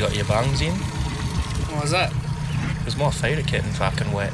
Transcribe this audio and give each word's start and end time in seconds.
you 0.00 0.06
got 0.06 0.16
your 0.16 0.24
bungs 0.24 0.62
in? 0.62 0.72
What 0.72 1.82
was 1.82 1.90
that? 1.90 2.10
Because 2.78 2.96
my 2.96 3.10
feet 3.10 3.38
are 3.38 3.42
getting 3.42 3.70
fucking 3.72 4.10
wet. 4.12 4.32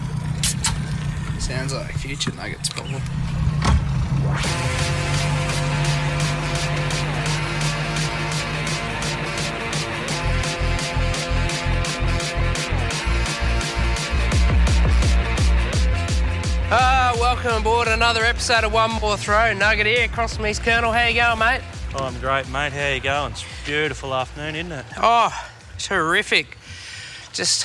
Sounds 1.40 1.74
like 1.74 1.90
future 1.94 2.30
nuggets 2.36 2.68
problem. 2.68 3.02
Uh, 16.70 17.12
welcome 17.18 17.62
aboard 17.62 17.88
another 17.88 18.22
episode 18.22 18.62
of 18.62 18.72
One 18.72 18.92
More 19.00 19.16
Throw. 19.16 19.52
Nugget 19.52 19.86
here, 19.86 20.04
across 20.04 20.36
from 20.36 20.46
East 20.46 20.62
Colonel. 20.62 20.92
How 20.92 21.08
you 21.08 21.14
going, 21.14 21.40
mate? 21.40 21.62
Oh, 21.96 22.04
I'm 22.04 22.16
great, 22.20 22.48
mate. 22.50 22.72
How 22.72 22.88
you 22.88 23.00
going? 23.00 23.32
It's 23.32 23.42
a 23.42 23.66
beautiful 23.66 24.14
afternoon, 24.14 24.54
isn't 24.54 24.72
it? 24.72 24.86
Oh, 24.98 25.50
terrific. 25.86 26.58
Just 27.32 27.64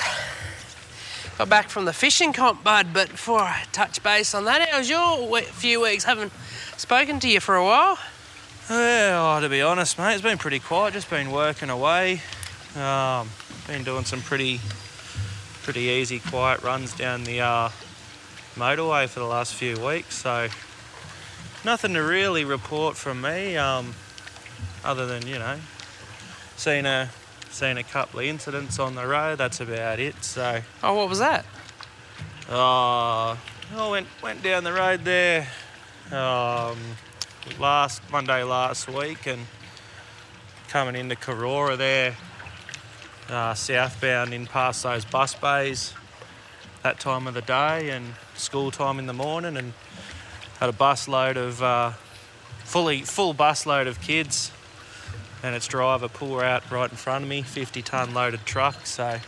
got 1.38 1.48
back 1.48 1.68
from 1.68 1.86
the 1.86 1.92
fishing 1.92 2.32
comp, 2.32 2.62
bud. 2.62 2.88
But 2.94 3.10
before 3.10 3.40
I 3.40 3.64
touch 3.72 4.00
base 4.02 4.32
on 4.32 4.44
that, 4.44 4.68
how's 4.68 4.88
your 4.88 5.40
few 5.40 5.82
weeks? 5.82 6.04
Haven't 6.04 6.32
spoken 6.76 7.18
to 7.20 7.28
you 7.28 7.40
for 7.40 7.56
a 7.56 7.64
while. 7.64 7.98
Yeah, 8.70 9.36
oh, 9.36 9.40
to 9.40 9.48
be 9.48 9.60
honest, 9.60 9.98
mate, 9.98 10.12
it's 10.12 10.22
been 10.22 10.38
pretty 10.38 10.60
quiet. 10.60 10.94
Just 10.94 11.10
been 11.10 11.32
working 11.32 11.68
away. 11.68 12.22
Um, 12.76 13.28
been 13.66 13.82
doing 13.82 14.04
some 14.04 14.20
pretty, 14.22 14.60
pretty 15.64 15.80
easy, 15.80 16.20
quiet 16.20 16.62
runs 16.62 16.94
down 16.94 17.24
the 17.24 17.40
uh, 17.40 17.70
motorway 18.54 19.08
for 19.08 19.18
the 19.18 19.26
last 19.26 19.54
few 19.54 19.76
weeks. 19.84 20.14
So 20.14 20.46
nothing 21.64 21.94
to 21.94 22.00
really 22.00 22.44
report 22.44 22.96
from 22.96 23.20
me, 23.20 23.56
um, 23.56 23.94
other 24.84 25.06
than 25.06 25.26
you 25.26 25.40
know, 25.40 25.58
seen 26.56 26.86
a 26.86 27.10
seen 27.52 27.76
a 27.78 27.82
couple 27.84 28.20
of 28.20 28.26
incidents 28.26 28.78
on 28.78 28.94
the 28.94 29.06
road. 29.06 29.38
That's 29.38 29.60
about 29.60 29.98
it. 30.00 30.22
So 30.24 30.60
Oh, 30.82 30.94
what 30.94 31.08
was 31.08 31.18
that? 31.18 31.44
uh, 32.50 33.36
I 33.76 33.88
went 33.90 34.06
went 34.22 34.42
down 34.42 34.64
the 34.64 34.72
road 34.72 35.04
there 35.04 35.46
um, 36.10 36.76
last 37.58 38.02
Monday 38.10 38.42
last 38.42 38.88
week 38.88 39.26
and 39.26 39.46
coming 40.68 40.96
into 40.96 41.14
Korora 41.14 41.76
there, 41.78 42.16
uh, 43.30 43.54
southbound 43.54 44.34
in 44.34 44.46
past 44.46 44.82
those 44.82 45.04
bus 45.04 45.34
bays 45.34 45.94
that 46.82 46.98
time 46.98 47.26
of 47.26 47.34
the 47.34 47.42
day 47.42 47.90
and 47.90 48.14
school 48.34 48.70
time 48.70 48.98
in 48.98 49.06
the 49.06 49.12
morning 49.12 49.56
and 49.56 49.72
had 50.58 50.68
a 50.68 50.72
bus 50.72 51.06
load 51.08 51.36
of 51.36 51.62
uh, 51.62 51.92
fully 52.64 53.02
full 53.02 53.32
bus 53.34 53.66
load 53.66 53.86
of 53.86 54.00
kids 54.00 54.50
and 55.42 55.54
its 55.54 55.66
driver 55.66 56.08
pull 56.08 56.40
out 56.40 56.68
right 56.70 56.90
in 56.90 56.96
front 56.96 57.24
of 57.24 57.28
me 57.28 57.42
50 57.42 57.82
ton 57.82 58.14
loaded 58.14 58.44
truck 58.46 58.86
so 58.86 59.18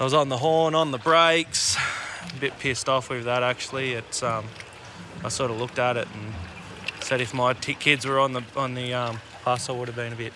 I 0.00 0.04
was 0.04 0.14
on 0.14 0.28
the 0.28 0.36
horn, 0.36 0.76
on 0.76 0.92
the 0.92 0.98
brakes. 0.98 1.76
A 1.76 2.38
bit 2.38 2.56
pissed 2.60 2.88
off 2.88 3.10
with 3.10 3.24
that 3.24 3.42
actually. 3.42 3.94
It's 3.94 4.22
um, 4.22 4.46
I 5.24 5.28
sort 5.28 5.50
of 5.50 5.58
looked 5.58 5.80
at 5.80 5.96
it 5.96 6.06
and 6.14 6.32
said 7.02 7.20
if 7.20 7.34
my 7.34 7.52
kids 7.54 8.06
were 8.06 8.20
on 8.20 8.32
the 8.32 8.44
on 8.54 8.74
the 8.74 8.94
um, 8.94 9.18
bus, 9.44 9.68
I 9.68 9.72
would 9.72 9.88
have 9.88 9.96
been 9.96 10.12
a 10.12 10.16
bit 10.16 10.32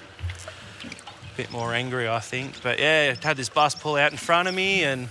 a 0.83 1.37
bit 1.37 1.53
more 1.53 1.75
angry, 1.75 2.09
I 2.09 2.19
think. 2.19 2.61
But 2.61 2.81
yeah, 2.81 3.15
had 3.23 3.37
this 3.37 3.49
bus 3.49 3.77
pull 3.77 3.95
out 3.95 4.11
in 4.11 4.19
front 4.19 4.49
of 4.49 4.55
me, 4.55 4.83
and 4.83 5.09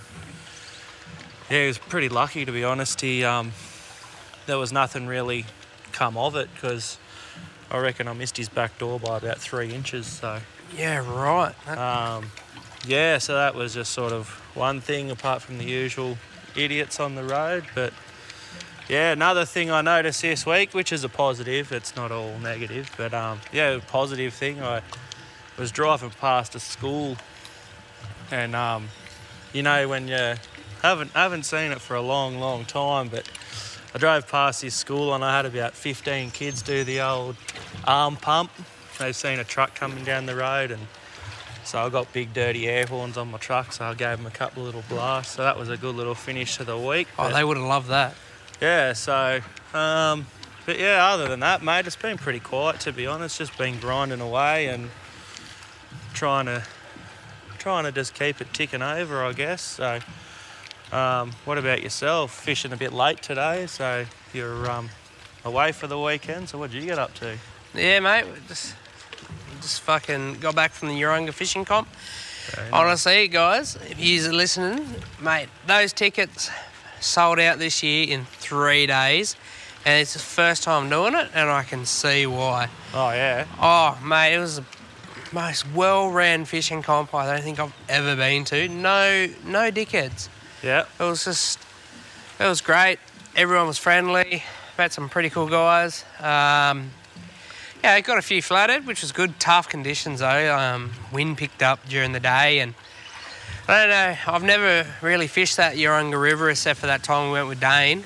yeah, 1.48 1.62
he 1.62 1.66
was 1.68 1.78
pretty 1.78 2.10
lucky 2.10 2.44
to 2.44 2.52
be 2.52 2.62
honest. 2.62 3.00
He 3.00 3.24
um, 3.24 3.52
there 4.44 4.58
was 4.58 4.70
nothing 4.70 5.06
really 5.06 5.46
come 5.92 6.18
of 6.18 6.36
it 6.36 6.50
because 6.54 6.98
I 7.72 7.78
reckon 7.78 8.06
I 8.06 8.12
missed 8.12 8.36
his 8.36 8.50
back 8.50 8.76
door 8.78 9.00
by 9.00 9.16
about 9.16 9.38
three 9.38 9.72
inches. 9.72 10.06
So. 10.06 10.40
Yeah, 10.76 10.98
right. 10.98 11.54
Um, 11.68 12.30
yeah, 12.86 13.16
so 13.16 13.34
that 13.34 13.54
was 13.54 13.72
just 13.72 13.92
sort 13.92 14.12
of 14.12 14.28
one 14.54 14.82
thing 14.82 15.10
apart 15.10 15.40
from 15.40 15.56
the 15.56 15.64
usual 15.64 16.18
idiots 16.54 17.00
on 17.00 17.14
the 17.14 17.24
road. 17.24 17.64
But 17.74 17.94
yeah, 18.90 19.12
another 19.12 19.46
thing 19.46 19.70
I 19.70 19.80
noticed 19.80 20.20
this 20.20 20.44
week, 20.44 20.74
which 20.74 20.92
is 20.92 21.02
a 21.02 21.08
positive, 21.08 21.72
it's 21.72 21.96
not 21.96 22.12
all 22.12 22.38
negative, 22.38 22.90
but 22.98 23.14
um, 23.14 23.40
yeah, 23.52 23.70
a 23.70 23.80
positive 23.80 24.34
thing. 24.34 24.62
I 24.62 24.82
was 25.58 25.72
driving 25.72 26.10
past 26.10 26.54
a 26.54 26.60
school, 26.60 27.16
and 28.30 28.54
um, 28.54 28.88
you 29.54 29.62
know 29.62 29.88
when 29.88 30.08
you 30.08 30.34
haven't 30.82 31.12
haven't 31.12 31.44
seen 31.44 31.72
it 31.72 31.80
for 31.80 31.94
a 31.94 32.02
long, 32.02 32.38
long 32.38 32.66
time, 32.66 33.08
but 33.08 33.28
I 33.94 33.98
drove 33.98 34.26
past 34.28 34.62
his 34.62 34.74
school 34.74 35.14
and 35.14 35.24
I 35.24 35.36
had 35.36 35.46
about 35.46 35.74
15 35.74 36.30
kids 36.30 36.62
do 36.62 36.82
the 36.84 37.00
old 37.00 37.36
arm 37.86 38.16
pump. 38.16 38.50
They've 38.98 39.14
seen 39.14 39.38
a 39.38 39.44
truck 39.44 39.74
coming 39.74 40.04
down 40.04 40.26
the 40.26 40.36
road 40.36 40.70
and 40.70 40.86
so 41.64 41.78
I 41.78 41.88
got 41.90 42.12
big 42.12 42.32
dirty 42.32 42.68
air 42.68 42.86
horns 42.86 43.16
on 43.16 43.30
my 43.30 43.38
truck, 43.38 43.72
so 43.72 43.84
I 43.84 43.94
gave 43.94 44.16
them 44.16 44.26
a 44.26 44.30
couple 44.30 44.64
little 44.64 44.82
blasts. 44.88 45.36
So 45.36 45.42
that 45.42 45.56
was 45.56 45.68
a 45.68 45.76
good 45.76 45.94
little 45.94 46.14
finish 46.14 46.56
to 46.56 46.64
the 46.64 46.76
week. 46.76 47.06
oh, 47.18 47.24
But 47.28 47.34
they 47.34 47.44
would 47.44 47.56
have 47.56 47.66
loved 47.66 47.88
that. 47.88 48.14
yeah, 48.60 48.92
so 48.94 49.40
um, 49.72 50.26
but 50.66 50.78
yeah, 50.78 51.06
other 51.06 51.28
than 51.28 51.40
that, 51.40 51.62
mate, 51.62 51.86
it's 51.86 51.96
been 51.96 52.18
pretty 52.18 52.40
quiet 52.40 52.80
to 52.80 52.92
be 52.92 53.06
honest. 53.06 53.38
Just 53.38 53.56
been 53.58 53.78
grinding 53.78 54.20
away 54.20 54.66
and 54.68 54.90
trying 56.14 56.46
to 56.46 56.62
trying 57.58 57.84
to 57.84 57.92
just 57.92 58.14
keep 58.14 58.40
it 58.40 58.52
ticking 58.52 58.82
over, 58.82 59.24
I 59.24 59.32
guess. 59.32 59.62
So 59.62 60.00
um, 60.92 61.32
what 61.44 61.58
about 61.58 61.82
yourself? 61.82 62.32
Fishing 62.32 62.72
a 62.72 62.76
bit 62.76 62.92
late 62.92 63.22
today, 63.22 63.66
so 63.66 64.04
you're 64.32 64.70
um, 64.70 64.90
away 65.44 65.72
for 65.72 65.86
the 65.86 65.98
weekend. 65.98 66.48
So 66.48 66.58
what 66.58 66.70
did 66.70 66.82
you 66.82 66.88
get 66.88 66.98
up 66.98 67.14
to? 67.14 67.36
Yeah, 67.74 68.00
mate. 68.00 68.26
Just, 68.48 68.74
just 69.60 69.80
fucking 69.80 70.34
got 70.34 70.54
back 70.54 70.72
from 70.72 70.88
the 70.88 71.00
Urunga 71.00 71.32
fishing 71.32 71.64
comp. 71.64 71.88
Honestly, 72.72 73.28
guys, 73.28 73.76
if 73.88 73.98
you're 73.98 74.32
listening, 74.32 74.86
mate, 75.20 75.48
those 75.66 75.92
tickets 75.92 76.50
sold 77.00 77.38
out 77.38 77.58
this 77.58 77.82
year 77.82 78.08
in 78.08 78.24
three 78.24 78.86
days, 78.86 79.36
and 79.84 80.00
it's 80.00 80.12
the 80.12 80.18
first 80.18 80.62
time 80.62 80.88
doing 80.88 81.14
it, 81.14 81.28
and 81.34 81.50
I 81.50 81.62
can 81.62 81.86
see 81.86 82.26
why. 82.26 82.68
Oh 82.92 83.10
yeah. 83.10 83.46
Oh, 83.60 83.98
mate, 84.04 84.34
it 84.34 84.38
was 84.38 84.56
the 84.56 84.64
most 85.32 85.70
well-ran 85.72 86.44
fishing 86.44 86.82
comp 86.82 87.14
I 87.14 87.32
don't 87.32 87.42
think 87.42 87.58
I've 87.58 87.74
ever 87.88 88.16
been 88.16 88.44
to. 88.46 88.68
No, 88.68 89.28
no 89.44 89.70
dickheads. 89.70 90.28
Yeah. 90.62 90.84
It 91.00 91.02
was 91.02 91.24
just, 91.24 91.58
it 92.38 92.46
was 92.46 92.60
great. 92.60 92.98
Everyone 93.36 93.66
was 93.66 93.78
friendly. 93.78 94.42
Met 94.78 94.92
some 94.92 95.08
pretty 95.08 95.30
cool 95.30 95.48
guys. 95.48 96.04
Um, 96.20 96.90
yeah, 97.82 98.00
got 98.00 98.18
a 98.18 98.22
few 98.22 98.40
flooded, 98.42 98.86
which 98.86 99.02
was 99.02 99.12
good. 99.12 99.38
Tough 99.40 99.68
conditions 99.68 100.20
though. 100.20 100.56
Um, 100.56 100.92
wind 101.12 101.36
picked 101.38 101.62
up 101.62 101.86
during 101.88 102.12
the 102.12 102.20
day, 102.20 102.60
and 102.60 102.74
I 103.68 103.80
don't 103.80 103.90
know. 103.90 104.16
I've 104.32 104.42
never 104.44 104.86
really 105.02 105.26
fished 105.26 105.56
that 105.56 105.76
Urunga 105.76 106.20
River 106.20 106.48
except 106.50 106.78
for 106.80 106.86
that 106.86 107.02
time 107.02 107.26
we 107.28 107.32
went 107.32 107.48
with 107.48 107.60
Dane. 107.60 107.98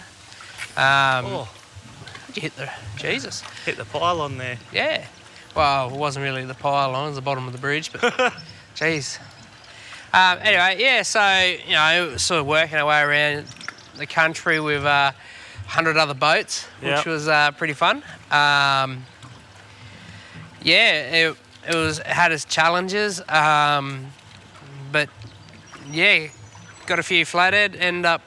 Um, 0.76 1.24
Oh, 1.26 1.48
you 2.34 2.42
hit 2.42 2.56
the 2.56 2.70
Jesus. 2.96 3.42
hit 3.64 3.76
the 3.76 3.84
pylon 3.84 4.38
there. 4.38 4.58
Yeah. 4.72 5.04
Well, 5.54 5.88
it 5.92 5.96
wasn't 5.96 6.24
really 6.24 6.44
the 6.44 6.54
pylon, 6.54 7.04
it 7.04 7.06
was 7.08 7.16
the 7.16 7.22
bottom 7.22 7.46
of 7.46 7.52
the 7.52 7.58
bridge, 7.58 7.90
but 7.92 8.00
jeez. 8.74 9.18
Um, 10.16 10.38
anyway, 10.40 10.76
yeah, 10.78 11.02
so, 11.02 11.20
you 11.66 11.74
know, 11.74 12.16
sort 12.16 12.40
of 12.40 12.46
working 12.46 12.78
our 12.78 12.86
way 12.86 13.02
around 13.02 13.44
the 13.98 14.06
country 14.06 14.58
with 14.60 14.82
uh, 14.82 15.12
100 15.64 15.98
other 15.98 16.14
boats, 16.14 16.64
which 16.80 16.88
Yep. 16.90 17.04
was 17.06 17.28
uh, 17.28 17.50
pretty 17.50 17.74
fun. 17.74 17.98
Um, 18.30 19.04
yeah, 20.62 21.26
it, 21.28 21.36
it 21.68 21.74
was 21.74 21.98
it 21.98 22.06
had 22.06 22.32
its 22.32 22.46
challenges, 22.46 23.20
um, 23.28 24.06
but 24.90 25.10
yeah, 25.92 26.28
got 26.86 26.98
a 26.98 27.02
few 27.02 27.26
flatted, 27.26 27.76
end 27.76 28.06
up 28.06 28.22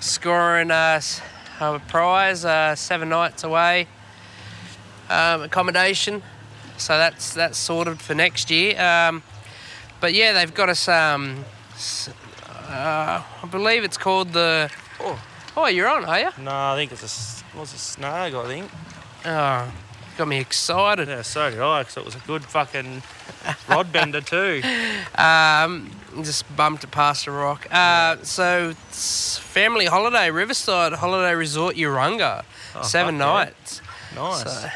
scoring 0.00 0.70
us 0.70 1.22
a 1.58 1.78
prize, 1.88 2.44
uh, 2.44 2.74
seven 2.76 3.08
nights 3.08 3.44
away 3.44 3.86
um, 5.08 5.40
accommodation. 5.40 6.22
So 6.76 6.98
that's 6.98 7.32
that's 7.32 7.56
sorted 7.56 7.98
for 7.98 8.14
next 8.14 8.50
year. 8.50 8.78
Um, 8.78 9.22
but 10.00 10.14
yeah, 10.14 10.32
they've 10.32 10.54
got 10.54 10.68
us. 10.68 10.88
Um, 10.88 11.44
uh, 12.68 13.22
I 13.42 13.46
believe 13.50 13.84
it's 13.84 13.96
called 13.98 14.32
the. 14.32 14.70
Oh. 15.00 15.20
Oh, 15.56 15.66
you're 15.66 15.88
on, 15.88 16.04
are 16.04 16.20
you? 16.20 16.30
No, 16.38 16.50
I 16.52 16.76
think 16.76 16.92
it's 16.92 17.02
a 17.02 17.06
s- 17.06 17.42
was 17.56 17.72
a 17.74 17.78
snag. 17.78 18.34
I 18.34 18.44
think. 18.46 18.70
Oh, 19.24 19.72
got 20.16 20.28
me 20.28 20.38
excited. 20.38 21.08
Yeah, 21.08 21.22
so 21.22 21.50
did 21.50 21.60
I, 21.60 21.82
'cause 21.84 21.96
it 21.96 22.04
was 22.04 22.14
a 22.14 22.20
good 22.20 22.44
fucking 22.44 23.02
rod 23.68 23.92
bender 23.92 24.20
too. 24.20 24.62
Um, 25.18 25.90
just 26.22 26.44
bumped 26.56 26.84
it 26.84 26.92
past 26.92 27.26
a 27.26 27.32
rock. 27.32 27.66
Uh, 27.72 28.16
so 28.22 28.72
family 28.90 29.86
holiday, 29.86 30.30
Riverside 30.30 30.92
Holiday 30.92 31.34
Resort, 31.34 31.74
Urunga, 31.76 32.44
Oh, 32.76 32.82
seven 32.82 33.18
fuck 33.18 33.26
yeah. 33.26 33.32
nights. 33.44 33.82
Nice. 34.14 34.42
So, 34.44 34.68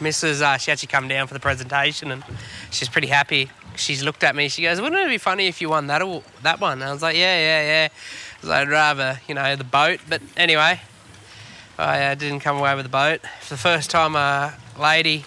Mrs. 0.00 0.42
Uh, 0.42 0.58
she 0.58 0.70
actually 0.70 0.88
come 0.88 1.08
down 1.08 1.26
for 1.26 1.32
the 1.34 1.40
presentation 1.40 2.10
and 2.12 2.22
she's 2.70 2.88
pretty 2.90 3.08
happy. 3.08 3.50
She's 3.78 4.02
looked 4.02 4.24
at 4.24 4.34
me. 4.34 4.48
She 4.48 4.62
goes, 4.62 4.80
"Wouldn't 4.80 5.00
it 5.00 5.08
be 5.08 5.18
funny 5.18 5.46
if 5.46 5.60
you 5.60 5.70
won 5.70 5.86
that 5.86 6.02
that 6.42 6.60
one?" 6.60 6.82
I 6.82 6.92
was 6.92 7.02
like, 7.02 7.16
"Yeah, 7.16 7.38
yeah, 7.38 7.62
yeah." 7.62 7.88
I 7.90 8.40
was 8.40 8.50
like, 8.50 8.60
I'd 8.62 8.68
rather, 8.68 9.20
you 9.26 9.34
know, 9.34 9.56
the 9.56 9.64
boat. 9.64 10.00
But 10.08 10.22
anyway, 10.36 10.80
I 11.78 12.04
uh, 12.04 12.14
didn't 12.14 12.40
come 12.40 12.56
away 12.56 12.74
with 12.74 12.84
the 12.84 12.90
boat. 12.90 13.20
For 13.40 13.54
the 13.54 13.60
first 13.60 13.90
time, 13.90 14.14
a 14.14 14.54
lady 14.78 15.24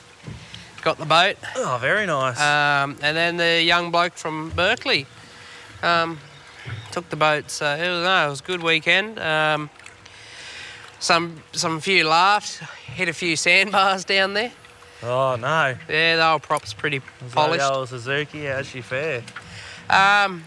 got 0.81 0.97
the 0.97 1.05
boat. 1.05 1.37
Oh, 1.55 1.77
very 1.81 2.05
nice. 2.05 2.39
Um, 2.39 2.97
and 3.01 3.17
then 3.17 3.37
the 3.37 3.61
young 3.61 3.91
bloke 3.91 4.13
from 4.13 4.49
Berkeley 4.51 5.05
um, 5.83 6.19
took 6.91 7.09
the 7.09 7.15
boat. 7.15 7.49
So 7.49 7.65
it 7.65 7.89
was, 7.89 8.03
no, 8.03 8.27
it 8.27 8.29
was 8.29 8.39
a 8.39 8.43
good 8.43 8.63
weekend. 8.63 9.19
Um, 9.19 9.69
some 10.99 11.41
some 11.51 11.79
few 11.79 12.07
laughs, 12.07 12.59
hit 12.85 13.09
a 13.09 13.13
few 13.13 13.35
sandbars 13.35 14.05
down 14.05 14.33
there. 14.33 14.51
Oh 15.03 15.35
no. 15.39 15.75
Yeah, 15.89 16.15
the 16.17 16.27
old 16.31 16.43
prop's 16.43 16.73
pretty 16.73 16.99
that 16.99 17.31
polished. 17.31 17.59
the 17.59 17.73
old 17.73 17.89
Suzuki? 17.89 18.45
How's 18.45 18.67
she 18.67 18.81
fare? 18.81 19.23
Um, 19.89 20.43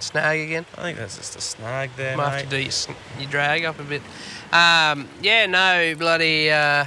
snag 0.00 0.40
again. 0.40 0.66
I 0.76 0.82
think 0.82 0.98
that's 0.98 1.16
just 1.16 1.36
a 1.36 1.40
snag 1.40 1.90
there, 1.96 2.16
Might 2.16 2.30
have 2.30 2.42
to 2.42 2.48
do 2.48 2.58
your, 2.58 2.72
your 3.18 3.30
drag 3.30 3.64
up 3.64 3.78
a 3.78 3.84
bit. 3.84 4.02
Um, 4.52 5.08
yeah, 5.22 5.46
no, 5.46 5.94
bloody. 5.98 6.50
Uh, 6.50 6.86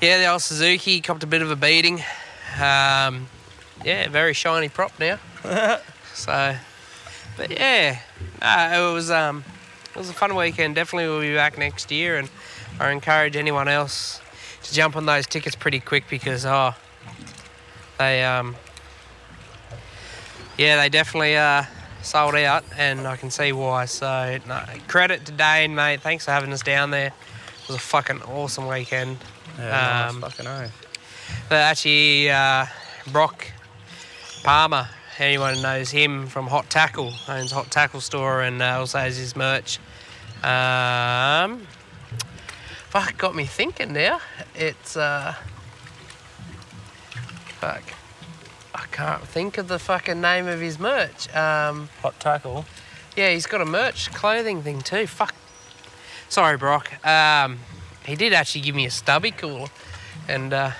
yeah, 0.00 0.18
the 0.18 0.26
old 0.26 0.42
Suzuki 0.42 1.00
copped 1.00 1.24
a 1.24 1.26
bit 1.26 1.42
of 1.42 1.50
a 1.50 1.56
beating. 1.56 2.00
Um, 2.60 3.28
yeah, 3.84 4.08
very 4.08 4.32
shiny 4.34 4.68
prop 4.68 4.92
now. 4.98 5.18
so, 6.14 6.56
but 7.36 7.50
yeah, 7.50 8.00
no, 8.40 8.90
it 8.90 8.94
was 8.94 9.10
um, 9.10 9.44
it 9.90 9.96
was 9.96 10.10
a 10.10 10.14
fun 10.14 10.34
weekend. 10.36 10.74
Definitely, 10.74 11.08
we'll 11.08 11.20
be 11.20 11.34
back 11.34 11.58
next 11.58 11.90
year, 11.90 12.18
and 12.18 12.28
I 12.80 12.90
encourage 12.90 13.36
anyone 13.36 13.68
else 13.68 14.20
to 14.62 14.74
jump 14.74 14.96
on 14.96 15.06
those 15.06 15.26
tickets 15.26 15.56
pretty 15.56 15.80
quick 15.80 16.04
because 16.08 16.46
oh, 16.46 16.74
they 17.98 18.24
um, 18.24 18.56
yeah, 20.58 20.76
they 20.80 20.88
definitely 20.88 21.36
uh, 21.36 21.62
sold 22.02 22.34
out, 22.34 22.64
and 22.76 23.06
I 23.06 23.16
can 23.16 23.30
see 23.30 23.52
why. 23.52 23.84
So, 23.84 24.38
no, 24.46 24.60
credit 24.88 25.24
to 25.26 25.32
Dane, 25.32 25.74
mate. 25.74 26.00
Thanks 26.00 26.24
for 26.24 26.32
having 26.32 26.52
us 26.52 26.62
down 26.62 26.90
there. 26.90 27.06
It 27.06 27.68
was 27.68 27.76
a 27.76 27.80
fucking 27.80 28.22
awesome 28.22 28.66
weekend. 28.66 29.18
yeah, 29.58 30.08
um, 30.08 30.20
nice 30.20 30.34
fucking 30.34 30.46
oath. 30.48 30.86
But 31.48 31.58
actually, 31.58 32.30
uh, 32.30 32.66
Brock 33.12 33.46
Palmer, 34.42 34.88
anyone 35.18 35.62
knows 35.62 35.90
him 35.90 36.26
from 36.26 36.48
Hot 36.48 36.68
Tackle, 36.68 37.12
owns 37.28 37.52
Hot 37.52 37.70
Tackle 37.70 38.00
store 38.00 38.42
and 38.42 38.60
uh, 38.60 38.78
also 38.78 38.98
has 38.98 39.16
his 39.16 39.36
merch. 39.36 39.78
Um, 40.42 41.66
fuck, 43.00 43.16
got 43.16 43.34
me 43.34 43.44
thinking 43.44 43.92
now. 43.92 44.20
It's, 44.56 44.96
uh, 44.96 45.34
fuck, 47.60 47.82
I 48.74 48.86
can't 48.90 49.22
think 49.22 49.56
of 49.56 49.68
the 49.68 49.78
fucking 49.78 50.20
name 50.20 50.48
of 50.48 50.60
his 50.60 50.80
merch. 50.80 51.32
Um, 51.34 51.90
Hot 52.02 52.18
tackle. 52.18 52.64
yeah, 53.16 53.30
he's 53.30 53.46
got 53.46 53.60
a 53.60 53.64
merch 53.64 54.12
clothing 54.12 54.62
thing 54.62 54.80
too. 54.80 55.06
Fuck. 55.06 55.34
Sorry, 56.28 56.56
Brock. 56.56 57.04
Um, 57.06 57.60
he 58.04 58.16
did 58.16 58.32
actually 58.32 58.62
give 58.62 58.74
me 58.74 58.86
a 58.86 58.90
stubby 58.90 59.30
cooler, 59.30 59.68
and 60.26 60.52
uh, 60.52 60.72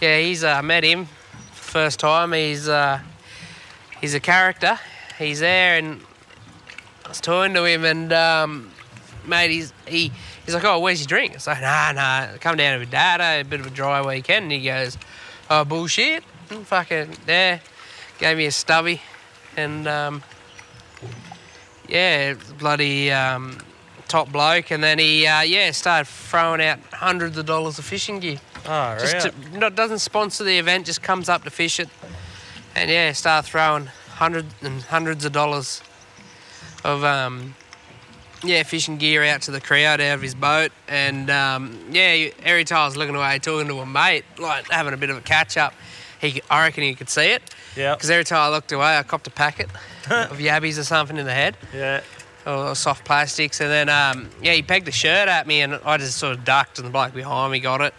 yeah, 0.00 0.20
he's 0.20 0.44
uh, 0.44 0.62
met 0.62 0.84
him 0.84 1.06
first 1.52 2.00
time. 2.00 2.32
He's 2.32 2.66
uh, 2.68 3.00
he's 4.00 4.14
a 4.14 4.20
character. 4.20 4.78
He's 5.18 5.40
there, 5.40 5.76
and 5.76 6.00
I 7.04 7.08
was 7.08 7.20
talking 7.20 7.52
to 7.54 7.64
him, 7.64 7.84
and 7.84 8.12
um, 8.12 8.70
mate, 9.26 9.50
he's 9.50 9.72
he 9.86 10.12
he's 10.44 10.54
like, 10.54 10.64
oh, 10.64 10.78
where's 10.80 11.00
your 11.00 11.08
drink? 11.08 11.34
It's 11.34 11.46
like, 11.46 11.60
nah, 11.60 11.92
nah, 11.92 12.36
come 12.38 12.56
down 12.56 12.78
with 12.80 12.90
dad. 12.90 13.20
A 13.20 13.44
bit 13.44 13.60
of 13.60 13.66
a 13.66 13.70
dry 13.70 14.04
weekend. 14.04 14.44
And 14.44 14.52
he 14.52 14.64
goes, 14.64 14.98
oh, 15.50 15.64
bullshit. 15.64 16.24
And 16.50 16.66
fucking 16.66 17.16
yeah, 17.26 17.60
gave 18.18 18.36
me 18.36 18.44
a 18.44 18.50
stubby, 18.50 19.00
and 19.56 19.88
um, 19.88 20.22
yeah, 21.88 22.34
bloody 22.58 23.10
um, 23.10 23.56
top 24.06 24.30
bloke. 24.30 24.70
And 24.70 24.82
then 24.82 24.98
he, 24.98 25.26
uh, 25.26 25.40
yeah, 25.42 25.70
started 25.70 26.10
throwing 26.10 26.60
out 26.60 26.78
hundreds 26.92 27.38
of 27.38 27.46
dollars 27.46 27.78
of 27.78 27.86
fishing 27.86 28.20
gear. 28.20 28.38
Oh, 28.66 28.98
Just 29.00 29.14
right. 29.14 29.52
to, 29.52 29.58
not, 29.58 29.74
doesn't 29.74 30.00
sponsor 30.00 30.44
the 30.44 30.58
event, 30.58 30.86
just 30.86 31.02
comes 31.02 31.28
up 31.28 31.44
to 31.44 31.50
fish 31.50 31.80
it. 31.80 31.88
And 32.76 32.90
yeah, 32.90 33.12
start 33.12 33.46
throwing 33.46 33.86
hundreds 33.86 34.54
and 34.60 34.82
hundreds 34.82 35.24
of 35.24 35.32
dollars 35.32 35.82
of 36.84 37.02
um, 37.02 37.54
yeah 38.44 38.62
fishing 38.62 38.96
gear 38.96 39.22
out 39.24 39.42
to 39.42 39.50
the 39.50 39.60
crowd 39.60 40.00
out 40.00 40.14
of 40.14 40.22
his 40.22 40.34
boat. 40.34 40.72
And 40.88 41.30
um, 41.30 41.78
yeah, 41.90 42.28
every 42.42 42.64
time 42.64 42.78
I 42.80 42.84
was 42.86 42.96
looking 42.96 43.14
away, 43.16 43.38
talking 43.38 43.68
to 43.68 43.78
a 43.80 43.86
mate, 43.86 44.24
like 44.38 44.70
having 44.70 44.94
a 44.94 44.96
bit 44.96 45.10
of 45.10 45.16
a 45.16 45.20
catch 45.20 45.56
up, 45.56 45.74
he, 46.20 46.40
I 46.50 46.64
reckon 46.64 46.84
he 46.84 46.94
could 46.94 47.08
see 47.10 47.30
it. 47.32 47.42
yeah. 47.76 47.94
Because 47.94 48.10
every 48.10 48.24
time 48.24 48.38
I 48.40 48.48
looked 48.48 48.72
away, 48.72 48.96
I 48.96 49.02
copped 49.02 49.26
a 49.26 49.30
packet 49.30 49.68
of 50.10 50.38
yabbies 50.38 50.78
or 50.78 50.84
something 50.84 51.16
in 51.16 51.26
the 51.26 51.34
head, 51.34 51.56
Yeah. 51.74 52.00
or 52.46 52.74
soft 52.76 53.04
plastics. 53.04 53.60
And 53.60 53.70
then, 53.70 53.88
um, 53.88 54.30
yeah, 54.42 54.52
he 54.52 54.62
pegged 54.62 54.86
the 54.86 54.92
shirt 54.92 55.28
at 55.28 55.46
me, 55.46 55.62
and 55.62 55.74
I 55.84 55.96
just 55.96 56.18
sort 56.18 56.36
of 56.38 56.44
ducked, 56.44 56.78
and 56.78 56.86
the 56.86 56.92
bloke 56.92 57.12
behind 57.14 57.50
me 57.52 57.58
got 57.60 57.80
it. 57.80 57.92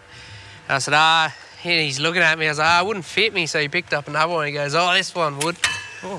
And 0.68 0.76
I 0.76 0.78
said, 0.78 0.94
ah, 0.94 1.34
he's 1.60 2.00
looking 2.00 2.22
at 2.22 2.38
me. 2.38 2.46
I 2.46 2.50
was 2.50 2.58
like, 2.58 2.66
ah, 2.66 2.80
it 2.82 2.86
wouldn't 2.86 3.04
fit 3.04 3.34
me. 3.34 3.44
So 3.46 3.60
he 3.60 3.68
picked 3.68 3.92
up 3.92 4.08
another 4.08 4.32
one. 4.32 4.46
He 4.46 4.52
goes, 4.52 4.74
oh, 4.74 4.94
this 4.94 5.14
one 5.14 5.38
would. 5.40 5.56
Oh, 6.02 6.16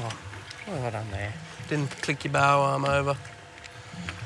what 0.68 0.76
have 0.78 0.84
I 0.86 0.90
done 0.92 1.10
there? 1.12 1.34
Didn't 1.70 1.90
click 2.04 2.24
your 2.24 2.34
bow 2.34 2.62
arm 2.62 2.86
over. 2.86 3.18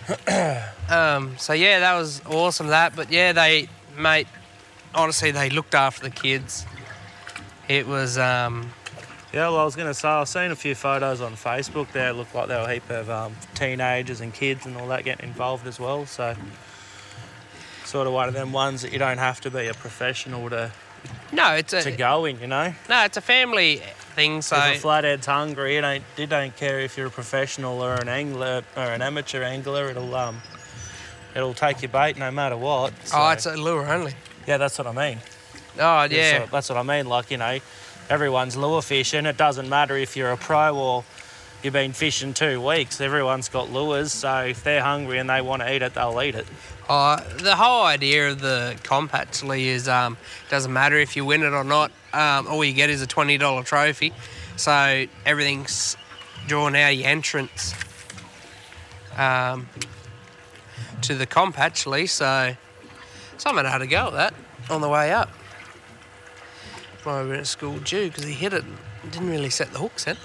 um, 0.90 1.36
so 1.38 1.54
yeah, 1.54 1.80
that 1.80 1.96
was 1.98 2.22
awesome. 2.26 2.68
That, 2.68 2.96
but 2.96 3.12
yeah, 3.12 3.34
they, 3.34 3.70
mate, 3.98 4.28
honestly, 4.94 5.32
they 5.32 5.50
looked 5.50 5.76
after 5.76 6.04
the 6.04 6.10
kids. 6.10 6.66
It 7.68 7.88
was, 7.88 8.18
um, 8.18 8.72
Yeah, 9.32 9.50
well, 9.50 9.58
I 9.58 9.66
was 9.66 9.76
going 9.76 9.88
to 9.88 9.94
say, 9.94 10.08
I've 10.08 10.28
seen 10.28 10.52
a 10.52 10.56
few 10.56 10.74
photos 10.74 11.22
on 11.22 11.34
Facebook 11.34 11.92
there. 11.92 12.10
It 12.10 12.14
looked 12.14 12.34
like 12.34 12.48
there 12.48 12.60
were 12.62 12.70
a 12.70 12.74
heap 12.74 12.90
of 12.90 13.10
um, 13.10 13.36
teenagers 13.54 14.22
and 14.22 14.34
kids 14.34 14.66
and 14.66 14.76
all 14.78 14.88
that 14.88 15.04
getting 15.04 15.28
involved 15.28 15.68
as 15.68 15.80
well. 15.80 16.06
So, 16.08 16.36
sort 17.86 18.08
of 18.08 18.14
one 18.14 18.28
of 18.28 18.34
them 18.34 18.52
ones 18.52 18.82
that 18.82 18.92
you 18.92 19.00
don't 19.00 19.20
have 19.20 19.40
to 19.42 19.52
be 19.52 19.68
a 19.68 19.74
professional 19.74 20.50
to, 20.50 20.72
no, 21.32 21.54
it's 21.54 21.74
a 21.74 21.82
to 21.84 21.92
go 21.92 22.26
in, 22.26 22.40
you 22.40 22.48
know? 22.48 22.74
no, 22.90 23.04
it's 23.04 23.18
a 23.18 23.22
family 23.22 23.82
thing. 24.16 24.42
So 24.42 24.58
if 24.58 24.78
a 24.78 24.80
flathead's 24.80 25.26
hungry, 25.26 25.78
it 25.78 25.84
ain't, 25.84 26.04
it 26.18 26.30
don't 26.30 26.56
care 26.56 26.80
if 26.80 26.98
you're 26.98 27.08
a 27.08 27.12
professional 27.12 27.82
or 27.82 27.96
an 27.96 28.10
angler 28.10 28.64
or 28.76 28.84
an 28.84 29.02
amateur 29.02 29.44
angler. 29.44 29.90
It'll 29.90 30.16
um, 30.16 30.42
it'll 31.36 31.54
take 31.54 31.82
your 31.82 31.90
bait 31.90 32.18
no 32.18 32.32
matter 32.32 32.58
what. 32.58 32.94
oh, 33.14 33.30
it's 33.32 33.46
a 33.46 33.56
lure 33.56 33.88
only. 33.88 34.14
yeah, 34.48 34.58
that's 34.58 34.78
what 34.78 34.88
I 34.88 34.92
mean. 34.92 35.20
Oh 35.80 36.04
yeah, 36.04 36.46
that's 36.48 36.70
what 36.70 36.78
I 36.78 36.84
mean. 36.84 37.06
Like, 37.06 37.32
you 37.32 37.38
know, 37.38 37.60
everyone's 38.10 38.58
lure 38.58 38.82
fishing. 38.82 39.26
It 39.26 39.38
doesn't 39.38 39.70
matter 39.70 39.96
if 39.96 40.18
you're 40.18 40.32
a 40.32 40.38
pro 40.38 40.76
or 40.76 41.04
you've 41.64 41.74
been 41.74 41.94
fishing 41.94 42.34
two 42.34 42.60
weeks. 42.66 43.00
Everyone's 43.00 43.50
got 43.50 43.72
lures. 43.72 44.12
So 44.12 44.46
if 44.46 44.64
they're 44.64 44.84
hungry 44.84 45.20
and 45.20 45.30
they 45.30 45.42
want 45.42 45.62
to 45.62 45.74
eat 45.74 45.82
it, 45.82 45.94
they'll 45.94 46.22
eat 46.22 46.36
it. 46.36 46.48
Oh, 46.92 47.18
the 47.38 47.56
whole 47.56 47.84
idea 47.86 48.32
of 48.32 48.42
the 48.42 48.76
comp 48.84 49.14
actually 49.14 49.68
is 49.68 49.88
um, 49.88 50.18
doesn't 50.50 50.74
matter 50.74 50.98
if 50.98 51.16
you 51.16 51.24
win 51.24 51.44
it 51.44 51.54
or 51.54 51.64
not. 51.64 51.92
Um, 52.14 52.48
all 52.48 52.66
you 52.66 52.74
get 52.74 52.90
is 52.90 53.02
a 53.04 53.08
twenty 53.08 53.38
dollar 53.38 53.62
trophy. 53.64 54.12
So 54.56 55.06
everything's 55.26 55.96
drawn 56.48 56.76
out 56.76 56.90
your 56.98 57.08
entrance 57.08 57.76
um, 59.16 59.70
to 61.04 61.14
the 61.14 61.28
comp 61.28 61.60
actually. 61.60 62.08
So 62.08 62.56
someone 63.38 63.66
had 63.66 63.78
to 63.78 63.88
go 63.88 64.08
at 64.08 64.14
that 64.14 64.34
on 64.70 64.82
the 64.82 64.90
way 64.90 65.12
up. 65.12 65.30
Might 67.06 67.20
have 67.20 67.28
been 67.30 67.40
at 67.40 67.48
school 67.48 67.78
due 67.80 68.08
because 68.08 68.24
he 68.26 68.34
hit 68.34 68.52
it. 68.54 68.64
and 69.04 69.12
Didn't 69.12 69.30
really 69.30 69.50
set 69.52 69.72
the 69.72 69.80
hooks 69.80 70.08
in. 70.08 70.18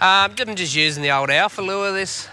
Um, 0.00 0.34
I'm 0.38 0.54
just 0.56 0.76
using 0.76 1.02
the 1.02 1.10
old 1.10 1.30
alpha 1.30 1.62
lure 1.62 1.90
this 1.92 2.28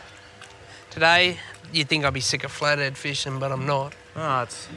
today. 0.89 1.39
You'd 1.73 1.89
think 1.89 2.05
I'd 2.05 2.13
be 2.13 2.19
sick 2.21 2.43
of 2.43 2.51
flathead 2.51 2.97
fishing, 2.97 3.39
but 3.39 3.51
I'm 3.51 3.65
not. 3.65 3.95
Oh, 4.15 4.41
it's 4.43 4.67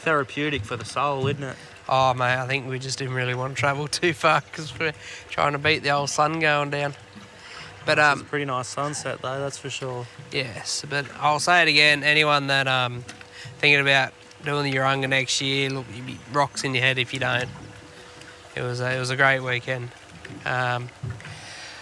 therapeutic 0.00 0.64
for 0.64 0.76
the 0.76 0.84
soul, 0.84 1.26
isn't 1.28 1.42
it? 1.42 1.56
Oh, 1.88 2.12
mate, 2.14 2.36
I 2.36 2.46
think 2.46 2.68
we 2.68 2.78
just 2.78 2.98
didn't 2.98 3.14
really 3.14 3.34
want 3.34 3.54
to 3.54 3.60
travel 3.60 3.86
too 4.00 4.12
far 4.12 4.40
because 4.40 4.76
we're 4.78 4.92
trying 5.30 5.52
to 5.52 5.58
beat 5.58 5.82
the 5.84 5.90
old 5.90 6.10
sun 6.10 6.40
going 6.40 6.70
down. 6.70 6.94
But 7.86 7.98
It's 7.98 8.06
a 8.06 8.12
um, 8.12 8.24
pretty 8.24 8.44
nice 8.44 8.68
sunset 8.68 9.20
though, 9.22 9.40
that's 9.40 9.58
for 9.58 9.70
sure. 9.70 10.06
yes, 10.30 10.84
but 10.88 11.06
I'll 11.20 11.40
say 11.40 11.62
it 11.62 11.68
again. 11.68 12.04
Anyone 12.04 12.46
that 12.48 12.68
um 12.68 13.04
thinking 13.58 13.80
about 13.80 14.12
doing 14.44 14.70
the 14.70 14.76
Urunga 14.78 15.08
next 15.08 15.40
year, 15.40 15.70
look, 15.70 15.86
you 15.94 16.02
be 16.02 16.18
rocks 16.32 16.62
in 16.64 16.74
your 16.74 16.82
head 16.84 16.98
if 16.98 17.12
you 17.12 17.18
don't. 17.20 17.48
It 18.54 18.62
was 18.62 18.80
a, 18.80 18.94
it 18.94 18.98
was 19.00 19.10
a 19.10 19.16
great 19.16 19.40
weekend. 19.40 19.90
Um, 20.44 20.90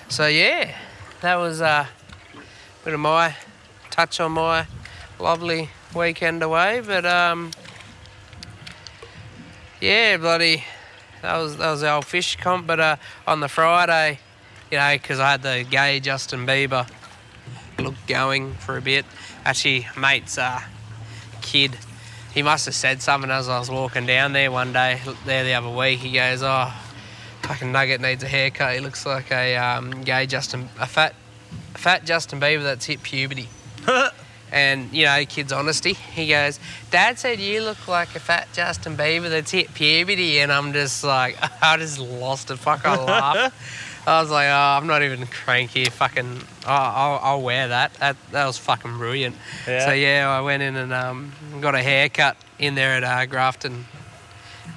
so 0.08 0.26
yeah, 0.26 0.74
that 1.20 1.36
was 1.36 1.60
uh, 1.60 1.86
a 2.34 2.84
bit 2.84 2.94
of 2.94 3.00
my 3.00 3.34
touch 4.00 4.18
on 4.18 4.32
my 4.32 4.66
lovely 5.18 5.68
weekend 5.94 6.42
away. 6.42 6.80
But 6.80 7.04
um, 7.04 7.50
yeah, 9.78 10.16
bloody, 10.16 10.64
that 11.20 11.36
was 11.36 11.58
that 11.58 11.70
was 11.70 11.82
the 11.82 11.92
old 11.92 12.06
fish 12.06 12.36
comp. 12.36 12.66
But 12.66 12.80
uh, 12.80 12.96
on 13.26 13.40
the 13.40 13.48
Friday, 13.48 14.18
you 14.70 14.78
know, 14.78 14.94
because 14.94 15.20
I 15.20 15.32
had 15.32 15.42
the 15.42 15.66
gay 15.68 16.00
Justin 16.00 16.46
Bieber 16.46 16.88
look 17.78 17.94
going 18.06 18.54
for 18.54 18.78
a 18.78 18.80
bit. 18.80 19.04
Actually, 19.44 19.86
mate's 19.98 20.38
uh, 20.38 20.60
kid, 21.42 21.76
he 22.32 22.42
must 22.42 22.64
have 22.64 22.74
said 22.74 23.02
something 23.02 23.30
as 23.30 23.50
I 23.50 23.58
was 23.58 23.68
walking 23.68 24.06
down 24.06 24.32
there 24.32 24.50
one 24.50 24.72
day 24.72 24.98
there 25.26 25.44
the 25.44 25.52
other 25.52 25.68
week. 25.68 25.98
He 25.98 26.12
goes, 26.12 26.42
"Oh, 26.42 26.72
fucking 27.42 27.70
Nugget 27.70 28.00
needs 28.00 28.22
a 28.22 28.28
haircut. 28.28 28.76
He 28.76 28.80
looks 28.80 29.04
like 29.04 29.30
a 29.30 29.58
um, 29.58 29.90
gay 30.04 30.24
Justin, 30.24 30.70
a 30.78 30.86
fat, 30.86 31.14
a 31.74 31.78
fat 31.78 32.06
Justin 32.06 32.40
Bieber 32.40 32.62
that's 32.62 32.86
hit 32.86 33.02
puberty." 33.02 33.50
And 34.52 34.92
you 34.92 35.04
know, 35.04 35.24
kid's 35.28 35.52
honesty. 35.52 35.92
He 35.92 36.26
goes, 36.26 36.58
"Dad 36.90 37.20
said 37.20 37.38
you 37.38 37.62
look 37.62 37.86
like 37.86 38.16
a 38.16 38.18
fat 38.18 38.48
Justin 38.52 38.96
Bieber 38.96 39.30
that's 39.30 39.52
hit 39.52 39.72
puberty," 39.74 40.40
and 40.40 40.50
I'm 40.52 40.72
just 40.72 41.04
like, 41.04 41.38
I 41.62 41.76
just 41.76 42.00
lost 42.00 42.50
it. 42.50 42.56
Fuck, 42.58 42.84
I 42.84 42.96
laughed. 42.96 43.54
I 44.08 44.20
was 44.20 44.28
like, 44.28 44.48
oh, 44.48 44.50
I'm 44.80 44.88
not 44.88 45.04
even 45.04 45.24
cranky. 45.26 45.84
Fucking, 45.84 46.40
oh, 46.66 46.68
I'll, 46.68 47.20
I'll 47.22 47.42
wear 47.42 47.68
that. 47.68 47.94
That 47.94 48.16
that 48.32 48.44
was 48.46 48.58
fucking 48.58 48.98
brilliant. 48.98 49.36
Yeah. 49.68 49.86
So 49.86 49.92
yeah, 49.92 50.28
I 50.28 50.40
went 50.40 50.64
in 50.64 50.74
and 50.74 50.92
um, 50.92 51.32
got 51.60 51.76
a 51.76 51.82
haircut 51.82 52.36
in 52.58 52.74
there 52.74 52.94
at 52.94 53.04
uh, 53.04 53.26
Grafton. 53.26 53.84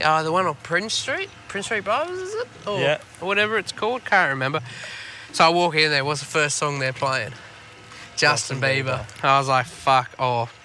Oh, 0.05 0.23
the 0.23 0.31
one 0.31 0.45
on 0.45 0.53
Prince 0.61 0.93
Street, 0.93 1.29
Prince 1.47 1.65
Street 1.65 1.83
Barbers, 1.85 2.19
is 2.19 2.35
it? 2.35 2.47
Or 2.67 2.79
Yeah. 2.79 2.99
whatever 3.21 3.57
it's 3.57 3.71
called. 3.71 4.05
Can't 4.05 4.29
remember. 4.29 4.59
So 5.31 5.45
I 5.45 5.49
walk 5.49 5.73
in 5.77 5.89
there. 5.89 6.05
What's 6.05 6.19
the 6.19 6.27
first 6.27 6.57
song 6.57 6.77
they're 6.77 6.93
playing? 6.93 7.31
Justin, 8.15 8.59
Justin 8.59 8.61
Bieber. 8.61 8.99
Bieber. 8.99 9.23
I 9.23 9.39
was 9.39 9.47
like, 9.47 9.65
fuck 9.65 10.11
off. 10.19 10.57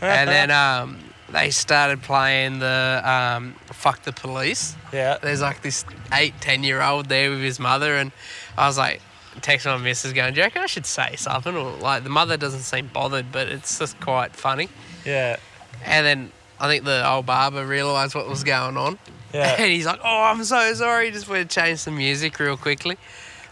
and 0.00 0.28
then 0.28 0.50
um, 0.62 0.98
they 1.30 1.50
started 1.50 2.02
playing 2.02 2.58
the 2.58 3.02
um, 3.04 3.54
"Fuck 3.66 4.02
the 4.02 4.12
Police." 4.12 4.76
Yeah. 4.92 5.18
There's 5.22 5.40
like 5.40 5.62
this 5.62 5.84
eight, 6.12 6.34
ten 6.40 6.62
year 6.62 6.82
old 6.82 7.08
there 7.08 7.30
with 7.30 7.40
his 7.40 7.58
mother, 7.58 7.96
and 7.96 8.12
I 8.56 8.66
was 8.66 8.76
like, 8.78 9.00
texting 9.40 9.66
my 9.66 9.78
missus 9.78 10.12
going, 10.12 10.34
Do 10.34 10.40
you 10.40 10.44
reckon 10.44 10.62
I 10.62 10.66
should 10.66 10.86
say 10.86 11.16
something? 11.16 11.56
Or 11.56 11.72
like, 11.72 12.04
the 12.04 12.10
mother 12.10 12.36
doesn't 12.36 12.60
seem 12.60 12.88
bothered, 12.88 13.32
but 13.32 13.48
it's 13.48 13.78
just 13.78 13.98
quite 14.00 14.34
funny. 14.36 14.68
Yeah. 15.04 15.36
And 15.84 16.06
then 16.06 16.32
I 16.60 16.68
think 16.68 16.84
the 16.84 17.08
old 17.08 17.26
barber 17.26 17.66
realised 17.66 18.14
what 18.14 18.28
was 18.28 18.44
going 18.44 18.76
on. 18.76 18.98
Yeah. 19.32 19.56
And 19.58 19.70
he's 19.72 19.86
like, 19.86 20.00
Oh, 20.04 20.22
I'm 20.22 20.44
so 20.44 20.74
sorry. 20.74 21.10
Just 21.10 21.28
want 21.28 21.48
to 21.48 21.54
change 21.54 21.84
the 21.84 21.90
music 21.90 22.38
real 22.38 22.56
quickly. 22.56 22.98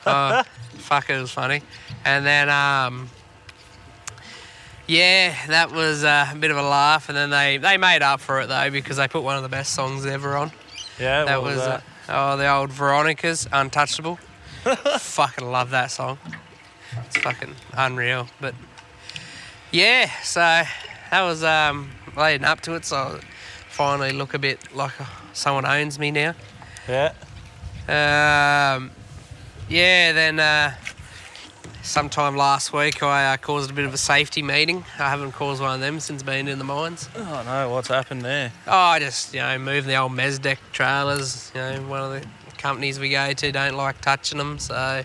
Uh, 0.04 0.42
fuck, 0.74 1.08
it 1.08 1.18
was 1.18 1.30
funny. 1.30 1.62
And 2.04 2.26
then, 2.26 2.50
um, 2.50 3.08
yeah, 4.90 5.46
that 5.46 5.70
was 5.70 6.02
uh, 6.02 6.26
a 6.32 6.36
bit 6.36 6.50
of 6.50 6.56
a 6.56 6.62
laugh. 6.62 7.08
And 7.08 7.16
then 7.16 7.30
they, 7.30 7.58
they 7.58 7.76
made 7.76 8.02
up 8.02 8.20
for 8.20 8.40
it 8.40 8.48
though 8.48 8.70
because 8.70 8.96
they 8.96 9.06
put 9.06 9.22
one 9.22 9.36
of 9.36 9.44
the 9.44 9.48
best 9.48 9.72
songs 9.72 10.04
ever 10.04 10.36
on. 10.36 10.50
Yeah. 10.98 11.24
That 11.24 11.42
what 11.42 11.54
was, 11.54 11.64
that? 11.64 11.84
Uh, 12.08 12.34
oh 12.34 12.36
the 12.36 12.52
old 12.52 12.70
Veronica's 12.70 13.46
Untouchable. 13.52 14.18
fucking 14.98 15.48
love 15.48 15.70
that 15.70 15.92
song. 15.92 16.18
It's 17.06 17.18
fucking 17.18 17.54
unreal. 17.72 18.26
But 18.40 18.56
yeah, 19.70 20.10
so 20.24 20.40
that 20.40 21.22
was 21.22 21.44
um, 21.44 21.92
leading 22.16 22.44
up 22.44 22.60
to 22.62 22.74
it. 22.74 22.84
So 22.84 22.96
I 22.96 23.20
finally 23.68 24.10
look 24.10 24.34
a 24.34 24.40
bit 24.40 24.74
like 24.74 25.00
uh, 25.00 25.04
someone 25.32 25.66
owns 25.66 26.00
me 26.00 26.10
now. 26.10 26.34
yeah. 26.88 27.12
Um, 27.88 28.90
yeah, 29.68 30.12
then 30.12 30.40
uh, 30.40 30.74
sometime 31.90 32.36
last 32.36 32.72
week 32.72 33.02
I 33.02 33.34
uh, 33.34 33.36
caused 33.36 33.70
a 33.70 33.74
bit 33.74 33.84
of 33.84 33.92
a 33.92 33.98
safety 33.98 34.42
meeting. 34.42 34.84
I 34.98 35.10
haven't 35.10 35.32
caused 35.32 35.60
one 35.60 35.74
of 35.74 35.80
them 35.80 35.98
since 35.98 36.22
being 36.22 36.46
in 36.46 36.58
the 36.58 36.64
mines. 36.64 37.08
Oh 37.16 37.42
no, 37.44 37.68
what's 37.70 37.88
happened 37.88 38.22
there? 38.22 38.52
Oh, 38.68 38.72
I 38.72 39.00
just, 39.00 39.34
you 39.34 39.40
know, 39.40 39.58
moving 39.58 39.88
the 39.88 39.96
old 39.96 40.12
Mesdeck 40.12 40.58
trailers. 40.72 41.50
You 41.52 41.60
know, 41.60 41.82
one 41.88 42.00
of 42.00 42.12
the 42.22 42.26
companies 42.58 43.00
we 43.00 43.08
go 43.10 43.32
to 43.32 43.52
don't 43.52 43.74
like 43.74 44.00
touching 44.00 44.38
them, 44.38 44.60
so 44.60 45.02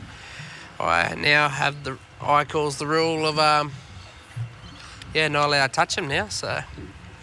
I 0.80 1.16
now 1.16 1.50
have 1.50 1.84
the 1.84 1.98
I 2.22 2.44
calls 2.44 2.78
the 2.78 2.86
rule 2.88 3.26
of 3.26 3.40
um, 3.40 3.72
yeah, 5.14 5.28
not 5.28 5.48
allowed 5.48 5.68
to 5.68 5.74
touch 5.74 5.96
them 5.96 6.08
now. 6.08 6.28
So 6.28 6.62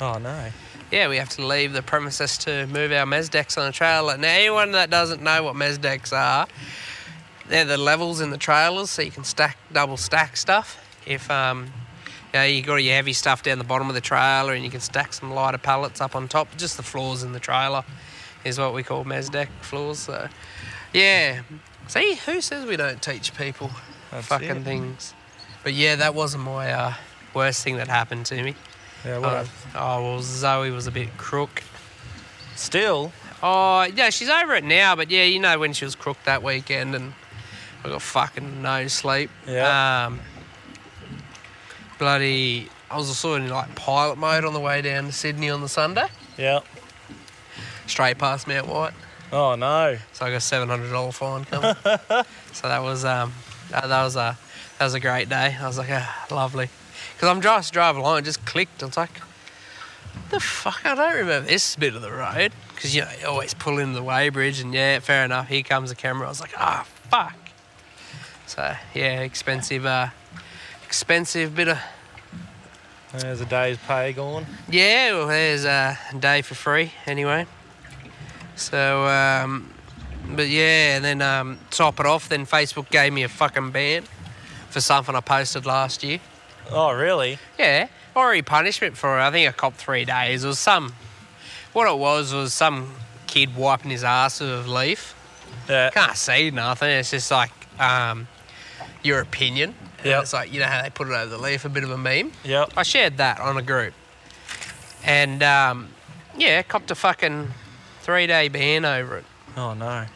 Oh 0.01 0.19
no. 0.19 0.51
yeah, 0.91 1.09
we 1.09 1.19
have 1.19 1.29
to 1.31 1.47
leave 1.47 1.73
the 1.73 1.83
premises 1.83 2.37
to 2.39 2.67
move 2.67 2.91
our 2.91 3.07
Mesdecks 3.07 3.57
on 3.57 3.69
a 3.69 3.73
trailer. 3.73 4.17
Now, 4.19 4.29
anyone 4.29 4.73
that 4.73 4.91
doesn't 4.91 5.23
know 5.23 5.45
what 5.45 5.55
Mesdecks 5.55 6.13
are, 6.13 6.49
they're 7.53 7.65
the 7.67 7.77
levels 7.77 8.21
in 8.23 8.31
the 8.31 8.39
trailers, 8.39 8.89
so 8.91 9.03
you 9.03 9.11
can 9.11 9.25
stack 9.25 9.59
double 9.73 9.97
stack 9.99 10.37
stuff. 10.39 10.79
If 11.07 11.31
um, 11.31 11.67
you 12.33 12.39
know, 12.41 12.45
you 12.45 12.63
got 12.63 12.77
your 12.77 12.95
heavy 12.95 13.13
stuff 13.13 13.43
down 13.43 13.59
the 13.59 13.65
bottom 13.65 13.89
of 13.89 13.95
the 13.95 14.01
trailer, 14.01 14.55
and 14.55 14.65
you 14.65 14.71
can 14.71 14.81
stack 14.81 15.13
some 15.13 15.33
lighter 15.33 15.59
pallets 15.59 16.01
up 16.01 16.17
on 16.17 16.29
top. 16.29 16.49
Just 16.57 16.77
the 16.79 16.83
floors 16.83 17.23
in 17.23 17.33
the 17.33 17.41
trailer 17.41 17.85
is 18.45 18.59
what 18.59 18.73
we 18.73 18.83
call 18.83 19.05
Mesdeck 19.05 19.49
floors. 19.61 19.99
So 19.99 20.29
yeah, 20.95 21.43
see, 21.89 22.15
who 22.27 22.41
says 22.41 22.65
we 22.67 22.77
don't 22.77 23.03
teach 23.03 23.35
people 23.37 23.71
That's 24.11 24.27
fucking 24.27 24.49
it. 24.49 24.65
things? 24.65 25.13
But 25.63 25.75
yeah, 25.75 25.97
that 25.97 26.15
wasn't 26.15 26.45
my 26.45 26.73
uh, 26.73 26.95
worst 27.35 27.63
thing 27.63 27.77
that 27.77 27.89
happened 27.89 28.27
to 28.27 28.43
me. 28.43 28.55
Yeah. 29.05 29.19
Uh, 29.19 29.21
What? 29.21 29.51
oh 29.75 30.03
well, 30.03 30.23
Zoe 30.23 30.71
was 30.71 30.87
a 30.87 30.91
bit 30.91 31.17
crook. 31.19 31.63
Still. 32.57 33.13
Oh 33.43 33.83
yeah, 33.95 34.11
she's 34.11 34.29
over 34.31 34.55
it 34.55 34.65
now. 34.65 34.97
But 34.97 35.11
yeah, 35.11 35.25
you 35.25 35.39
know 35.39 35.59
when 35.59 35.73
she 35.75 35.85
was 35.85 35.95
crook 35.95 36.17
that 36.25 36.43
weekend, 36.43 36.95
and 36.95 37.13
I 37.85 37.89
got 37.89 38.03
fucking 38.03 38.63
no 38.63 38.87
sleep. 38.87 39.31
Yeah. 39.47 40.07
Um, 40.07 40.21
bloody, 41.99 42.69
I 42.91 42.97
was 42.97 43.17
sort 43.17 43.41
of 43.41 43.47
in 43.47 43.53
like 43.53 43.75
pilot 43.75 44.19
mode 44.19 44.45
on 44.45 44.53
the 44.53 44.61
way 44.61 44.83
down 44.83 45.07
to 45.07 45.13
Sydney 45.13 45.51
on 45.51 45.61
the 45.61 45.69
Sunday, 45.69 46.07
Yeah. 46.37 46.61
straight 47.87 48.19
past 48.19 48.47
Mount 48.47 48.69
White. 48.69 48.93
Oh 49.33 49.55
no. 49.55 49.97
So 50.13 50.27
I 50.27 50.31
got 50.31 50.37
a 50.37 50.41
seven 50.41 50.69
hundred 50.69 50.91
dollar 50.91 51.13
fine 51.13 51.45
coming. 51.45 51.75
so 52.53 52.69
that 52.69 52.83
was 52.83 53.05
um, 53.05 53.33
that, 53.71 53.89
that 53.89 54.03
was 54.05 54.17
a 54.17 54.37
that 54.79 54.85
was 54.85 54.95
a 54.95 55.01
great 55.01 55.29
day. 55.29 55.57
I 55.59 55.67
was 55.67 55.79
like, 55.79 55.89
ah, 55.91 56.27
lovely, 56.31 56.69
because 57.15 57.29
I'm 57.29 57.41
just 57.41 57.73
driving 57.73 58.01
along, 58.03 58.19
it 58.19 58.23
just 58.25 58.45
clicked. 58.45 58.83
I 58.83 58.87
was 58.87 58.97
like, 58.97 59.21
the 60.31 60.39
fuck, 60.41 60.85
I 60.85 60.95
don't 60.95 61.15
remember 61.17 61.49
this 61.49 61.77
bit 61.77 61.95
of 61.95 62.03
the 62.03 62.13
road, 62.13 62.53
because 62.75 62.95
you 62.95 63.03
know 63.03 63.11
you 63.21 63.27
always 63.27 63.55
pull 63.55 63.79
into 63.79 63.95
the 63.99 64.05
weighbridge, 64.05 64.61
and 64.61 64.75
yeah, 64.75 64.99
fair 64.99 65.25
enough. 65.25 65.49
Here 65.49 65.63
comes 65.63 65.89
the 65.89 65.97
camera. 65.97 66.27
I 66.27 66.31
was 66.31 66.41
like, 66.41 66.53
ah, 66.59 66.87
fuck. 67.11 67.35
So 68.53 68.77
yeah, 68.93 69.21
expensive, 69.23 69.87
uh, 69.87 70.09
expensive 70.85 71.57
bit 71.57 71.69
of 71.69 71.79
There's 73.15 73.41
a 73.41 73.47
day's 73.47 73.79
pay 73.79 74.13
gone. 74.13 74.45
yeah. 74.69 75.13
Well, 75.13 75.29
there's 75.29 75.65
a 75.65 75.97
day 76.21 76.43
for 76.43 76.55
free 76.55 76.93
anyway. 77.07 77.47
So, 78.57 79.07
um, 79.07 79.73
but 80.37 80.49
yeah, 80.49 80.97
and 80.97 81.03
then 81.03 81.23
um, 81.23 81.61
top 81.71 81.99
it 81.99 82.05
off, 82.05 82.29
then 82.29 82.45
Facebook 82.45 82.91
gave 82.91 83.15
me 83.15 83.23
a 83.23 83.29
fucking 83.31 83.71
ban 83.71 84.05
for 84.69 84.83
something 84.83 85.15
I 85.15 85.21
posted 85.21 85.65
last 85.65 86.05
year. 86.05 86.19
Oh 86.71 86.93
really? 86.93 87.39
Yeah, 87.59 87.89
already 88.15 88.43
punishment 88.43 88.99
for 88.99 89.19
it. 89.19 89.23
I 89.23 89.31
think 89.31 89.49
I 89.49 89.53
copped 89.53 89.79
three 89.79 90.05
days. 90.05 90.45
It 90.45 90.49
was 90.49 90.59
some. 90.59 90.93
What 91.73 91.91
it 91.91 91.97
was 91.99 92.35
was 92.35 92.53
some 92.53 92.97
kid 93.27 93.57
wiping 93.57 93.93
his 93.93 94.05
ass 94.05 94.41
with 94.41 94.67
a 94.67 94.71
leaf. 94.71 95.15
Yeah. 95.71 95.89
Can't 95.89 96.19
see 96.19 96.51
nothing. 96.51 96.91
It's 96.91 97.13
just 97.13 97.31
like 97.31 97.51
um, 97.81 98.29
your 99.03 99.21
opinion. 99.21 99.75
Yeah. 100.05 100.21
It's 100.21 100.33
like 100.33 100.53
you 100.53 100.61
know 100.61 100.67
how 100.67 100.83
they 100.83 100.91
put 100.91 101.09
it 101.09 101.13
over 101.13 101.27
the 101.27 101.39
leaf, 101.39 101.65
a 101.65 101.69
bit 101.69 101.85
of 101.85 101.91
a 101.91 101.99
meme. 101.99 102.33
Yeah. 102.45 102.67
I 102.77 102.83
shared 102.83 103.17
that 103.19 103.41
on 103.41 103.57
a 103.57 103.63
group. 103.63 103.95
And 105.05 105.43
um, 105.43 105.89
yeah, 106.37 106.63
copped 106.63 106.91
a 106.91 106.95
fucking 106.95 107.49
three 108.03 108.27
day 108.27 108.49
ban 108.49 108.85
over 108.85 109.19
it. 109.19 109.25
Oh 109.57 109.75
no. 109.75 110.07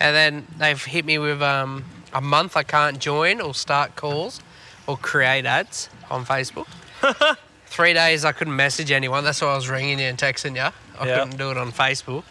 And 0.00 0.14
then 0.16 0.46
they've 0.58 0.82
hit 0.82 1.04
me 1.04 1.18
with 1.18 1.42
um, 1.42 1.84
a 2.12 2.20
month 2.20 2.56
I 2.56 2.62
can't 2.62 2.98
join 3.00 3.40
or 3.40 3.54
start 3.54 3.96
calls 3.96 4.40
or 4.86 4.96
create 4.96 5.44
ads 5.44 5.90
on 6.10 6.24
Facebook. 6.24 6.66
three 7.66 7.92
days 7.94 8.24
I 8.24 8.32
couldn't 8.32 8.54
message 8.56 8.90
anyone. 8.92 9.24
That's 9.24 9.40
why 9.42 9.48
I 9.48 9.56
was 9.56 9.68
ringing 9.68 9.98
you 9.98 10.06
and 10.06 10.16
texting 10.18 10.54
you. 10.56 10.72
I 11.00 11.06
Yeah. 11.06 11.18
couldn't 11.18 11.36
do 11.36 11.50
it 11.50 11.56
on 11.56 11.72
Facebook 11.72 12.24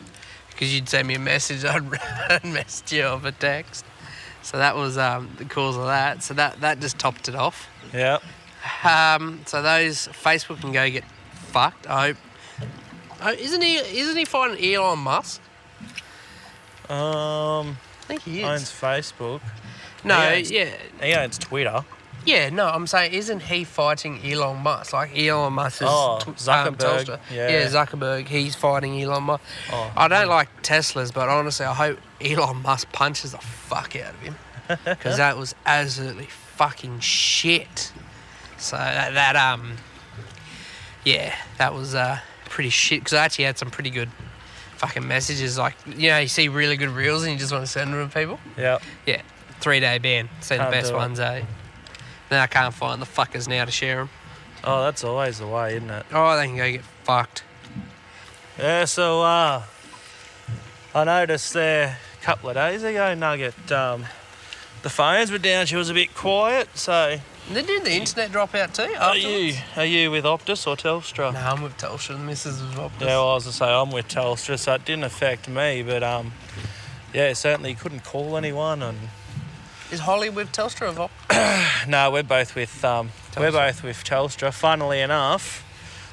because 0.50 0.74
you'd 0.74 0.90
send 0.90 1.08
me 1.08 1.16
a 1.16 1.20
message, 1.20 1.64
I'd, 1.66 1.84
I'd 2.30 2.44
message 2.46 2.94
you 2.94 3.04
off 3.04 3.24
a 3.26 3.32
text. 3.32 3.86
So 4.48 4.58
that 4.60 4.78
was 4.78 4.98
um, 4.98 5.30
the 5.38 5.44
cause 5.44 5.76
of 5.76 5.88
that. 5.88 6.24
So 6.24 6.34
that, 6.36 6.62
that 6.62 6.80
just 6.80 6.98
topped 6.98 7.28
it 7.28 7.36
off. 7.36 7.68
Yep. 7.94 8.24
Um, 8.86 9.42
so 9.46 9.62
those 9.62 10.08
Facebook 10.08 10.62
can 10.62 10.72
go 10.72 10.90
get 10.90 11.04
fucked. 11.34 11.86
I 11.86 12.08
hope. 12.08 12.18
Oh, 13.22 13.32
isn't 13.34 13.62
he? 13.62 13.76
Isn't 13.76 14.16
he 14.16 14.24
fighting 14.24 14.74
Elon 14.74 15.00
Musk? 15.00 15.42
Um. 16.90 17.78
I 18.04 18.06
think 18.08 18.22
he 18.22 18.40
is. 18.40 18.46
Owns 18.46 18.72
Facebook. 18.72 19.42
no, 20.06 20.16
he 20.16 20.38
owns- 20.38 20.52
yeah, 20.52 20.70
He 21.04 21.14
owns 21.14 21.38
Twitter. 21.38 21.84
Yeah. 22.28 22.50
No, 22.50 22.68
I'm 22.68 22.86
saying, 22.86 23.14
isn't 23.14 23.42
he 23.42 23.64
fighting 23.64 24.20
Elon 24.24 24.58
Musk? 24.58 24.94
Like 24.94 25.18
Elon 25.18 25.54
Musk 25.54 25.82
is 25.82 25.88
Oh, 25.90 26.20
um, 26.26 26.36
Zuckerberg, 26.36 27.20
yeah. 27.32 27.66
Zuckerberg. 27.68 28.28
He's 28.28 28.54
fighting 28.56 29.02
Elon 29.02 29.24
Musk. 29.24 29.44
Oh. 29.72 29.92
I 29.96 30.08
don't 30.08 30.28
like 30.30 30.62
Teslas, 30.62 31.14
but 31.14 31.30
honestly, 31.30 31.66
I 31.66 31.74
hope 31.74 32.00
Elon 32.22 32.62
Musk 32.62 32.92
punches 32.92 33.32
the 33.32 33.38
fuck 33.40 33.96
out 33.96 34.14
of 34.14 34.20
him 34.20 34.36
because 34.86 35.18
that 35.18 35.38
was 35.38 35.56
absolutely 35.66 36.26
fucking 36.26 37.00
shit. 37.00 37.92
So 38.58 38.76
that, 38.78 39.14
that 39.14 39.36
um, 39.36 39.78
yeah, 41.06 41.36
that 41.58 41.74
was 41.74 41.96
uh 41.96 42.20
pretty 42.46 42.70
shit 42.70 43.02
because 43.02 43.14
I 43.14 43.24
actually 43.26 43.46
had 43.46 43.58
some 43.58 43.70
pretty 43.70 43.90
good 43.92 44.10
fucking 44.78 45.08
messages. 45.08 45.58
Like 45.58 45.76
you 45.86 46.10
know, 46.10 46.20
you 46.20 46.28
see 46.28 46.50
really 46.50 46.76
good 46.78 46.90
reels 46.90 47.24
and 47.24 47.32
you 47.34 47.40
just 47.40 47.52
want 47.52 47.64
to 47.66 47.72
send 47.72 47.94
them 47.94 48.10
to 48.10 48.14
people. 48.14 48.40
Yeah. 48.58 48.80
Yeah, 49.06 49.22
three 49.60 49.80
day 49.80 49.98
ban. 50.00 50.30
Say 50.42 50.58
the 50.58 50.64
best 50.64 50.94
ones, 50.94 51.20
eh? 51.20 51.44
Then 52.30 52.40
I 52.42 52.48
can't 52.48 52.74
find 52.74 53.02
the 53.02 53.06
fuckers 53.06 53.48
now 53.48 53.66
to 53.66 53.72
share 53.72 53.98
them. 53.98 54.10
Oh, 54.64 54.84
that's 54.84 55.04
always 55.04 55.40
the 55.40 55.48
way, 55.48 55.76
isn't 55.78 55.90
it? 55.90 56.06
Oh, 56.12 56.36
they 56.36 56.48
can 56.48 56.58
go 56.58 56.72
get 56.72 56.84
fucked. 57.04 57.44
Yeah. 58.58 58.86
So, 58.86 59.22
uh, 59.22 59.64
I 60.96 61.04
noticed 61.04 61.54
there 61.54 61.98
a 62.20 62.24
couple 62.24 62.50
of 62.50 62.56
days 62.56 62.84
ago, 62.84 63.14
Nugget, 63.14 63.72
um, 63.72 64.06
the 64.82 64.90
phones 64.90 65.32
were 65.32 65.38
down. 65.38 65.66
She 65.66 65.76
was 65.76 65.90
a 65.90 65.94
bit 65.94 66.14
quiet, 66.16 66.70
so 66.76 67.20
Then 67.52 67.66
did 67.66 67.84
the 67.86 67.94
internet 67.94 68.32
drop 68.32 68.56
out 68.56 68.74
too? 68.74 68.94
Are 69.00 69.16
you 69.18 69.54
are 69.76 69.86
you 69.86 70.12
with 70.12 70.24
Optus 70.26 70.68
or 70.68 70.76
Telstra? 70.76 71.34
No, 71.34 71.40
I'm 71.40 71.62
with 71.62 71.78
Telstra. 71.78 72.18
The 72.18 72.24
missus 72.24 72.62
was 72.62 72.72
Optus. 72.76 73.02
Yeah, 73.02 73.08
well, 73.08 73.30
I 73.30 73.34
was 73.36 73.44
gonna 73.46 73.54
say 73.54 73.66
I'm 73.66 73.92
with 73.92 74.08
Telstra, 74.08 74.58
so 74.58 74.74
it 74.74 74.86
didn't 74.86 75.04
affect 75.04 75.48
me. 75.48 75.84
But 75.84 76.04
um, 76.04 76.34
yeah, 77.14 77.34
certainly 77.34 77.74
couldn't 77.76 78.04
call 78.04 78.38
anyone, 78.38 78.82
and 78.82 78.98
Is 79.90 80.02
Holly 80.02 80.30
with 80.30 80.52
Telstra 80.52 80.98
or 80.98 81.10
Optus? 81.10 81.88
no, 81.88 82.12
we're 82.12 82.24
both 82.24 82.56
with 82.56 82.84
um, 82.84 83.12
we're 83.38 83.50
Telstra. 83.50 83.54
both 83.54 83.84
with 83.84 84.04
Telstra. 84.04 84.54
Funnily 84.54 85.00
enough, 85.00 85.64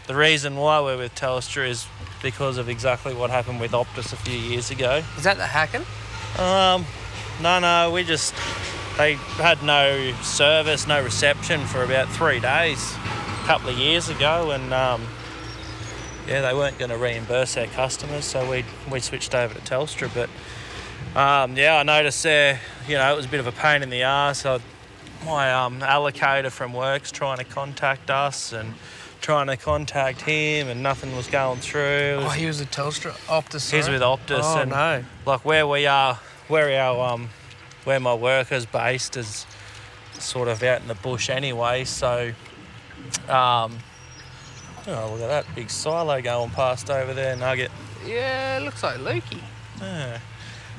the 0.06 0.14
reason 0.14 0.56
why 0.56 0.80
we're 0.80 0.96
with 0.96 1.14
Telstra 1.16 1.68
is 1.68 1.86
because 2.22 2.56
of 2.56 2.68
exactly 2.68 3.14
what 3.14 3.30
happened 3.30 3.60
with 3.60 3.72
Optus 3.72 4.12
a 4.12 4.16
few 4.16 4.38
years 4.38 4.70
ago. 4.70 5.02
Is 5.16 5.24
that 5.24 5.38
the 5.38 5.46
hacking? 5.46 5.84
Um, 6.38 6.86
no, 7.42 7.58
no, 7.58 7.90
we 7.92 8.04
just 8.04 8.32
they 8.96 9.14
had 9.14 9.60
no 9.64 10.12
service, 10.22 10.86
no 10.86 11.02
reception 11.02 11.66
for 11.66 11.82
about 11.82 12.08
three 12.08 12.38
days 12.38 12.94
a 12.94 13.46
couple 13.46 13.70
of 13.70 13.76
years 13.76 14.08
ago, 14.08 14.52
and 14.52 14.72
um, 14.72 15.02
yeah, 16.28 16.42
they 16.42 16.54
weren't 16.54 16.78
going 16.78 16.92
to 16.92 16.96
reimburse 16.96 17.56
our 17.56 17.66
customers, 17.66 18.24
so 18.24 18.48
we 18.48 18.64
we 18.88 19.00
switched 19.00 19.34
over 19.34 19.52
to 19.52 19.60
Telstra. 19.60 20.14
But 20.14 20.30
um, 21.14 21.56
yeah, 21.56 21.76
I 21.76 21.82
noticed 21.82 22.22
there, 22.22 22.60
you 22.88 22.94
know, 22.94 23.12
it 23.12 23.16
was 23.16 23.26
a 23.26 23.28
bit 23.28 23.40
of 23.40 23.46
a 23.46 23.52
pain 23.52 23.82
in 23.82 23.90
the 23.90 24.02
ass. 24.02 24.44
I, 24.44 24.60
my 25.24 25.52
um, 25.52 25.80
allocator 25.80 26.50
from 26.50 26.72
work's 26.72 27.10
trying 27.12 27.38
to 27.38 27.44
contact 27.44 28.10
us 28.10 28.52
and 28.52 28.74
trying 29.20 29.46
to 29.46 29.56
contact 29.56 30.20
him, 30.20 30.68
and 30.68 30.82
nothing 30.82 31.16
was 31.16 31.26
going 31.28 31.58
through. 31.60 31.80
It 31.80 32.24
Oh, 32.24 32.28
he 32.28 32.46
was 32.46 32.60
with 32.60 32.70
Telstra. 32.70 33.12
Optus. 33.26 33.72
He's 33.72 33.88
with 33.88 34.02
Optus, 34.02 34.40
Oh 34.42 34.58
and 34.60 34.70
no. 34.70 35.04
like 35.24 35.44
where 35.44 35.66
we 35.66 35.86
are, 35.86 36.18
where 36.48 36.78
our 36.82 37.12
um, 37.14 37.30
where 37.84 38.00
my 38.00 38.14
work 38.14 38.52
is 38.52 38.66
based 38.66 39.16
is 39.16 39.46
sort 40.18 40.48
of 40.48 40.62
out 40.62 40.82
in 40.82 40.88
the 40.88 40.94
bush 40.94 41.30
anyway. 41.30 41.84
So, 41.84 42.32
um, 43.28 43.78
oh 44.86 45.10
look 45.12 45.22
at 45.22 45.28
that 45.28 45.46
big 45.54 45.70
silo 45.70 46.20
going 46.20 46.50
past 46.50 46.90
over 46.90 47.14
there, 47.14 47.34
Nugget. 47.36 47.70
Yeah, 48.06 48.58
it 48.58 48.62
looks 48.64 48.82
like 48.82 48.98
Lukey. 48.98 49.40
Yeah. 49.80 50.18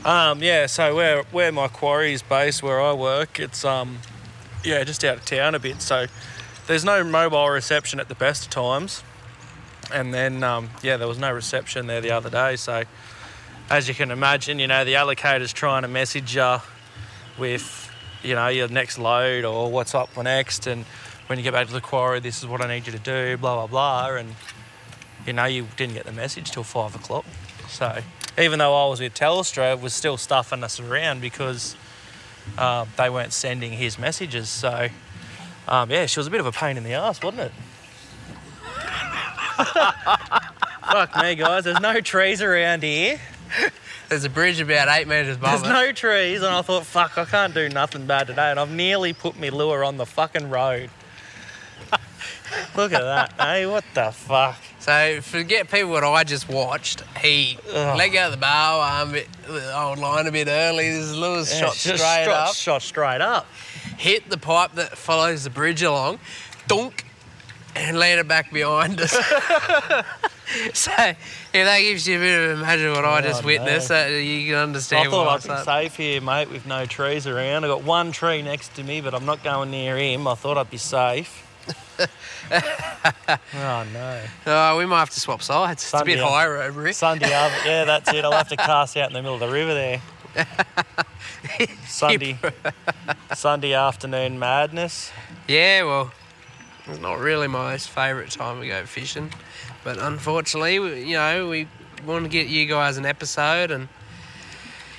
Um, 0.05 0.43
yeah. 0.43 0.67
So 0.67 0.95
where 0.95 1.23
where 1.31 1.51
my 1.51 1.67
quarry 1.67 2.13
is 2.13 2.21
based, 2.21 2.61
where 2.61 2.79
I 2.79 2.93
work, 2.93 3.39
it's 3.39 3.65
um, 3.65 3.97
yeah, 4.63 4.83
just 4.83 5.03
out 5.03 5.17
of 5.17 5.25
town 5.25 5.55
a 5.55 5.59
bit. 5.59 5.81
So 5.81 6.05
there's 6.67 6.85
no 6.85 7.03
mobile 7.03 7.49
reception 7.49 7.99
at 7.99 8.07
the 8.07 8.13
best 8.15 8.45
of 8.45 8.49
times. 8.51 9.03
And 9.91 10.13
then 10.13 10.43
um, 10.43 10.69
yeah, 10.83 10.97
there 10.97 11.07
was 11.07 11.17
no 11.17 11.31
reception 11.33 11.87
there 11.87 12.01
the 12.01 12.11
other 12.11 12.29
day. 12.29 12.55
So 12.55 12.83
as 13.71 13.87
you 13.87 13.95
can 13.95 14.11
imagine, 14.11 14.59
you 14.59 14.67
know 14.67 14.85
the 14.85 14.93
allocator's 14.93 15.51
trying 15.51 15.81
to 15.81 15.87
message 15.87 16.35
you 16.35 16.57
with 17.39 17.91
you 18.21 18.35
know 18.35 18.47
your 18.47 18.67
next 18.67 18.99
load 18.99 19.43
or 19.43 19.71
what's 19.71 19.95
up 19.95 20.09
for 20.09 20.21
next, 20.21 20.67
and 20.67 20.85
when 21.25 21.39
you 21.39 21.43
get 21.43 21.53
back 21.53 21.65
to 21.65 21.73
the 21.73 21.81
quarry, 21.81 22.19
this 22.19 22.43
is 22.43 22.47
what 22.47 22.61
I 22.61 22.67
need 22.67 22.85
you 22.85 22.93
to 22.93 22.99
do, 22.99 23.37
blah 23.37 23.55
blah 23.55 23.67
blah, 23.67 24.15
and 24.17 24.35
you 25.25 25.33
know 25.33 25.45
you 25.45 25.65
didn't 25.77 25.95
get 25.95 26.05
the 26.05 26.11
message 26.11 26.51
till 26.51 26.63
five 26.63 26.93
o'clock. 26.93 27.25
So 27.67 28.03
even 28.37 28.59
though 28.59 28.75
I 28.75 28.89
was 28.89 28.99
with 28.99 29.13
Telstra, 29.13 29.73
it 29.73 29.81
was 29.81 29.93
still 29.93 30.17
stuffing 30.17 30.63
us 30.63 30.79
around 30.79 31.21
because 31.21 31.75
uh, 32.57 32.85
they 32.97 33.09
weren't 33.09 33.33
sending 33.33 33.71
his 33.71 33.97
messages. 33.97 34.49
So 34.49 34.89
um, 35.67 35.89
yeah, 35.89 36.05
she 36.05 36.19
was 36.19 36.27
a 36.27 36.31
bit 36.31 36.39
of 36.39 36.45
a 36.45 36.51
pain 36.51 36.77
in 36.77 36.83
the 36.83 36.93
ass, 36.93 37.21
wasn't 37.23 37.43
it? 37.43 37.51
Fuck 40.91 41.15
me, 41.21 41.35
guys. 41.35 41.63
There's 41.63 41.79
no 41.79 41.99
trees 42.01 42.41
around 42.41 42.83
here. 42.83 43.19
There's 44.09 44.23
a 44.23 44.29
bridge 44.29 44.59
about 44.59 44.87
eight 44.87 45.07
metres 45.07 45.37
above 45.37 45.61
There's 45.63 45.71
it. 45.71 45.73
no 45.73 45.91
trees, 45.91 46.43
and 46.43 46.53
I 46.53 46.61
thought, 46.61 46.85
fuck, 46.85 47.17
I 47.17 47.25
can't 47.25 47.55
do 47.55 47.69
nothing 47.69 48.05
bad 48.05 48.27
today, 48.27 48.51
and 48.51 48.59
I've 48.59 48.69
nearly 48.69 49.13
put 49.13 49.39
me 49.39 49.49
lure 49.49 49.83
on 49.83 49.97
the 49.97 50.05
fucking 50.05 50.51
road. 50.51 50.91
Look 52.75 52.93
at 52.93 53.01
that, 53.01 53.33
hey, 53.39 53.65
what 53.65 53.83
the 53.95 54.11
fuck? 54.11 54.57
So 54.85 55.19
forget 55.21 55.71
people 55.71 55.89
what 55.89 56.03
I 56.03 56.23
just 56.23 56.47
watched. 56.47 57.01
He 57.19 57.57
Ugh. 57.73 57.97
let 57.97 58.09
go 58.09 58.25
of 58.27 58.31
the 58.31 58.37
bow 58.37 58.79
arm, 58.81 59.07
um, 59.07 59.13
bit, 59.13 59.27
the 59.47 59.75
old 59.75 59.97
line 59.97 60.27
a 60.27 60.31
bit 60.31 60.47
early. 60.47 60.91
This 60.91 61.11
little 61.11 61.37
Yeah, 61.37 61.43
shot 61.43 61.73
straight 61.73 61.97
shot, 61.97 62.27
up, 62.49 62.53
Shot 62.53 62.81
straight 62.83 63.19
up. 63.21 63.47
hit 63.97 64.29
the 64.29 64.37
pipe 64.37 64.73
that 64.75 64.95
follows 64.95 65.43
the 65.43 65.49
bridge 65.49 65.81
along, 65.81 66.19
dunk, 66.67 67.03
and 67.75 67.97
landed 67.97 68.27
back 68.27 68.53
behind 68.53 69.01
us. 69.01 69.09
so 70.73 70.91
if 70.91 71.15
that 71.51 71.79
gives 71.79 72.07
you 72.07 72.17
a 72.17 72.19
bit 72.19 72.51
of 72.51 72.59
imagine 72.59 72.91
what 72.91 73.05
I 73.05 73.21
just 73.21 73.41
Oh, 73.41 73.47
witnessed, 73.47 73.89
no. 73.89 73.95
that 74.11 74.21
you 74.21 74.51
can 74.51 74.55
understand. 74.61 75.07
I 75.07 75.11
thought 75.11 75.27
I'd 75.27 75.43
be 75.43 75.49
I 75.49 75.63
safe 75.63 75.95
here, 75.95 76.21
mate, 76.21 76.51
with 76.51 76.67
no 76.67 76.85
trees 76.85 77.25
around. 77.25 77.65
I 77.65 77.69
got 77.69 77.81
one 77.83 78.11
tree 78.11 78.43
next 78.43 78.75
to 78.75 78.83
me, 78.83 79.01
but 79.01 79.15
I'm 79.15 79.25
not 79.25 79.43
going 79.43 79.71
near 79.71 79.97
him. 79.97 80.27
I 80.27 80.35
thought 80.35 80.59
I'd 80.59 80.69
be 80.69 80.77
safe. 80.77 81.41
Oh 82.51 83.85
no. 83.93 84.21
Oh, 84.45 84.77
we 84.77 84.85
might 84.85 84.99
have 84.99 85.09
to 85.11 85.19
swap 85.19 85.41
sides. 85.41 85.81
It's 85.81 85.85
a 85.85 85.97
Sunday, 85.97 86.15
bit 86.15 86.23
higher 86.23 86.61
over 86.61 86.83
here. 86.83 86.93
Sunday 86.93 87.29
yeah, 87.29 87.85
that's 87.85 88.13
it. 88.13 88.23
I'll 88.23 88.31
have 88.31 88.49
to 88.49 88.57
cast 88.57 88.97
out 88.97 89.09
in 89.09 89.13
the 89.13 89.21
middle 89.21 89.35
of 89.35 89.39
the 89.39 89.49
river 89.49 89.73
there. 89.73 90.01
Sunday, 91.87 92.37
Sunday 93.33 93.73
afternoon 93.73 94.37
madness. 94.37 95.11
Yeah, 95.47 95.83
well, 95.83 96.11
it's 96.87 96.99
not 96.99 97.19
really 97.19 97.47
my 97.47 97.71
most 97.71 97.89
favourite 97.89 98.31
time 98.31 98.61
to 98.61 98.67
go 98.67 98.85
fishing, 98.85 99.31
but 99.83 99.97
unfortunately, 99.97 101.07
you 101.07 101.15
know, 101.15 101.47
we 101.47 101.67
want 102.05 102.25
to 102.25 102.29
get 102.29 102.47
you 102.47 102.65
guys 102.65 102.97
an 102.97 103.05
episode, 103.05 103.71
and 103.71 103.87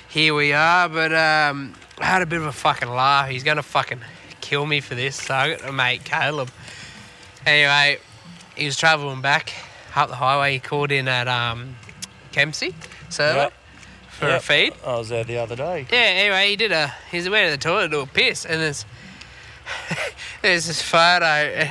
here 0.09 0.33
we 0.33 0.53
are. 0.53 0.89
But 0.89 1.13
um, 1.13 1.75
I 1.99 2.05
had 2.05 2.21
a 2.21 2.25
bit 2.25 2.39
of 2.39 2.45
a 2.45 2.51
fucking 2.51 2.89
laugh. 2.89 3.29
He's 3.29 3.43
gonna 3.43 3.63
fucking 3.63 4.01
kill 4.47 4.65
me 4.65 4.79
for 4.79 4.95
this. 4.95 5.15
So 5.17 5.33
I 5.33 5.49
got 5.51 5.59
to 5.59 5.71
mate 5.73 6.03
Caleb. 6.05 6.49
Anyway, 7.45 7.99
he 8.55 8.65
was 8.65 8.77
travelling 8.77 9.21
back 9.21 9.53
up 9.95 10.09
the 10.09 10.15
highway. 10.15 10.53
He 10.53 10.59
called 10.59 10.91
in 10.91 11.07
at 11.07 11.27
um, 11.27 11.75
Kempsey 12.31 12.73
server 13.09 13.37
Yep. 13.39 13.53
for 14.09 14.29
a 14.29 14.39
feed. 14.39 14.73
I 14.85 14.97
was 14.97 15.09
there 15.09 15.23
the 15.23 15.37
other 15.37 15.55
day. 15.55 15.85
Yeah, 15.91 15.97
anyway, 15.97 16.49
he 16.49 16.55
did 16.55 16.71
a. 16.71 16.93
He 17.11 17.17
went 17.29 17.47
to 17.47 17.51
the 17.51 17.57
toilet 17.57 17.83
to 17.83 17.89
do 17.89 17.99
a 18.01 18.05
piss, 18.05 18.45
and 18.45 18.61
there's 18.61 18.85
there's 20.41 20.67
this 20.67 20.81
photo. 20.81 21.69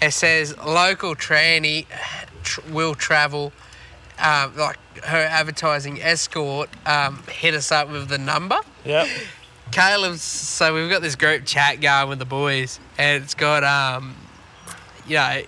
It 0.00 0.10
says 0.12 0.56
local 0.58 1.14
tranny 1.14 1.86
tr- 2.42 2.60
will 2.70 2.94
travel. 2.94 3.52
Um, 4.18 4.56
like 4.56 4.78
her 5.04 5.16
advertising 5.18 6.00
escort 6.00 6.68
um, 6.86 7.22
hit 7.28 7.54
us 7.54 7.72
up 7.72 7.90
with 7.90 8.08
the 8.08 8.18
number. 8.18 8.58
Yep. 8.84 9.08
Caleb's 9.72 10.22
so 10.22 10.74
we've 10.74 10.90
got 10.90 11.02
this 11.02 11.16
group 11.16 11.44
chat 11.44 11.80
going 11.80 12.08
with 12.08 12.18
the 12.18 12.24
boys, 12.26 12.78
and 12.98 13.22
it's 13.22 13.34
got 13.34 13.64
um, 13.64 14.14
you 15.06 15.16
know, 15.16 15.42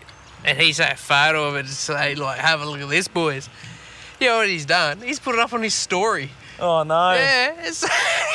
and 0.44 0.58
he's 0.58 0.80
a 0.80 0.94
photo 0.96 1.46
of 1.48 1.56
it 1.56 1.66
to 1.66 1.72
say 1.72 2.14
like, 2.14 2.38
have 2.38 2.60
a 2.60 2.66
look 2.66 2.80
at 2.80 2.88
this, 2.88 3.06
boys. 3.06 3.48
You 4.18 4.28
know 4.28 4.38
what 4.38 4.48
he's 4.48 4.64
done? 4.64 5.02
He's 5.02 5.18
put 5.18 5.34
it 5.34 5.40
up 5.40 5.52
on 5.52 5.62
his 5.62 5.74
story. 5.74 6.30
Oh 6.60 6.84
no. 6.84 7.12
Yeah, 7.12 7.54
it's, 7.58 7.84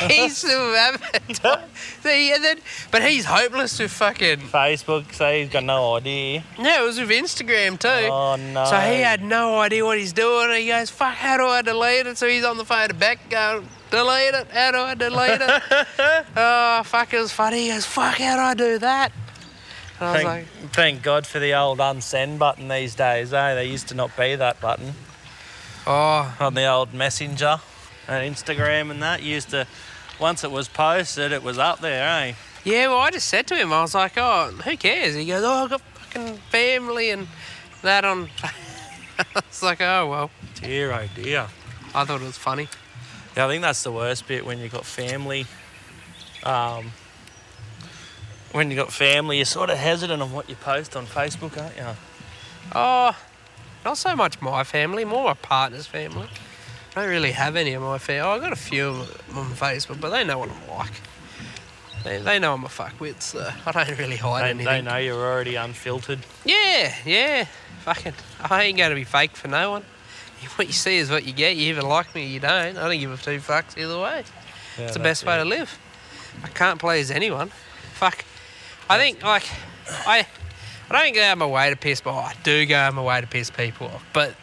he's 0.08 0.44
advertising. 0.44 1.68
See, 2.02 2.32
and 2.32 2.44
then, 2.44 2.58
but 2.90 3.02
he's 3.02 3.24
hopeless 3.24 3.78
with 3.78 3.90
fucking. 3.90 4.38
Facebook 4.40 5.12
say 5.12 5.42
he's 5.42 5.50
got 5.50 5.64
no 5.64 5.96
idea. 5.96 6.44
No, 6.58 6.84
it 6.84 6.86
was 6.86 6.98
with 6.98 7.10
Instagram 7.10 7.78
too. 7.78 7.88
Oh 7.88 8.36
no. 8.36 8.64
So 8.66 8.76
he 8.76 9.00
had 9.00 9.22
no 9.22 9.58
idea 9.60 9.84
what 9.84 9.98
he's 9.98 10.12
doing. 10.12 10.50
He 10.60 10.68
goes, 10.68 10.90
"Fuck, 10.90 11.14
how 11.14 11.38
do 11.38 11.46
I 11.46 11.62
delete 11.62 12.06
it?" 12.06 12.18
So 12.18 12.28
he's 12.28 12.44
on 12.44 12.58
the 12.58 12.64
phone 12.64 12.88
to 12.88 12.94
Beck, 12.94 13.18
going, 13.30 13.66
"Delete 13.90 14.34
it. 14.34 14.46
How 14.50 14.72
do 14.72 14.78
I 14.78 14.94
delete 14.94 15.40
it?" 15.40 16.26
oh, 16.36 16.82
fuck, 16.84 17.12
it 17.14 17.20
was 17.20 17.32
funny. 17.32 17.62
He 17.62 17.68
goes, 17.68 17.86
"Fuck, 17.86 18.18
how 18.18 18.36
do 18.36 18.42
I 18.42 18.54
do 18.54 18.78
that?" 18.78 19.12
And 19.98 20.08
I 20.08 20.12
was 20.12 20.22
Thank, 20.22 20.26
like, 20.26 20.72
thank 20.72 21.02
God 21.02 21.26
for 21.26 21.38
the 21.38 21.54
old 21.54 21.78
unsend 21.78 22.38
button 22.38 22.68
these 22.68 22.94
days, 22.94 23.32
eh? 23.32 23.54
There 23.54 23.64
used 23.64 23.88
to 23.88 23.94
not 23.94 24.14
be 24.16 24.34
that 24.36 24.60
button 24.60 24.94
"Oh, 25.86 26.34
on 26.38 26.54
the 26.54 26.66
old 26.66 26.92
Messenger 26.94 27.60
and 28.10 28.34
Instagram 28.34 28.90
and 28.90 29.02
that. 29.02 29.22
Used 29.22 29.50
to, 29.50 29.66
once 30.18 30.44
it 30.44 30.50
was 30.50 30.68
posted, 30.68 31.32
it 31.32 31.42
was 31.42 31.58
up 31.58 31.80
there, 31.80 32.06
eh? 32.06 32.34
yeah." 32.64 32.88
Well, 32.88 32.98
I 32.98 33.10
just 33.10 33.28
said 33.28 33.46
to 33.46 33.56
him, 33.56 33.72
I 33.72 33.80
was 33.80 33.94
like, 33.94 34.18
"Oh, 34.18 34.50
who 34.64 34.76
cares?" 34.76 35.14
He 35.14 35.24
goes, 35.24 35.44
"Oh, 35.44 35.64
I've 35.64 35.70
got 35.70 35.80
fucking 35.80 36.36
family 36.50 37.10
and 37.10 37.28
that 37.82 38.04
on." 38.04 38.28
it's 39.36 39.62
like, 39.62 39.80
"Oh 39.80 40.08
well." 40.10 40.30
Dear, 40.60 40.92
oh 40.92 41.06
dear. 41.14 41.46
I 41.94 42.04
thought 42.04 42.20
it 42.20 42.26
was 42.26 42.36
funny. 42.36 42.68
Yeah, 43.36 43.46
I 43.46 43.48
think 43.48 43.62
that's 43.62 43.82
the 43.82 43.92
worst 43.92 44.28
bit 44.28 44.44
when 44.44 44.58
you've 44.58 44.72
got 44.72 44.84
family. 44.84 45.46
Um, 46.44 46.92
when 48.52 48.70
you've 48.70 48.78
got 48.78 48.92
family, 48.92 49.36
you're 49.36 49.44
sort 49.44 49.70
of 49.70 49.78
hesitant 49.78 50.20
on 50.20 50.32
what 50.32 50.48
you 50.48 50.56
post 50.56 50.96
on 50.96 51.06
Facebook, 51.06 51.60
aren't 51.60 51.76
you? 51.76 51.84
Oh, 52.74 53.16
not 53.84 53.96
so 53.96 54.16
much 54.16 54.40
my 54.40 54.64
family, 54.64 55.04
more 55.04 55.24
my 55.24 55.34
partner's 55.34 55.86
family. 55.86 56.28
I 56.96 57.02
don't 57.02 57.08
really 57.10 57.32
have 57.32 57.56
any 57.56 57.74
of 57.74 57.82
my 57.82 57.98
family. 57.98 58.20
Oh, 58.20 58.30
I've 58.34 58.40
got 58.40 58.52
a 58.52 58.56
few 58.56 58.88
of 58.88 59.26
them 59.28 59.38
on 59.38 59.50
Facebook, 59.52 60.00
but 60.00 60.10
they 60.10 60.24
know 60.24 60.38
what 60.38 60.50
I'm 60.50 60.78
like. 60.78 60.92
They, 62.02 62.18
they 62.18 62.38
know 62.38 62.54
I'm 62.54 62.64
a 62.64 62.68
fuckwit, 62.68 63.20
so 63.20 63.48
I 63.66 63.72
don't 63.72 63.98
really 63.98 64.16
hide 64.16 64.42
They, 64.44 64.50
anything. 64.50 64.66
they 64.66 64.82
know 64.82 64.96
you're 64.96 65.22
already 65.22 65.54
unfiltered. 65.56 66.20
Yeah, 66.44 66.94
yeah. 67.04 67.46
Fucking, 67.84 68.14
I 68.48 68.64
ain't 68.64 68.78
going 68.78 68.90
to 68.90 68.96
be 68.96 69.04
fake 69.04 69.36
for 69.36 69.48
no 69.48 69.70
one. 69.72 69.84
What 70.56 70.66
you 70.68 70.72
see 70.72 70.96
is 70.96 71.10
what 71.10 71.24
you 71.26 71.34
get. 71.34 71.56
You 71.56 71.68
either 71.74 71.82
like 71.82 72.14
me 72.14 72.22
or 72.24 72.28
you 72.28 72.40
don't. 72.40 72.78
I 72.78 72.88
don't 72.88 72.98
give 72.98 73.12
a 73.12 73.16
two 73.18 73.38
fucks 73.40 73.76
either 73.76 73.98
way. 74.00 74.24
Yeah, 74.78 74.84
It's 74.84 74.94
the 74.94 74.98
best 75.00 75.26
way 75.26 75.36
to 75.36 75.44
live. 75.44 75.78
I 76.42 76.48
can't 76.48 76.80
please 76.80 77.10
anyone. 77.10 77.50
Fuck. 77.92 78.24
I 78.88 78.96
think 78.96 79.22
like 79.22 79.44
I 80.06 80.26
I 80.90 81.04
don't 81.04 81.14
go 81.14 81.22
out 81.22 81.32
of 81.32 81.38
my 81.40 81.46
way 81.46 81.68
to 81.68 81.76
piss, 81.76 82.00
but 82.00 82.14
I 82.14 82.32
do 82.42 82.64
go 82.64 82.74
out 82.74 82.88
of 82.88 82.94
my 82.94 83.02
way 83.02 83.20
to 83.20 83.26
piss 83.26 83.50
people 83.50 83.88
off. 83.88 84.02
But 84.14 84.34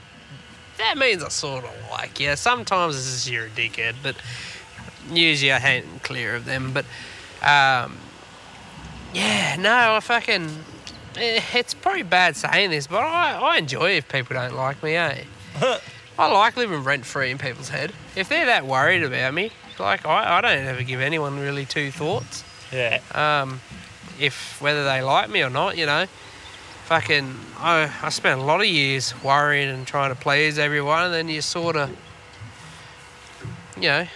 that 0.78 0.98
means 0.98 1.24
I 1.24 1.30
sort 1.30 1.64
of 1.64 1.72
like 1.92 2.20
you. 2.20 2.36
Sometimes 2.36 2.96
this 2.96 3.08
is 3.08 3.30
you're 3.30 3.46
a 3.46 3.50
dickhead, 3.50 3.96
but 4.04 4.16
usually 5.12 5.52
I 5.52 5.60
hang 5.60 5.84
clear 6.04 6.36
of 6.36 6.46
them. 6.46 6.74
But 6.74 6.86
um, 7.42 7.98
yeah, 9.14 9.56
no, 9.60 9.96
I 9.96 10.00
fucking. 10.00 10.50
eh, 11.18 11.42
It's 11.54 11.74
probably 11.74 12.04
bad 12.04 12.36
saying 12.36 12.70
this, 12.72 12.88
but 12.88 13.04
I, 13.04 13.34
I 13.40 13.58
enjoy 13.58 13.92
if 13.98 14.08
people 14.10 14.36
don't 14.36 14.56
like 14.56 14.82
me, 14.84 14.96
eh? 14.96 15.24
I 16.20 16.32
like 16.32 16.58
living 16.58 16.84
rent 16.84 17.06
free 17.06 17.30
in 17.32 17.38
people's 17.38 17.70
head. 17.70 17.92
If 18.16 18.28
they're 18.30 18.46
that 18.48 18.66
worried 18.66 19.04
about 19.04 19.34
me, 19.34 19.52
like 19.80 20.06
I, 20.06 20.38
I 20.38 20.42
don't 20.42 20.66
ever 20.66 20.84
give 20.84 21.00
anyone 21.00 21.40
really 21.40 21.66
two 21.66 21.92
thoughts. 21.92 22.44
Yeah. 22.72 23.00
Um, 23.14 23.62
if 24.20 24.60
whether 24.62 24.84
they 24.84 25.02
like 25.02 25.30
me 25.30 25.44
or 25.44 25.50
not, 25.50 25.78
you 25.78 25.86
know. 25.86 26.06
Fucking, 26.88 27.36
I, 27.58 27.92
I 28.02 28.10
spent 28.10 28.40
a 28.40 28.44
lot 28.44 28.62
of 28.62 28.66
years 28.66 29.14
worrying 29.22 29.68
and 29.70 29.86
trying 29.86 30.10
to 30.10 30.16
please 30.16 30.58
everyone, 30.58 31.04
and 31.04 31.14
then 31.14 31.28
you 31.28 31.42
sort 31.42 31.76
of, 31.76 31.90
you 33.76 33.90
know, 33.90 34.08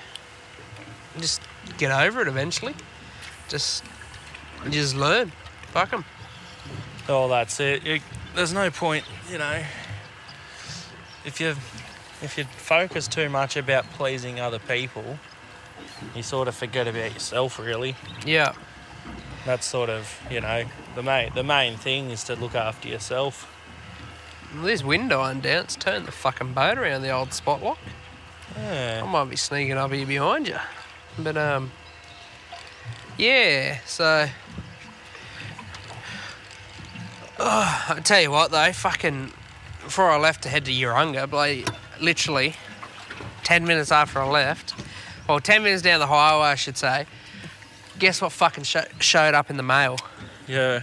just 1.19 1.41
get 1.77 1.91
over 1.91 2.21
it 2.21 2.29
eventually. 2.29 2.73
Just, 3.49 3.83
you 4.63 4.71
just 4.71 4.95
learn. 4.95 5.33
Fuck 5.73 5.91
'em. 5.91 6.05
Oh, 7.09 7.27
that's 7.27 7.59
it. 7.59 7.83
You, 7.83 7.99
there's 8.35 8.53
no 8.53 8.69
point, 8.71 9.03
you 9.29 9.37
know, 9.37 9.61
if 11.25 11.41
you 11.41 11.55
if 12.21 12.37
you 12.37 12.45
focus 12.45 13.07
too 13.07 13.27
much 13.27 13.57
about 13.57 13.83
pleasing 13.93 14.39
other 14.39 14.59
people, 14.59 15.17
you 16.15 16.23
sort 16.23 16.47
of 16.47 16.55
forget 16.55 16.87
about 16.87 17.13
yourself. 17.13 17.59
Really, 17.59 17.95
Yeah. 18.25 18.53
That's 19.45 19.65
sort 19.65 19.89
of 19.89 20.21
you 20.29 20.41
know 20.41 20.65
the 20.95 21.03
main 21.03 21.31
the 21.33 21.43
main 21.43 21.77
thing 21.77 22.09
is 22.09 22.23
to 22.25 22.35
look 22.35 22.55
after 22.55 22.87
yourself. 22.87 23.47
Well, 24.53 24.65
this 24.65 24.83
window 24.83 25.21
undowns 25.21 25.79
turn 25.79 26.05
the 26.05 26.11
fucking 26.11 26.53
boat 26.53 26.77
around 26.77 27.03
the 27.03 27.09
old 27.11 27.33
spot 27.33 27.63
lock. 27.63 27.77
I 28.57 29.01
might 29.03 29.29
be 29.29 29.37
sneaking 29.37 29.77
up 29.77 29.91
here 29.91 30.05
behind 30.05 30.47
you. 30.47 30.57
But, 31.17 31.37
um, 31.37 31.71
yeah, 33.17 33.79
so. 33.85 34.27
Oh, 37.39 37.85
I 37.89 37.99
tell 38.03 38.21
you 38.21 38.31
what, 38.31 38.51
though, 38.51 38.71
fucking. 38.71 39.31
Before 39.83 40.11
I 40.11 40.17
left 40.17 40.43
to 40.43 40.49
head 40.49 40.65
to 40.65 40.71
Urunga, 40.71 41.31
like, 41.31 41.67
literally 41.99 42.55
10 43.43 43.65
minutes 43.65 43.91
after 43.91 44.19
I 44.19 44.27
left, 44.27 44.75
or 45.27 45.39
10 45.41 45.63
minutes 45.63 45.81
down 45.81 45.99
the 45.99 46.07
highway, 46.07 46.47
I 46.47 46.55
should 46.55 46.77
say, 46.77 47.07
guess 48.01 48.19
what 48.21 48.31
fucking 48.31 48.63
sho- 48.65 48.87
showed 48.99 49.33
up 49.35 49.49
in 49.49 49.57
the 49.57 49.63
mail? 49.63 49.97
Yeah. 50.47 50.81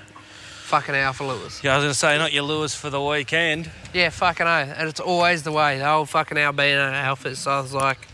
Fucking 0.62 0.94
Alpha 0.94 1.24
Lewis. 1.24 1.62
Yeah, 1.64 1.72
I 1.74 1.76
was 1.76 1.84
gonna 1.84 1.94
say 1.94 2.16
not 2.16 2.32
your 2.32 2.44
lures 2.44 2.74
for 2.74 2.90
the 2.90 3.02
weekend. 3.02 3.70
Yeah, 3.92 4.10
fucking 4.10 4.46
oh, 4.46 4.50
and 4.76 4.88
it's 4.88 5.00
always 5.00 5.42
the 5.42 5.50
way. 5.52 5.78
The 5.78 5.90
old 5.90 6.08
fucking 6.08 6.38
albino 6.38 6.80
outfits. 6.92 7.40
So 7.40 7.50
I 7.50 7.60
was 7.60 7.74
like, 7.74 8.06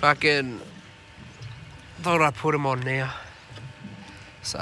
fucking, 0.00 0.60
thought 2.02 2.22
I'd 2.22 2.34
put 2.34 2.52
them 2.52 2.66
on 2.66 2.80
now. 2.80 3.12
So 4.42 4.58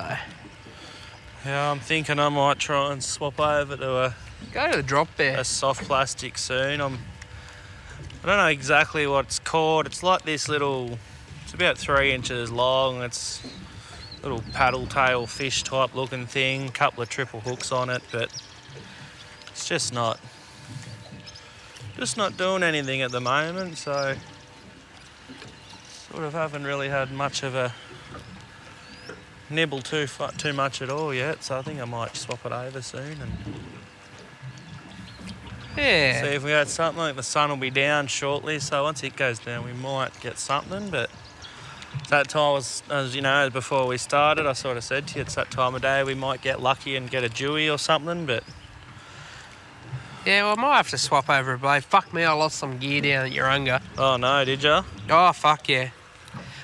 Yeah, 1.45 1.71
I'm 1.71 1.79
thinking 1.79 2.19
I 2.19 2.29
might 2.31 2.59
try 2.59 2.91
and 2.93 3.05
swap 3.05 3.39
over 3.39 3.77
to 3.77 3.97
a, 4.07 4.17
go 4.53 4.71
to 4.71 4.77
the 4.79 4.83
drop 4.83 5.09
there. 5.17 5.39
a 5.39 5.45
soft 5.45 5.85
plastic 5.85 6.39
soon. 6.39 6.81
I'm. 6.81 6.99
I 8.23 8.27
don't 8.27 8.37
know 8.39 8.47
exactly 8.47 9.07
what 9.07 9.27
it's 9.27 9.39
called. 9.39 9.87
It's 9.87 10.03
like 10.03 10.23
this 10.23 10.49
little. 10.49 10.99
It's 11.55 11.63
about 11.63 11.79
three 11.79 12.11
inches 12.11 12.51
long. 12.51 13.01
It's 13.03 13.41
a 14.19 14.23
little 14.25 14.43
paddle 14.53 14.89
tail 14.89 15.25
fish 15.29 15.63
type 15.63 15.95
looking 15.95 16.27
thing. 16.27 16.69
Couple 16.71 17.01
of 17.01 17.09
triple 17.09 17.39
hooks 17.39 17.71
on 17.71 17.91
it, 17.91 18.03
but 18.11 18.29
it's 19.53 19.69
just 19.69 19.95
not. 19.95 20.19
Just 21.97 22.17
not 22.17 22.37
doing 22.37 22.65
anything 22.65 23.03
at 23.03 23.13
the 23.13 23.21
moment. 23.21 23.79
So 23.79 24.17
sort 26.11 26.25
of 26.25 26.33
haven't 26.33 26.65
really 26.65 26.89
had 26.89 27.13
much 27.13 27.45
of 27.45 27.55
a 27.55 27.73
nibble 29.49 29.81
too 29.81 30.09
too 30.37 30.53
much 30.53 30.83
at 30.83 30.91
all 30.91 31.15
yet. 31.15 31.45
So 31.45 31.57
I 31.57 31.63
think 31.63 31.81
I 31.81 31.85
might 31.85 32.17
swap 32.17 32.45
it 32.45 32.51
over 32.51 32.83
soon 32.83 33.21
and. 33.21 33.33
Yeah. 35.77 36.21
See 36.21 36.29
if 36.31 36.43
we 36.43 36.51
had 36.51 36.67
something. 36.67 36.99
Like 36.99 37.15
the 37.15 37.23
sun 37.23 37.51
will 37.51 37.57
be 37.59 37.71
down 37.71 38.09
shortly, 38.09 38.59
so 38.59 38.83
once 38.83 39.05
it 39.05 39.15
goes 39.15 39.39
down, 39.39 39.65
we 39.65 39.73
might 39.73 40.21
get 40.21 40.39
something. 40.39 40.91
But 40.91 41.11
that 42.11 42.29
time 42.29 42.53
was, 42.53 42.83
as 42.91 43.15
you 43.17 43.23
know, 43.23 43.51
before 43.51 43.87
we 43.87 43.97
started, 43.99 44.47
I 44.47 44.53
sort 44.53 44.77
of 44.77 44.85
said 44.85 45.07
to 45.09 45.17
you, 45.17 45.23
it's 45.23 45.35
that 45.37 45.51
time 45.51 45.75
of 45.75 45.83
day 45.83 46.05
we 46.05 46.15
might 46.15 46.41
get 46.43 46.61
lucky 46.61 46.97
and 46.97 47.11
get 47.11 47.25
a 47.25 47.29
dewy 47.29 47.69
or 47.69 47.79
something. 47.79 48.27
But 48.27 48.45
Yeah, 50.27 50.45
well, 50.45 50.59
I 50.59 50.61
might 50.61 50.77
have 50.77 50.91
to 50.91 50.99
swap 50.99 51.29
over 51.29 51.53
a 51.55 51.59
blade. 51.59 51.85
Fuck 51.85 52.13
me, 52.15 52.25
I 52.25 52.33
lost 52.33 52.57
some 52.59 52.79
gear 52.79 53.01
down 53.03 53.27
at 53.27 53.33
Urunga. 53.33 53.83
oh 53.99 54.17
no, 54.17 54.45
did 54.45 54.63
ya? 54.63 54.83
Oh, 55.11 55.33
fuck 55.33 55.69
yeah. 55.69 55.91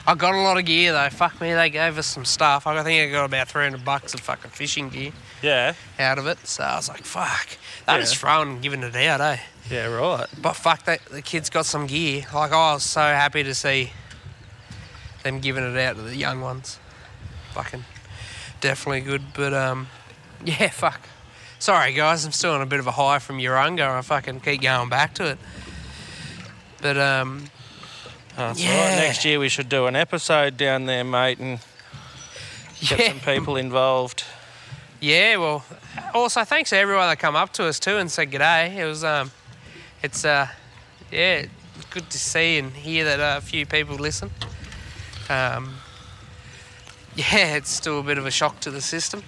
I 0.06 0.14
got 0.14 0.34
a 0.34 0.38
lot 0.40 0.56
of 0.58 0.64
gear 0.64 0.92
though. 0.92 1.08
Fuck 1.10 1.40
me, 1.40 1.52
they 1.52 1.68
gave 1.70 1.98
us 1.98 2.06
some 2.06 2.24
stuff. 2.24 2.66
I 2.66 2.82
think 2.82 3.08
I 3.08 3.12
got 3.12 3.26
about 3.26 3.48
300 3.48 3.84
bucks 3.84 4.14
of 4.14 4.20
fucking 4.20 4.50
fishing 4.50 4.88
gear 4.88 5.12
Yeah, 5.42 5.74
out 5.98 6.18
of 6.18 6.26
it. 6.26 6.38
So 6.46 6.64
I 6.64 6.76
was 6.76 6.88
like, 6.88 7.04
fuck. 7.04 7.48
They 7.86 7.92
Yeah. 7.94 8.00
just 8.00 8.16
throwing 8.16 8.48
and 8.48 8.62
giving 8.62 8.82
it 8.82 8.96
out, 8.96 9.20
eh? 9.20 9.36
yeah, 9.70 9.86
right. 9.86 10.26
But 10.40 10.54
fuck, 10.54 10.84
they, 10.84 10.98
the 11.10 11.22
kids 11.22 11.50
got 11.50 11.66
some 11.66 11.86
gear. 11.86 12.24
Like, 12.34 12.50
I 12.52 12.72
was 12.72 12.82
so 12.82 13.00
happy 13.02 13.42
to 13.44 13.54
see 13.54 13.92
them 15.22 15.40
giving 15.40 15.64
it 15.64 15.78
out 15.78 15.96
to 15.96 16.02
the 16.02 16.16
young 16.16 16.40
ones. 16.40 16.78
Fucking 17.52 17.84
definitely 18.60 19.00
good. 19.00 19.32
But, 19.34 19.54
um, 19.54 19.88
yeah, 20.44 20.68
fuck. 20.70 21.00
Sorry, 21.58 21.92
guys, 21.92 22.24
I'm 22.24 22.32
still 22.32 22.52
on 22.52 22.62
a 22.62 22.66
bit 22.66 22.80
of 22.80 22.86
a 22.86 22.92
high 22.92 23.18
from 23.18 23.38
Urunga. 23.38 23.70
And 23.70 23.82
I 23.82 24.00
fucking 24.02 24.40
keep 24.40 24.62
going 24.62 24.88
back 24.88 25.14
to 25.14 25.30
it. 25.32 25.38
But, 26.80 26.96
um, 26.96 27.50
That's 28.36 28.60
Yeah. 28.60 28.90
right. 28.90 28.96
Next 28.96 29.24
year 29.24 29.38
we 29.38 29.48
should 29.48 29.68
do 29.68 29.86
an 29.86 29.96
episode 29.96 30.56
down 30.56 30.86
there, 30.86 31.04
mate, 31.04 31.38
and 31.38 31.58
get 32.80 32.98
yeah. 32.98 33.08
some 33.08 33.20
people 33.20 33.56
involved. 33.56 34.24
Yeah, 35.00 35.36
well, 35.36 35.64
also 36.14 36.44
thanks 36.44 36.70
to 36.70 36.76
everyone 36.78 37.08
that 37.08 37.18
come 37.18 37.36
up 37.36 37.52
to 37.54 37.66
us 37.66 37.78
too 37.78 37.96
and 37.96 38.10
said 38.10 38.30
g'day. 38.30 38.76
It 38.76 38.84
was, 38.84 39.02
um, 39.02 39.30
it's, 40.02 40.24
uh, 40.24 40.48
yeah, 41.10 41.46
good 41.90 42.08
to 42.10 42.18
see 42.18 42.58
and 42.58 42.72
hear 42.72 43.04
that 43.04 43.20
uh, 43.20 43.38
a 43.38 43.40
few 43.40 43.66
people 43.66 43.96
listen. 43.96 44.30
Um, 45.30 45.74
yeah, 47.14 47.56
it's 47.56 47.70
still 47.70 48.00
a 48.00 48.02
bit 48.02 48.18
of 48.18 48.26
a 48.26 48.30
shock 48.30 48.60
to 48.60 48.70
the 48.70 48.80
system. 48.80 49.22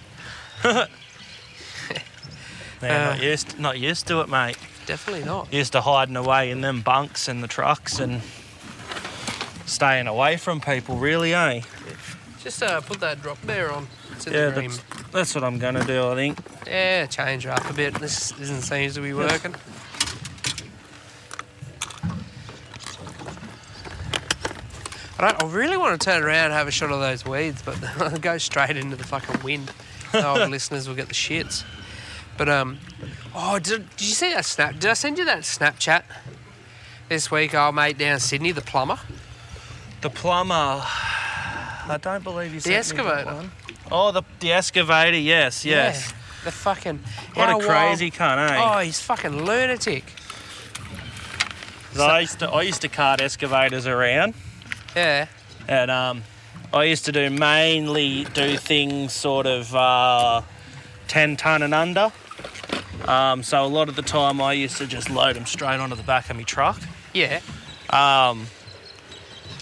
Yeah, 2.81 3.11
Uh. 3.11 3.13
not 3.13 3.23
used, 3.23 3.59
not 3.59 3.79
used 3.79 4.07
to 4.07 4.19
it, 4.19 4.27
mate. 4.27 4.57
Definitely 4.85 5.23
not. 5.23 5.53
Used 5.53 5.71
to 5.71 5.79
hiding 5.79 6.17
away 6.17 6.51
in 6.51 6.59
them 6.59 6.81
bunks 6.81 7.29
and 7.29 7.41
the 7.41 7.47
trucks 7.47 7.97
and 7.99 8.21
staying 9.65 10.07
away 10.07 10.35
from 10.35 10.59
people, 10.59 10.97
really, 10.97 11.33
eh? 11.33 11.61
Just 12.43 12.61
uh, 12.61 12.81
put 12.81 12.99
that 12.99 13.21
drop 13.21 13.37
bear 13.47 13.71
on. 13.71 13.87
Yeah, 14.27 14.49
the 14.49 14.61
that's, 14.61 14.81
that's 15.13 15.35
what 15.35 15.45
I'm 15.45 15.59
gonna 15.59 15.85
do, 15.85 16.09
I 16.09 16.15
think. 16.15 16.39
Yeah, 16.67 17.05
change 17.05 17.45
her 17.45 17.51
up 17.51 17.69
a 17.69 17.73
bit. 17.73 17.93
This 17.95 18.37
isn't 18.37 18.63
seems 18.63 18.95
to 18.95 19.01
be 19.01 19.13
working. 19.13 19.55
I 25.19 25.29
don't. 25.31 25.43
I 25.43 25.47
really 25.47 25.77
want 25.77 25.99
to 25.99 26.03
turn 26.05 26.23
around 26.23 26.45
and 26.45 26.53
have 26.53 26.67
a 26.67 26.71
shot 26.71 26.91
of 26.91 26.99
those 26.99 27.25
weeds, 27.25 27.61
but 27.61 27.75
they'll 27.99 28.17
go 28.17 28.37
straight 28.37 28.77
into 28.77 28.95
the 28.95 29.03
fucking 29.03 29.43
wind. 29.43 29.71
All 30.13 30.21
the 30.35 30.41
old 30.43 30.49
listeners 30.51 30.87
will 30.87 30.95
get 30.95 31.07
the 31.07 31.13
shits. 31.13 31.63
But 32.37 32.49
um, 32.49 32.79
oh, 33.35 33.59
did, 33.59 33.89
did 33.91 34.01
you 34.07 34.13
see 34.15 34.33
that 34.33 34.45
snap? 34.45 34.73
Did 34.79 34.89
I 34.89 34.93
send 34.93 35.17
you 35.19 35.25
that 35.25 35.39
Snapchat 35.43 36.01
this 37.09 37.29
week? 37.29 37.53
Our 37.53 37.71
mate 37.71 37.97
down 37.97 38.19
Sydney, 38.19 38.51
the 38.51 38.61
plumber. 38.61 38.97
The 40.01 40.09
plumber. 40.09 40.81
I 41.85 41.99
don't 42.01 42.23
believe 42.23 42.53
you 42.53 42.59
The 42.59 42.81
sent 42.83 42.97
me 42.97 43.03
that 43.03 43.27
excavator. 43.27 43.49
Oh, 43.91 44.11
the 44.11 44.23
the 44.39 44.51
excavator. 44.53 45.17
Yes, 45.17 45.63
yes. 45.63 46.09
Yeah, 46.09 46.17
the 46.45 46.51
fucking. 46.51 46.99
What 47.35 47.49
a 47.49 47.57
wild- 47.57 47.63
crazy 47.69 48.09
cunt, 48.09 48.49
eh? 48.49 48.59
Oh, 48.63 48.79
he's 48.79 48.99
fucking 48.99 49.45
lunatic. 49.45 50.05
'Cause 51.91 52.01
I 52.01 52.19
used 52.21 52.39
to 52.39 52.49
I 52.49 52.63
used 52.63 52.81
to 52.81 52.87
cart 52.89 53.21
excavators 53.21 53.85
around, 53.85 54.33
Yeah. 54.95 55.27
and 55.67 55.89
um, 55.89 56.23
I 56.73 56.83
used 56.85 57.05
to 57.05 57.11
do 57.11 57.29
mainly 57.29 58.25
do 58.33 58.57
things 58.57 59.13
sort 59.13 59.45
of 59.47 59.73
uh, 59.75 60.41
ten 61.07 61.35
ton 61.35 61.61
and 61.63 61.73
under. 61.73 62.11
Um, 63.07 63.43
so 63.43 63.65
a 63.65 63.67
lot 63.67 63.89
of 63.89 63.95
the 63.95 64.01
time 64.01 64.41
I 64.41 64.53
used 64.53 64.77
to 64.77 64.87
just 64.87 65.09
load 65.09 65.35
them 65.35 65.45
straight 65.45 65.79
onto 65.79 65.95
the 65.95 66.03
back 66.03 66.29
of 66.29 66.37
my 66.37 66.43
truck. 66.43 66.81
Yeah. 67.13 67.41
Um, 67.89 68.47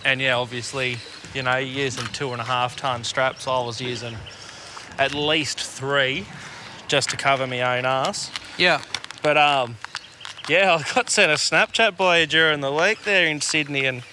and 0.06 0.22
yeah, 0.22 0.36
obviously, 0.38 0.98
you 1.34 1.42
know, 1.44 1.58
using 1.58 2.06
two 2.08 2.32
and 2.32 2.42
a 2.42 2.46
half 2.46 2.76
ton 2.76 3.04
straps, 3.04 3.48
I 3.48 3.60
was 3.64 3.82
using 3.82 4.16
at 5.00 5.14
least 5.14 5.60
three 5.60 6.26
just 6.88 7.10
to 7.10 7.18
cover 7.18 7.48
my 7.48 7.78
own 7.78 7.86
ass. 7.86 8.32
Yeah. 8.58 8.82
But 9.24 9.38
um, 9.38 9.78
yeah, 10.48 10.76
I 10.80 10.94
got 10.94 11.10
sent 11.10 11.32
a 11.32 11.36
Snapchat 11.36 11.98
by 11.98 12.20
you 12.20 12.28
during 12.28 12.62
the 12.62 12.72
week 12.72 13.04
there 13.04 13.26
in 13.28 13.42
Sydney, 13.42 13.86
and 13.86 14.04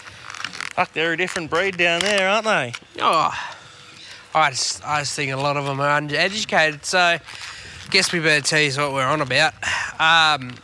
fuck, 0.79 0.93
they're 0.93 1.13
a 1.13 1.17
different 1.17 1.51
breed 1.51 1.77
down 1.77 2.01
there, 2.01 2.29
aren't 2.29 2.45
they? 2.45 2.73
Oh, 3.01 3.33
I 4.33 4.51
just, 4.51 4.87
I 4.87 5.01
just 5.01 5.15
think 5.17 5.33
a 5.33 5.37
lot 5.37 5.57
of 5.57 5.65
them 5.65 5.81
are 5.81 5.99
uneducated. 5.99 6.85
So, 6.85 7.19
guess 7.91 8.13
we 8.13 8.21
better 8.21 8.43
tell 8.43 8.61
you 8.61 8.71
what 8.77 8.93
we're 8.93 9.05
on 9.05 9.21
about. 9.21 9.55
Um, 9.99 10.55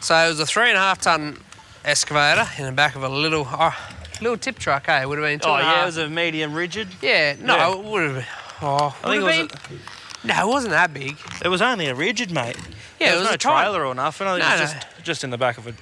so 0.00 0.14
it 0.14 0.28
was 0.28 0.40
a 0.40 0.46
three 0.46 0.68
and 0.68 0.76
a 0.76 0.80
half 0.80 1.00
ton 1.00 1.38
excavator 1.86 2.46
in 2.58 2.66
the 2.66 2.72
back 2.72 2.96
of 2.96 3.02
a 3.02 3.08
little, 3.08 3.46
oh, 3.50 3.74
little 4.20 4.36
tip 4.36 4.58
truck. 4.58 4.86
Eh, 4.90 5.04
would 5.06 5.16
have 5.18 5.26
been 5.26 5.38
two 5.40 5.48
Oh 5.48 5.54
a 5.54 5.60
yeah, 5.60 5.82
it 5.82 5.86
was 5.86 5.96
a 5.96 6.10
medium 6.10 6.52
rigid. 6.52 6.88
yeah, 7.00 7.34
no, 7.40 7.56
yeah. 7.56 7.72
it 7.72 7.82
would 7.84 8.02
have 8.02 8.14
been. 8.16 8.26
Oh, 8.60 8.94
I 9.02 9.08
think 9.08 9.22
it 9.22 9.24
was. 9.24 9.68
been. 9.70 9.78
No, 10.22 10.42
it 10.42 10.52
wasn't 10.52 10.72
that 10.72 10.92
big. 10.92 11.16
It 11.42 11.48
was 11.48 11.62
only 11.62 11.86
a 11.86 11.94
rigid, 11.94 12.30
mate. 12.30 12.58
Yeah, 13.00 13.06
there 13.06 13.14
it 13.14 13.18
was 13.20 13.28
no 13.28 13.34
a 13.34 13.38
trailer 13.38 13.86
or 13.86 13.94
nothing. 13.94 14.26
I 14.26 14.32
think 14.32 14.44
No, 14.44 14.54
it 14.54 14.60
was 14.60 14.74
no. 14.74 14.80
just 14.80 15.04
just 15.04 15.24
in 15.24 15.30
the 15.30 15.38
back 15.38 15.56
of 15.56 15.66
a 15.66 15.72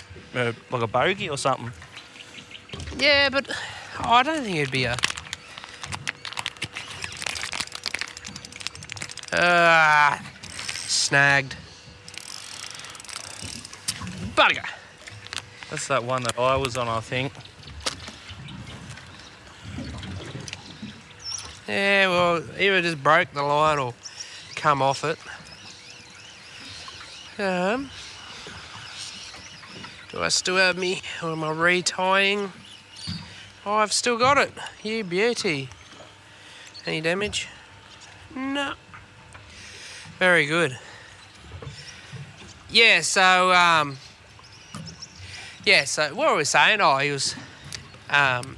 uh, 0.41 0.53
like 0.71 0.83
a 0.83 0.87
bogey 0.87 1.29
or 1.29 1.37
something. 1.37 1.73
Yeah, 2.99 3.29
but 3.29 3.49
oh, 4.01 4.11
I 4.11 4.23
don't 4.25 4.43
think 4.43 4.57
it'd 4.57 4.73
be 4.73 4.85
a. 4.85 4.97
Ah, 9.33 10.21
snagged. 10.87 11.55
Bugger. 14.35 14.67
That's 15.71 15.87
that 15.89 16.03
one 16.03 16.25
that 16.25 16.37
I 16.39 16.57
was 16.57 16.77
on, 16.77 16.89
I 16.89 16.99
think. 16.99 17.33
Yeah, 21.69 22.09
well, 22.09 22.43
either 22.59 22.83
just 22.83 23.03
broke 23.03 23.31
the 23.33 23.43
line 23.43 23.79
or 23.79 23.95
come 24.57 24.83
off 24.83 25.05
it. 25.05 25.19
Um, 27.41 27.91
do 30.11 30.21
I 30.21 30.29
still 30.29 30.57
have 30.57 30.77
me, 30.77 31.03
or 31.23 31.31
am 31.31 31.45
I 31.45 31.51
retying? 31.51 32.51
Oh, 33.71 33.75
I've 33.75 33.93
still 33.93 34.17
got 34.17 34.39
it. 34.39 34.51
You 34.83 35.05
beauty. 35.05 35.69
Any 36.87 37.03
damage? 37.03 37.49
No. 38.35 38.73
Very 40.19 40.47
good. 40.47 40.79
Yeah, 42.71 43.03
so, 43.03 43.53
um, 43.53 43.99
yeah, 45.67 45.85
so 45.85 46.15
what 46.15 46.31
were 46.31 46.39
we 46.39 46.45
saying? 46.45 46.81
Oh, 46.81 46.97
he 46.97 47.11
was, 47.11 47.35
um, 48.09 48.57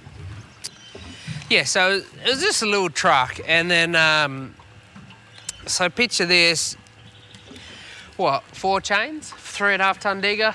yeah, 1.49 1.65
so 1.65 2.03
it 2.25 2.29
was 2.29 2.41
just 2.41 2.63
a 2.63 2.67
little 2.67 2.89
truck, 2.89 3.41
and 3.49 3.69
then 3.69 3.97
um, 3.97 4.55
so 5.67 5.89
picture 5.89 6.25
this: 6.25 6.77
what 8.17 8.45
four 8.53 8.81
chains, 8.81 9.33
three 9.37 9.73
and 9.73 9.83
a 9.83 9.87
half 9.87 9.99
ton 9.99 10.21
digger, 10.21 10.55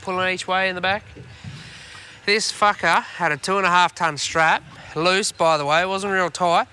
pulling 0.00 0.34
each 0.34 0.48
way 0.48 0.68
in 0.68 0.74
the 0.74 0.80
back. 0.80 1.04
This 2.26 2.52
fucker 2.52 3.02
had 3.04 3.30
a 3.30 3.36
two 3.36 3.56
and 3.56 3.64
a 3.64 3.70
half 3.70 3.94
ton 3.94 4.18
strap, 4.18 4.62
loose 4.96 5.30
by 5.30 5.56
the 5.56 5.64
way, 5.64 5.82
it 5.82 5.88
wasn't 5.88 6.12
real 6.12 6.28
tight, 6.28 6.66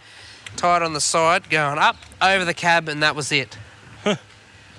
tied 0.56 0.82
on 0.82 0.94
the 0.94 1.00
side, 1.00 1.48
going 1.52 1.78
up 1.78 1.96
over 2.20 2.44
the 2.44 2.56
cab, 2.56 2.90
and 2.90 3.04
that 3.04 3.16
was 3.16 3.32
it. 3.32 3.58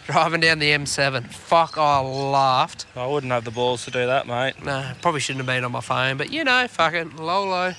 Driving 0.06 0.40
down 0.40 0.58
the 0.58 0.70
M7. 0.70 1.32
Fuck, 1.32 1.78
I 1.78 2.00
laughed. 2.00 2.87
I 2.96 3.06
wouldn't 3.06 3.32
have 3.32 3.44
the 3.44 3.52
balls 3.52 3.84
to 3.84 3.92
do 3.92 4.04
that, 4.04 4.26
mate. 4.26 4.64
No, 4.64 4.90
probably 5.00 5.20
shouldn't 5.20 5.46
have 5.46 5.54
been 5.54 5.64
on 5.64 5.70
my 5.70 5.80
phone, 5.80 6.16
but 6.16 6.32
you 6.32 6.42
know, 6.42 6.66
fucking 6.66 7.16
Lolo. 7.18 7.74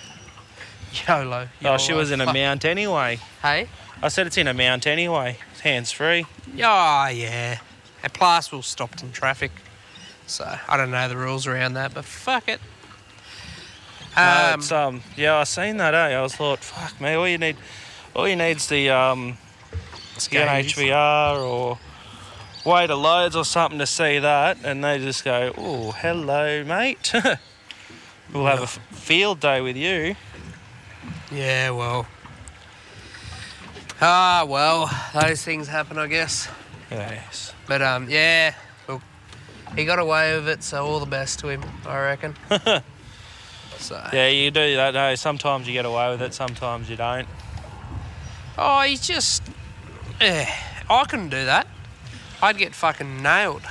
YOLO. 1.07 1.49
Oh, 1.65 1.77
she 1.77 1.91
was 1.91 2.11
in 2.11 2.21
a 2.21 2.25
Fuck. 2.25 2.33
mount 2.33 2.63
anyway. 2.63 3.19
Hey? 3.41 3.67
I 4.01 4.07
said 4.07 4.25
it's 4.25 4.37
in 4.37 4.47
a 4.47 4.53
mount 4.53 4.87
anyway. 4.87 5.37
Hands 5.61 5.91
free. 5.91 6.25
Oh, 6.63 7.07
yeah. 7.07 7.59
And 8.03 8.13
plus, 8.13 8.53
we 8.53 8.61
stopped 8.61 9.03
in 9.03 9.11
traffic. 9.11 9.51
So, 10.27 10.45
I 10.67 10.77
don't 10.77 10.91
know 10.91 11.09
the 11.09 11.17
rules 11.17 11.45
around 11.45 11.73
that, 11.73 11.93
but 11.93 12.05
fuck 12.05 12.47
it. 12.47 12.61
No, 14.15 14.51
Um, 14.53 14.59
it's, 14.59 14.71
um, 14.71 15.01
yeah, 15.15 15.35
I 15.37 15.43
seen 15.43 15.77
that. 15.77 15.93
Eh? 15.93 16.17
I 16.17 16.21
was 16.21 16.35
thought, 16.35 16.59
fuck 16.59 16.99
me, 17.01 17.13
all 17.13 17.27
you 17.27 17.37
need, 17.37 17.57
all 18.15 18.27
you 18.27 18.35
need's 18.35 18.67
the 18.67 18.89
um. 18.89 19.37
NHVR 20.17 21.43
or 21.45 21.77
weight 22.65 22.89
of 22.89 22.99
loads 22.99 23.35
or 23.35 23.43
something 23.43 23.79
to 23.79 23.85
see 23.85 24.17
that, 24.19 24.57
and 24.63 24.81
they 24.81 24.97
just 24.97 25.25
go, 25.25 25.51
oh, 25.57 25.91
hello, 25.91 26.63
mate. 26.63 27.11
we'll 28.33 28.45
have 28.45 28.59
a 28.59 28.63
f- 28.63 28.79
field 28.91 29.41
day 29.41 29.59
with 29.59 29.75
you. 29.75 30.15
yeah, 31.31 31.69
well. 31.71 32.07
Ah, 34.01 34.45
well, 34.47 34.89
those 35.13 35.41
things 35.43 35.67
happen, 35.67 35.97
I 35.97 36.07
guess. 36.07 36.47
Yes. 36.89 37.53
But, 37.67 37.81
um, 37.81 38.09
yeah, 38.09 38.53
look, 38.87 39.01
he 39.75 39.83
got 39.83 39.99
away 39.99 40.35
with 40.35 40.47
it, 40.47 40.63
so 40.63 40.85
all 40.85 41.01
the 41.01 41.05
best 41.05 41.39
to 41.39 41.49
him, 41.49 41.61
I 41.85 41.99
reckon. 41.99 42.35
so, 43.77 44.09
Yeah, 44.13 44.27
you 44.27 44.51
do 44.51 44.75
that. 44.75 44.93
No, 44.93 45.15
sometimes 45.15 45.67
you 45.67 45.73
get 45.73 45.85
away 45.85 46.09
with 46.11 46.21
it, 46.21 46.33
sometimes 46.33 46.89
you 46.89 46.95
don't. 46.95 47.27
oh, 48.57 48.81
he's 48.81 49.05
just. 49.05 49.43
Eh, 50.21 50.45
I 50.89 51.03
couldn't 51.05 51.29
do 51.29 51.45
that. 51.45 51.67
I'd 52.41 52.57
get 52.57 52.73
fucking 52.75 53.21
nailed. 53.21 53.63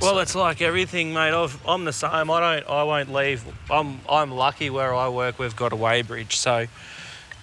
Well, 0.00 0.18
it's 0.18 0.34
like 0.34 0.60
everything, 0.60 1.14
mate. 1.14 1.32
I've, 1.32 1.58
I'm 1.66 1.84
the 1.84 1.92
same. 1.92 2.30
I 2.30 2.40
don't. 2.40 2.68
I 2.68 2.82
won't 2.82 3.12
leave. 3.12 3.44
I'm. 3.70 4.00
I'm 4.08 4.30
lucky 4.32 4.68
where 4.68 4.94
I 4.94 5.08
work. 5.08 5.38
We've 5.38 5.54
got 5.56 5.72
a 5.72 5.76
weigh 5.76 6.02
bridge, 6.02 6.36
so 6.36 6.66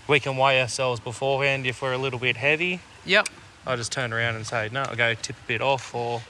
we 0.07 0.19
can 0.19 0.37
weigh 0.37 0.61
ourselves 0.61 0.99
beforehand 0.99 1.65
if 1.65 1.81
we're 1.81 1.93
a 1.93 1.97
little 1.97 2.19
bit 2.19 2.37
heavy. 2.37 2.81
Yep. 3.05 3.29
I 3.65 3.75
just 3.75 3.91
turn 3.91 4.11
around 4.11 4.35
and 4.35 4.45
say, 4.45 4.69
no, 4.71 4.81
I'll 4.81 4.95
go 4.95 5.13
tip 5.13 5.35
a 5.43 5.47
bit 5.47 5.61
off, 5.61 5.95
or 5.95 6.21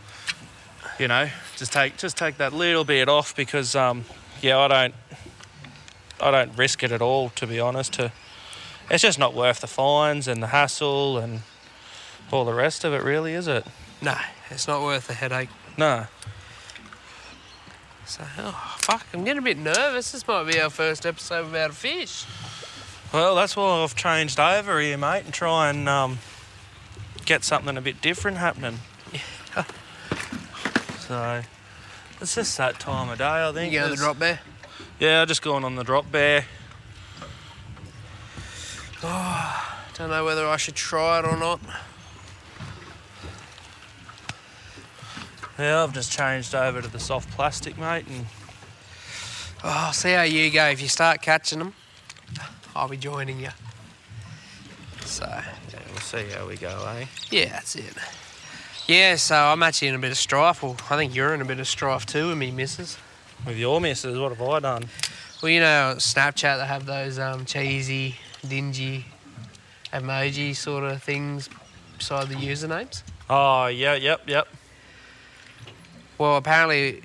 you 0.99 1.07
know, 1.07 1.27
just 1.57 1.73
take 1.73 1.97
just 1.97 2.15
take 2.17 2.37
that 2.37 2.53
little 2.53 2.83
bit 2.85 3.09
off 3.09 3.35
because, 3.35 3.75
um, 3.75 4.05
yeah, 4.41 4.59
I 4.59 4.67
don't. 4.67 4.95
I 6.19 6.29
don't 6.29 6.55
risk 6.55 6.83
it 6.83 6.91
at 6.91 7.01
all, 7.01 7.29
to 7.29 7.47
be 7.47 7.59
honest. 7.59 7.93
To, 7.93 8.11
it's 8.89 9.01
just 9.01 9.17
not 9.17 9.33
worth 9.33 9.61
the 9.61 9.67
fines 9.67 10.27
and 10.27 10.41
the 10.43 10.47
hassle 10.47 11.17
and 11.17 11.41
all 12.31 12.45
the 12.45 12.53
rest 12.53 12.83
of 12.83 12.93
it, 12.93 13.03
really, 13.03 13.33
is 13.33 13.47
it? 13.47 13.65
No, 14.01 14.15
it's 14.49 14.67
not 14.67 14.83
worth 14.83 15.07
the 15.07 15.13
headache. 15.13 15.49
No. 15.77 16.05
So, 18.05 18.23
oh, 18.39 18.75
fuck, 18.79 19.05
I'm 19.13 19.23
getting 19.23 19.39
a 19.39 19.43
bit 19.43 19.57
nervous. 19.57 20.11
This 20.11 20.27
might 20.27 20.43
be 20.43 20.59
our 20.59 20.69
first 20.69 21.05
episode 21.05 21.47
about 21.47 21.71
a 21.71 21.73
fish. 21.73 22.25
Well, 23.13 23.35
that's 23.35 23.55
why 23.55 23.83
I've 23.83 23.95
changed 23.95 24.39
over 24.39 24.79
here, 24.79 24.97
mate, 24.97 25.23
and 25.25 25.33
try 25.33 25.69
and 25.69 25.87
um, 25.89 26.19
get 27.25 27.43
something 27.43 27.77
a 27.77 27.81
bit 27.81 28.01
different 28.01 28.37
happening. 28.37 28.79
so 30.99 31.41
it's 32.21 32.35
just 32.35 32.57
that 32.57 32.79
time 32.79 33.09
of 33.09 33.17
day, 33.17 33.25
I 33.25 33.51
think. 33.51 33.73
You 33.73 33.79
go 33.79 33.85
to 33.85 33.91
the 33.91 33.97
drop 33.97 34.19
bear? 34.19 34.39
Yeah, 34.99 35.25
just 35.25 35.41
going 35.41 35.63
on 35.63 35.75
the 35.75 35.83
drop 35.83 36.11
bear. 36.11 36.45
Don't 39.01 40.09
know 40.09 40.23
whether 40.23 40.47
I 40.47 40.57
should 40.57 40.75
try 40.75 41.19
it 41.19 41.25
or 41.25 41.35
not. 41.37 41.59
Yeah, 45.57 45.83
I've 45.83 45.93
just 45.93 46.11
changed 46.11 46.55
over 46.55 46.81
to 46.81 46.87
the 46.87 46.99
soft 46.99 47.29
plastic, 47.31 47.77
mate, 47.77 48.05
and 48.07 48.25
Oh, 49.63 49.69
I'll 49.69 49.93
see 49.93 50.11
how 50.13 50.23
you 50.23 50.49
go. 50.49 50.65
If 50.69 50.81
you 50.81 50.87
start 50.87 51.21
catching 51.21 51.59
them, 51.59 51.75
I'll 52.75 52.87
be 52.87 52.97
joining 52.97 53.39
you. 53.39 53.49
So, 55.05 55.25
yeah, 55.27 55.79
we'll 55.91 55.99
see 55.99 56.25
how 56.35 56.47
we 56.47 56.55
go, 56.57 56.83
eh? 56.97 57.05
yeah, 57.29 57.49
that's 57.51 57.75
it. 57.75 57.93
Yeah, 58.91 59.15
so 59.15 59.37
I'm 59.37 59.63
actually 59.63 59.87
in 59.87 59.95
a 59.95 59.99
bit 59.99 60.11
of 60.11 60.17
strife. 60.17 60.61
Well, 60.61 60.75
I 60.89 60.97
think 60.97 61.15
you're 61.15 61.33
in 61.33 61.39
a 61.41 61.45
bit 61.45 61.61
of 61.61 61.67
strife 61.69 62.05
too 62.05 62.27
with 62.27 62.37
me, 62.37 62.51
missus. 62.51 62.97
With 63.47 63.55
your 63.57 63.79
missus, 63.79 64.17
what 64.19 64.35
have 64.35 64.41
I 64.41 64.59
done? 64.59 64.83
Well, 65.41 65.49
you 65.49 65.61
know, 65.61 65.95
Snapchat, 65.97 66.59
they 66.59 66.65
have 66.65 66.85
those 66.85 67.17
um, 67.17 67.45
cheesy, 67.45 68.17
dingy 68.45 69.05
emoji 69.93 70.53
sort 70.53 70.83
of 70.83 71.01
things 71.01 71.49
beside 71.97 72.27
the 72.27 72.35
usernames. 72.35 73.03
Oh, 73.29 73.67
yeah, 73.67 73.95
yep, 73.95 74.23
yep. 74.27 74.49
Well, 76.17 76.35
apparently, 76.35 77.01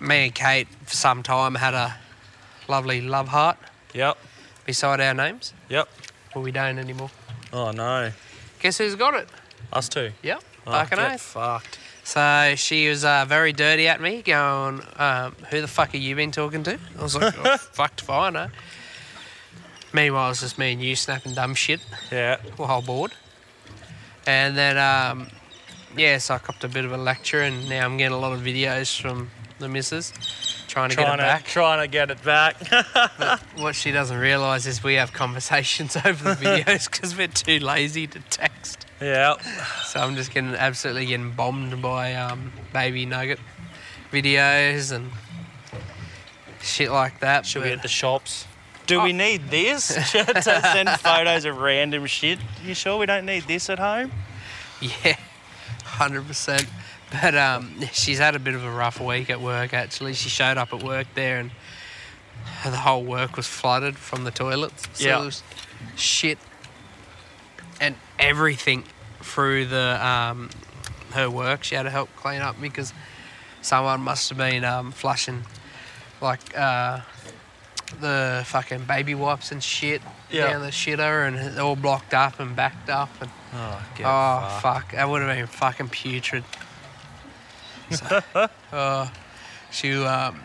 me 0.00 0.26
and 0.26 0.34
Kate 0.34 0.68
for 0.84 0.94
some 0.94 1.22
time 1.22 1.54
had 1.54 1.72
a 1.72 1.96
lovely 2.68 3.00
love 3.00 3.28
heart 3.28 3.56
Yep, 3.94 4.18
beside 4.66 5.00
our 5.00 5.14
names. 5.14 5.54
yep. 5.70 5.88
Well, 6.34 6.44
we 6.44 6.52
don't 6.52 6.78
anymore. 6.78 7.10
Oh, 7.50 7.70
no. 7.70 8.12
Guess 8.60 8.76
who's 8.76 8.94
got 8.94 9.14
it? 9.14 9.26
Us 9.72 9.88
too. 9.88 10.10
Yep. 10.22 10.42
Oh, 10.66 10.72
Fucking 10.72 10.98
get 10.98 11.12
oath. 11.14 11.20
fucked. 11.20 11.78
So 12.04 12.54
she 12.56 12.88
was 12.88 13.04
uh, 13.04 13.24
very 13.26 13.52
dirty 13.52 13.88
at 13.88 14.00
me, 14.00 14.22
going, 14.22 14.82
um, 14.96 15.34
"Who 15.50 15.60
the 15.60 15.68
fuck 15.68 15.90
have 15.92 16.00
you 16.00 16.14
been 16.16 16.30
talking 16.32 16.62
to?" 16.64 16.78
I 16.98 17.02
was 17.02 17.16
like, 17.16 17.34
oh, 17.44 17.56
"Fucked 17.72 18.02
if 18.02 18.10
I 18.10 18.30
know." 18.30 18.48
Meanwhile, 19.92 20.30
it's 20.30 20.40
just 20.40 20.58
me 20.58 20.72
and 20.72 20.82
you 20.82 20.96
snapping 20.96 21.34
dumb 21.34 21.54
shit 21.54 21.80
Yeah. 22.10 22.38
while 22.56 22.82
bored. 22.82 23.12
And 24.26 24.56
then, 24.56 24.76
um, 24.78 25.28
yeah, 25.96 26.18
so 26.18 26.34
I 26.34 26.38
copped 26.38 26.64
a 26.64 26.68
bit 26.68 26.84
of 26.84 26.92
a 26.92 26.96
lecture, 26.96 27.42
and 27.42 27.68
now 27.68 27.84
I'm 27.84 27.96
getting 27.96 28.14
a 28.14 28.18
lot 28.18 28.32
of 28.32 28.40
videos 28.40 29.00
from 29.00 29.30
the 29.60 29.68
missus 29.68 30.12
trying 30.66 30.88
to 30.90 30.96
Trying 30.96 31.06
get 31.06 31.14
it 31.14 31.16
to, 31.18 31.22
back. 31.22 31.44
trying 31.46 31.80
to 31.80 31.86
get 31.86 32.10
it 32.10 32.22
back. 32.24 33.40
What 33.56 33.76
she 33.76 33.92
doesn't 33.92 34.18
realise 34.18 34.66
is 34.66 34.82
we 34.82 34.94
have 34.94 35.12
conversations 35.12 35.96
over 36.04 36.34
the 36.34 36.34
videos 36.34 36.90
because 36.90 37.16
we're 37.16 37.28
too 37.28 37.60
lazy 37.60 38.08
to 38.08 38.18
text. 38.30 38.84
Yeah. 39.04 39.34
So 39.84 40.00
I'm 40.00 40.16
just 40.16 40.32
getting 40.32 40.54
absolutely 40.54 41.06
getting 41.06 41.30
bombed 41.32 41.80
by 41.82 42.14
um, 42.14 42.52
baby 42.72 43.06
nugget 43.06 43.38
videos 44.12 44.92
and 44.92 45.10
shit 46.62 46.90
like 46.90 47.20
that. 47.20 47.46
Should 47.46 47.62
be 47.62 47.68
but- 47.70 47.78
at 47.78 47.82
the 47.82 47.88
shops. 47.88 48.46
Do 48.86 49.00
we 49.00 49.14
need 49.14 49.48
this 49.48 49.88
to 50.12 50.60
send 50.62 50.90
photos 51.00 51.46
of 51.46 51.56
random 51.58 52.04
shit? 52.06 52.38
You 52.64 52.74
sure 52.74 52.98
we 52.98 53.06
don't 53.06 53.24
need 53.24 53.44
this 53.44 53.70
at 53.70 53.78
home? 53.78 54.12
Yeah, 54.80 55.16
hundred 55.84 56.26
percent. 56.26 56.66
But 57.22 57.34
um, 57.34 57.74
she's 57.92 58.18
had 58.18 58.34
a 58.34 58.38
bit 58.38 58.54
of 58.54 58.62
a 58.64 58.70
rough 58.70 59.00
week 59.00 59.30
at 59.30 59.40
work. 59.40 59.72
Actually, 59.72 60.12
she 60.14 60.28
showed 60.28 60.58
up 60.58 60.74
at 60.74 60.82
work 60.82 61.06
there, 61.14 61.38
and 61.38 61.50
the 62.64 62.76
whole 62.76 63.02
work 63.04 63.36
was 63.36 63.46
flooded 63.46 63.96
from 63.96 64.24
the 64.24 64.30
toilets. 64.30 64.86
So 64.92 65.04
Yeah. 65.08 65.30
shit 65.96 66.38
and 67.80 67.94
everything 68.18 68.84
through 69.24 69.66
the 69.66 69.98
um, 70.06 70.50
her 71.12 71.28
work. 71.30 71.64
She 71.64 71.74
had 71.74 71.84
to 71.84 71.90
help 71.90 72.08
clean 72.16 72.40
up 72.40 72.60
because 72.60 72.92
someone 73.62 74.00
must 74.00 74.28
have 74.28 74.38
been 74.38 74.64
um, 74.64 74.92
flushing 74.92 75.44
like 76.20 76.56
uh, 76.56 77.00
the 78.00 78.42
fucking 78.46 78.84
baby 78.84 79.14
wipes 79.14 79.50
and 79.52 79.62
shit 79.62 80.00
Yeah. 80.30 80.48
down 80.52 80.62
the 80.62 80.68
shitter, 80.68 81.26
and 81.26 81.36
it 81.36 81.58
all 81.58 81.76
blocked 81.76 82.14
up 82.14 82.38
and 82.40 82.54
backed 82.54 82.88
up 82.90 83.10
and. 83.20 83.30
Oh, 83.56 83.80
Oh 84.04 84.58
fuck! 84.60 84.92
That 84.92 85.08
would 85.08 85.22
have 85.22 85.36
been 85.36 85.46
fucking 85.46 85.88
putrid. 85.90 86.42
So, 87.90 88.20
oh, 88.72 89.12
she 89.70 89.92
um, 90.04 90.40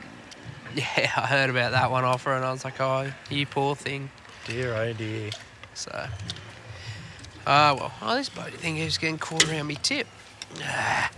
yeah, 0.75 0.85
I 1.17 1.25
heard 1.25 1.49
about 1.49 1.71
that 1.71 1.89
one 1.89 2.03
offer, 2.05 2.33
and 2.33 2.45
I 2.45 2.51
was 2.51 2.63
like, 2.63 2.79
oh, 2.79 3.11
you 3.31 3.45
poor 3.47 3.75
thing. 3.75 4.11
Dear, 4.45 4.75
oh 4.75 4.93
dear. 4.93 5.31
So, 5.73 6.05
ah 7.49 7.73
well, 7.73 7.91
oh 8.03 8.15
this 8.15 8.29
bloody 8.29 8.51
thing 8.57 8.77
is 8.77 8.97
getting 8.97 9.17
caught 9.17 9.49
around 9.49 9.65
me 9.67 9.75
tip. 9.75 10.07
Ah. 10.61 11.11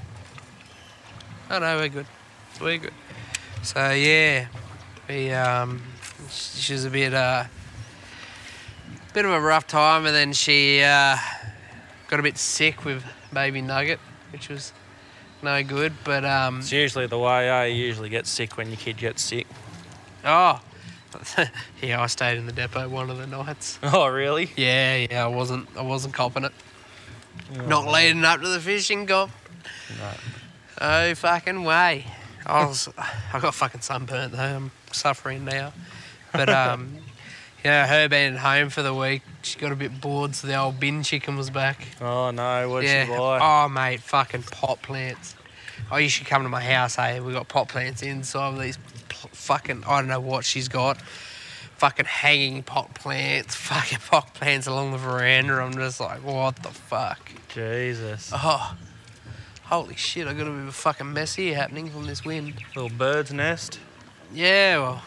Oh 1.50 1.60
no, 1.60 1.78
we're 1.78 1.89
good. 1.89 2.06
We're 2.62 2.78
good. 2.78 2.94
So 3.63 3.91
yeah, 3.91 4.48
we 5.10 5.32
um, 5.32 5.82
she 6.30 6.72
was 6.74 6.86
a 6.86 6.89
bit 6.89 7.13
uh, 7.13 7.44
bit 9.13 9.26
of 9.26 9.32
a 9.32 9.41
rough 9.41 9.67
time, 9.67 10.06
and 10.06 10.15
then 10.15 10.32
she 10.32 10.82
uh, 10.82 11.17
got 12.08 12.20
a 12.20 12.24
bit 12.24 12.38
sick 12.38 12.86
with 12.86 13.04
baby 13.34 13.62
Nugget, 13.62 14.00
which 14.32 14.48
was 14.48 14.72
no 15.41 15.62
good. 15.63 15.94
But 16.06 16.24
um, 16.24 16.60
It's 16.60 16.72
usually 16.72 17.08
the 17.08 17.20
way 17.20 17.50
I 17.50 17.65
usually 17.65 18.10
get 18.10 18.26
sick 18.26 18.56
when 18.58 18.67
your 18.70 18.78
kid 18.78 18.98
gets 18.98 19.22
sick. 19.22 19.48
oh, 20.24 20.62
yeah, 21.82 22.02
I 22.02 22.08
stayed 22.08 22.38
in 22.38 22.45
the 22.45 22.52
depot 22.52 22.88
one 22.89 23.10
of 23.10 23.17
the 23.17 23.28
nights. 23.28 23.80
Oh, 23.84 24.08
really? 24.08 24.50
Yeah, 24.56 25.08
yeah, 25.10 25.26
I 25.26 25.28
wasn't, 25.28 25.67
I 25.78 25.82
wasn't 25.82 26.13
copping 26.13 26.45
it. 26.45 26.54
Not 27.67 27.88
leading 27.88 28.24
up 28.24 28.41
to 28.41 28.47
the 28.47 28.60
fishing 28.60 29.06
comp. 29.06 29.32
No. 29.97 30.12
Oh 30.80 31.13
fucking 31.15 31.63
way! 31.63 32.06
I 32.45 32.65
was, 32.65 32.89
I 32.97 33.39
got 33.39 33.54
fucking 33.54 33.82
sunburnt 33.82 34.32
though. 34.32 34.39
I'm 34.39 34.71
suffering 34.91 35.45
now. 35.45 35.74
But 36.32 36.50
um, 36.50 36.97
yeah, 37.63 37.86
her 37.86 38.10
being 38.10 38.36
home 38.36 38.69
for 38.69 38.82
the 38.82 38.93
week, 38.93 39.21
she 39.43 39.60
got 39.60 39.71
a 39.71 39.76
bit 39.76 40.02
bored, 40.02 40.36
so 40.36 40.47
the 40.47 40.56
old 40.56 40.80
bin 40.80 41.04
chicken 41.04 41.38
was 41.38 41.50
back. 41.50 41.88
Oh, 42.00 42.32
no. 42.32 42.69
What'd 42.69 42.89
yeah. 42.89 43.06
you 43.06 43.12
buy? 43.12 43.39
Oh 43.41 43.69
mate, 43.69 44.02
fucking 44.02 44.43
pot 44.43 44.82
plants. 44.82 45.36
Oh, 45.91 45.97
you 45.97 46.10
should 46.10 46.28
come 46.28 46.43
to 46.43 46.50
my 46.50 46.63
house. 46.63 46.95
Hey, 46.95 47.19
we 47.19 47.34
got 47.34 47.47
pot 47.47 47.67
plants 47.67 48.02
inside 48.02 48.54
of 48.54 48.60
these 48.60 48.78
fucking. 49.52 49.84
I 49.86 50.00
don't 50.00 50.08
know 50.08 50.22
what 50.22 50.46
she's 50.46 50.70
got. 50.70 51.02
Fucking 51.78 52.06
hanging 52.06 52.64
pot 52.64 52.94
plants, 52.96 53.56
fucking 53.70 54.00
pot 54.00 54.34
plants 54.34 54.68
along 54.68 54.92
the 54.92 54.98
veranda. 54.98 55.56
I'm 55.56 55.74
just 55.74 56.00
like, 56.00 56.24
what 56.24 56.56
the 56.64 56.70
fuck? 56.70 57.32
Jesus. 57.50 58.32
Oh, 58.34 58.78
holy 59.64 59.96
shit! 59.96 60.28
I 60.28 60.34
got 60.34 60.44
a 60.48 60.52
bit 60.52 60.60
of 60.60 60.68
a 60.68 60.72
fucking 60.72 61.12
mess 61.12 61.36
here 61.36 61.56
happening 61.56 61.90
from 61.90 62.06
this 62.06 62.24
wind. 62.24 62.54
Little 62.76 62.98
bird's 62.98 63.34
nest. 63.34 63.80
Yeah, 64.34 64.78
well. 64.78 65.04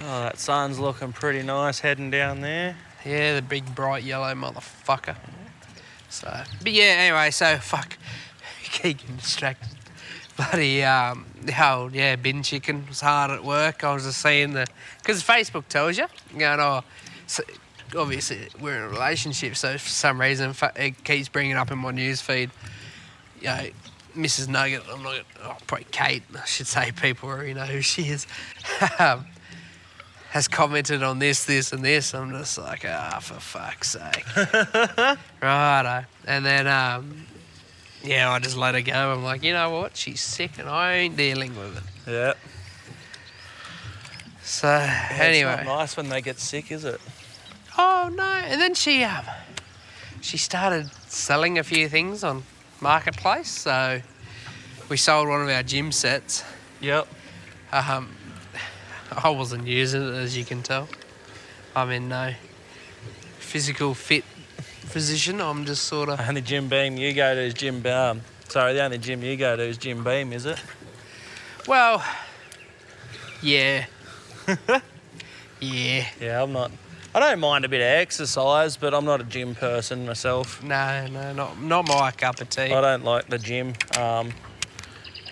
Oh, 0.00 0.22
that 0.22 0.38
sun's 0.38 0.78
looking 0.78 1.12
pretty 1.12 1.42
nice 1.42 1.80
heading 1.80 2.10
down 2.10 2.40
there. 2.40 2.76
Yeah, 3.04 3.34
the 3.34 3.42
big 3.42 3.74
bright 3.74 4.02
yellow 4.02 4.32
motherfucker. 4.34 5.16
So, 6.08 6.42
but 6.62 6.72
yeah, 6.72 6.84
anyway, 6.84 7.30
so 7.30 7.58
fuck, 7.58 7.96
keep 8.62 8.98
getting 8.98 9.16
distracted. 9.16 9.77
Bloody 10.38 10.84
um, 10.84 11.26
the 11.42 11.68
old 11.68 11.92
yeah 11.94 12.14
bin 12.14 12.44
chicken 12.44 12.86
was 12.88 13.00
hard 13.00 13.32
at 13.32 13.42
work. 13.42 13.82
I 13.82 13.92
was 13.92 14.04
just 14.04 14.22
seeing 14.22 14.52
the 14.52 14.66
because 14.98 15.22
Facebook 15.22 15.66
tells 15.66 15.98
you, 15.98 16.06
you 16.32 16.38
know, 16.38 16.56
oh, 16.60 16.84
so 17.26 17.42
obviously 17.96 18.48
we're 18.60 18.76
in 18.76 18.84
a 18.84 18.88
relationship, 18.88 19.56
so 19.56 19.72
for 19.72 19.88
some 19.88 20.20
reason 20.20 20.54
it 20.76 21.02
keeps 21.02 21.28
bringing 21.28 21.56
up 21.56 21.72
in 21.72 21.78
my 21.78 21.90
news 21.90 22.20
feed. 22.20 22.50
You 23.40 23.48
know, 23.48 23.66
Mrs. 24.16 24.48
Nugget. 24.48 24.82
I'm 24.92 25.02
not. 25.02 25.22
Oh, 25.42 25.56
probably 25.66 25.86
Kate. 25.90 26.22
I 26.40 26.44
should 26.44 26.68
say 26.68 26.92
people 26.92 27.28
already 27.28 27.54
know 27.54 27.66
who 27.66 27.80
she 27.80 28.02
is. 28.02 28.26
um, 29.00 29.26
has 30.30 30.46
commented 30.46 31.02
on 31.02 31.18
this, 31.18 31.44
this, 31.46 31.72
and 31.72 31.84
this. 31.84 32.14
I'm 32.14 32.30
just 32.30 32.58
like, 32.58 32.84
ah, 32.86 33.18
for 33.20 33.40
fuck's 33.40 33.90
sake. 33.90 34.24
Righto. 35.42 36.04
And 36.26 36.44
then, 36.44 36.66
um, 36.66 37.26
yeah, 38.02 38.30
I 38.30 38.38
just 38.38 38.56
let 38.56 38.74
her 38.74 38.82
go. 38.82 39.12
I'm 39.12 39.24
like, 39.24 39.42
you 39.42 39.52
know 39.52 39.70
what? 39.70 39.96
She's 39.96 40.20
sick 40.20 40.58
and 40.58 40.68
I 40.68 40.94
ain't 40.94 41.16
dealing 41.16 41.56
with 41.56 41.76
it. 41.76 42.10
Yeah. 42.10 42.34
So, 44.42 44.68
It's 45.10 45.20
anyway. 45.20 45.62
not 45.64 45.78
nice 45.78 45.96
when 45.96 46.08
they 46.08 46.22
get 46.22 46.38
sick, 46.38 46.72
is 46.72 46.84
it? 46.84 47.00
Oh, 47.76 48.10
no. 48.14 48.22
And 48.22 48.60
then 48.60 48.74
she, 48.74 49.04
um, 49.04 49.24
she 50.20 50.38
started 50.38 50.90
selling 51.08 51.58
a 51.58 51.62
few 51.62 51.88
things 51.88 52.24
on 52.24 52.44
Marketplace. 52.80 53.48
So, 53.50 54.00
we 54.88 54.96
sold 54.96 55.28
one 55.28 55.42
of 55.42 55.48
our 55.48 55.62
gym 55.62 55.92
sets. 55.92 56.44
Yep. 56.80 57.06
Um, 57.72 58.08
I 59.12 59.28
wasn't 59.30 59.66
using 59.66 60.02
it, 60.02 60.14
as 60.14 60.36
you 60.36 60.44
can 60.44 60.62
tell. 60.62 60.88
I'm 61.76 61.90
in 61.90 62.08
no 62.08 62.32
physical 63.38 63.94
fit 63.94 64.24
position. 64.88 65.40
I'm 65.40 65.64
just 65.64 65.84
sort 65.84 66.08
of. 66.08 66.18
And 66.18 66.26
The 66.26 66.28
only 66.30 66.40
gym 66.42 66.68
beam 66.68 66.96
you 66.96 67.12
go 67.12 67.34
to 67.34 67.40
is 67.40 67.54
Jim 67.54 67.80
Beam. 67.80 68.22
Sorry, 68.48 68.72
the 68.72 68.82
only 68.82 68.98
gym 68.98 69.22
you 69.22 69.36
go 69.36 69.56
to 69.56 69.62
is 69.62 69.78
Jim 69.78 70.02
Beam, 70.02 70.32
is 70.32 70.46
it? 70.46 70.60
Well, 71.66 72.02
yeah. 73.42 73.86
yeah. 75.60 76.06
Yeah, 76.20 76.42
I'm 76.42 76.52
not. 76.52 76.70
I 77.14 77.20
don't 77.20 77.40
mind 77.40 77.64
a 77.64 77.68
bit 77.68 77.80
of 77.80 77.86
exercise, 77.86 78.76
but 78.76 78.94
I'm 78.94 79.04
not 79.04 79.20
a 79.20 79.24
gym 79.24 79.54
person 79.54 80.06
myself. 80.06 80.62
No, 80.62 81.06
no, 81.06 81.32
not 81.32 81.60
not 81.60 81.88
my 81.88 82.10
cup 82.10 82.40
of 82.40 82.48
tea. 82.50 82.72
I 82.72 82.80
don't 82.80 83.04
like 83.04 83.28
the 83.28 83.38
gym. 83.38 83.74
Um, 83.98 84.32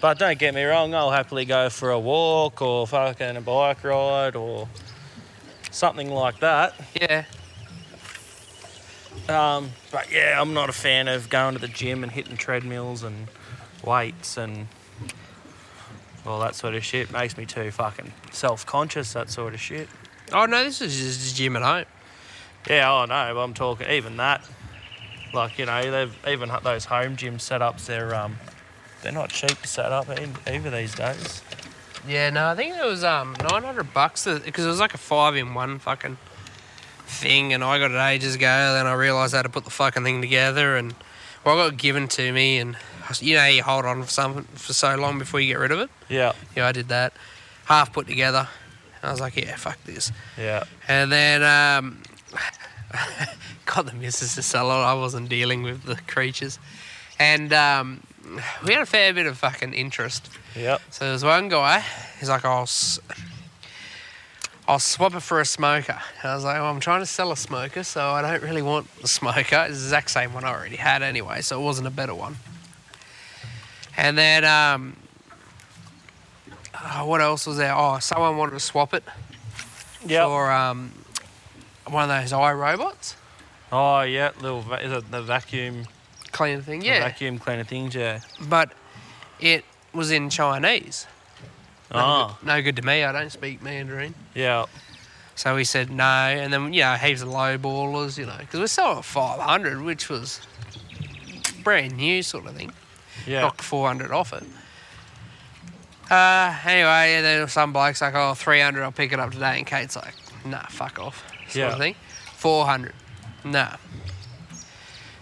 but 0.00 0.18
don't 0.18 0.38
get 0.38 0.54
me 0.54 0.62
wrong, 0.62 0.94
I'll 0.94 1.10
happily 1.10 1.44
go 1.44 1.70
for 1.70 1.90
a 1.90 1.98
walk 1.98 2.60
or 2.60 2.86
fucking 2.86 3.36
a 3.36 3.40
bike 3.40 3.82
ride 3.82 4.36
or 4.36 4.68
something 5.70 6.10
like 6.10 6.40
that. 6.40 6.74
Yeah. 6.94 7.24
Um, 9.28 9.70
but 9.90 10.10
yeah, 10.12 10.40
I'm 10.40 10.54
not 10.54 10.68
a 10.68 10.72
fan 10.72 11.08
of 11.08 11.28
going 11.28 11.54
to 11.54 11.60
the 11.60 11.68
gym 11.68 12.02
and 12.02 12.12
hitting 12.12 12.36
treadmills 12.36 13.02
and 13.02 13.28
weights 13.84 14.36
and 14.36 14.68
all 16.24 16.40
that 16.40 16.54
sort 16.54 16.74
of 16.74 16.84
shit. 16.84 17.10
Makes 17.12 17.36
me 17.36 17.46
too 17.46 17.70
fucking 17.70 18.12
self-conscious. 18.32 19.12
That 19.12 19.30
sort 19.30 19.54
of 19.54 19.60
shit. 19.60 19.88
Oh 20.32 20.46
no, 20.46 20.62
this 20.64 20.80
is 20.80 20.96
just 20.98 21.32
a 21.32 21.34
gym 21.34 21.56
at 21.56 21.62
home. 21.62 21.84
Yeah, 22.68 22.92
I 22.92 23.06
know. 23.06 23.34
But 23.34 23.40
I'm 23.40 23.54
talking 23.54 23.88
even 23.90 24.16
that. 24.18 24.44
Like 25.32 25.58
you 25.58 25.66
know, 25.66 25.90
they've 25.90 26.16
even 26.28 26.50
those 26.62 26.84
home 26.84 27.16
gym 27.16 27.38
setups. 27.38 27.86
They're 27.86 28.14
um, 28.14 28.36
they're 29.02 29.12
not 29.12 29.30
cheap 29.30 29.60
to 29.60 29.68
set 29.68 29.92
up 29.92 30.08
either 30.46 30.70
these 30.70 30.94
days. 30.94 31.42
Yeah, 32.08 32.30
no, 32.30 32.48
I 32.48 32.54
think 32.54 32.76
it 32.76 32.84
was 32.84 33.02
um 33.02 33.34
900 33.50 33.92
bucks 33.92 34.24
because 34.24 34.64
it 34.64 34.68
was 34.68 34.80
like 34.80 34.94
a 34.94 34.98
five 34.98 35.36
in 35.36 35.54
one 35.54 35.78
fucking 35.78 36.16
thing, 37.06 37.52
and 37.52 37.62
I 37.64 37.78
got 37.78 37.90
it 37.90 37.96
ages 37.98 38.34
ago. 38.34 38.74
Then 38.74 38.86
I 38.86 38.92
realised 38.94 39.34
I 39.34 39.38
had 39.38 39.42
to 39.44 39.48
put 39.48 39.64
the 39.64 39.70
fucking 39.70 40.02
thing 40.04 40.20
together, 40.20 40.76
and 40.76 40.94
well, 41.44 41.58
I 41.58 41.68
got 41.70 41.76
given 41.78 42.08
to 42.08 42.32
me, 42.32 42.58
and 42.58 42.76
you 43.20 43.34
know 43.36 43.46
you 43.46 43.62
hold 43.62 43.84
on 43.84 44.02
for 44.02 44.10
something 44.10 44.44
for 44.54 44.72
so 44.72 44.94
long 44.96 45.18
before 45.18 45.40
you 45.40 45.48
get 45.52 45.58
rid 45.60 45.70
of 45.72 45.78
it. 45.80 45.90
Yeah, 46.08 46.32
Yeah, 46.56 46.66
I 46.66 46.72
did 46.72 46.88
that, 46.88 47.12
half 47.66 47.92
put 47.92 48.06
together. 48.06 48.48
I 49.02 49.10
was 49.12 49.20
like, 49.20 49.36
yeah, 49.36 49.54
fuck 49.56 49.78
this. 49.84 50.10
yeah. 50.36 50.64
And 50.88 51.12
then 51.12 51.42
um, 51.44 52.02
got 53.66 53.86
the 53.86 53.92
missus 53.92 54.34
to 54.34 54.42
sell 54.42 54.70
it. 54.70 54.74
I 54.84 54.94
wasn't 54.94 55.28
dealing 55.28 55.62
with 55.62 55.84
the 55.84 55.96
creatures, 56.08 56.58
and 57.18 57.52
um, 57.52 58.02
we 58.64 58.72
had 58.72 58.82
a 58.82 58.86
fair 58.86 59.12
bit 59.14 59.26
of 59.26 59.38
fucking 59.38 59.74
interest. 59.74 60.28
Yep. 60.56 60.80
So 60.90 61.04
there's 61.08 61.24
one 61.24 61.48
guy. 61.48 61.84
He's 62.18 62.28
like, 62.30 62.44
I'll, 62.44 62.62
s- 62.62 62.98
I'll 64.68 64.78
swap 64.80 65.14
it 65.14 65.20
for 65.20 65.40
a 65.40 65.44
smoker. 65.44 66.00
And 66.22 66.30
I 66.30 66.34
was 66.34 66.42
like, 66.44 66.56
well, 66.56 66.66
I'm 66.66 66.80
trying 66.80 67.00
to 67.00 67.06
sell 67.06 67.30
a 67.30 67.36
smoker, 67.36 67.84
so 67.84 68.10
I 68.10 68.20
don't 68.22 68.42
really 68.42 68.62
want 68.62 68.88
the 69.00 69.06
smoker. 69.08 69.38
It's 69.40 69.50
the 69.78 69.84
exact 69.84 70.10
same 70.10 70.32
one 70.34 70.44
I 70.44 70.48
already 70.52 70.76
had 70.76 71.02
anyway, 71.02 71.40
so 71.40 71.60
it 71.60 71.64
wasn't 71.64 71.86
a 71.86 71.90
better 71.90 72.14
one. 72.14 72.36
And 73.96 74.18
then, 74.18 74.44
um, 74.44 74.96
oh, 76.74 77.06
what 77.06 77.20
else 77.20 77.46
was 77.46 77.56
there? 77.58 77.74
Oh, 77.74 77.98
someone 78.00 78.36
wanted 78.36 78.52
to 78.52 78.60
swap 78.60 78.92
it 78.94 79.04
Yep. 80.06 80.24
for 80.26 80.50
um, 80.52 80.92
one 81.88 82.08
of 82.10 82.22
those 82.22 82.32
iRobots 82.32 83.14
Oh 83.72 84.02
yeah, 84.02 84.30
little 84.40 84.60
va- 84.60 84.84
is 84.84 84.92
it 84.92 85.10
the 85.10 85.22
vacuum? 85.22 85.86
cleaner 86.30 86.60
thing. 86.62 86.82
Yeah, 86.82 87.00
vacuum 87.00 87.38
cleaner 87.38 87.64
things. 87.64 87.94
Yeah. 87.94 88.20
but 88.48 88.72
it 89.40 89.64
was 89.92 90.10
in 90.10 90.28
Chinese. 90.30 91.06
No, 91.92 91.98
Oh. 91.98 92.36
good, 92.40 92.46
no 92.46 92.62
good 92.62 92.76
to 92.76 92.82
me. 92.82 93.04
I 93.04 93.12
don't 93.12 93.30
speak 93.30 93.62
Mandarin. 93.62 94.14
Yeah. 94.34 94.66
So 95.34 95.56
he 95.56 95.64
said 95.64 95.90
no, 95.90 96.02
and 96.04 96.52
then 96.52 96.72
you 96.72 96.80
know 96.82 96.94
heaps 96.94 97.22
of 97.22 97.28
low 97.28 97.58
ballers, 97.58 98.16
you 98.18 98.26
know, 98.26 98.36
because 98.38 98.58
we're 98.60 98.66
selling 98.66 98.98
at 98.98 99.04
500, 99.04 99.82
which 99.82 100.08
was 100.08 100.40
brand 101.62 101.96
new 101.96 102.22
sort 102.22 102.46
of 102.46 102.56
thing. 102.56 102.72
Yeah. 103.26 103.40
Knocked 103.42 103.60
400 103.62 104.10
off 104.12 104.32
it. 104.32 104.44
Uh, 106.10 106.56
anyway, 106.64 107.14
and 107.16 107.24
then 107.24 107.48
some 107.48 107.72
bloke's 107.72 108.00
like, 108.00 108.14
oh, 108.14 108.34
300, 108.34 108.82
I'll 108.82 108.92
pick 108.92 109.12
it 109.12 109.18
up 109.18 109.32
today. 109.32 109.58
And 109.58 109.66
Kate's 109.66 109.96
like, 109.96 110.14
nah, 110.44 110.64
fuck 110.68 110.98
off. 111.00 111.24
Sort 111.48 111.54
Yeah. 111.56 111.72
of 111.72 111.78
thing. 111.78 111.96
400. 112.36 112.94
Nah. 113.44 113.76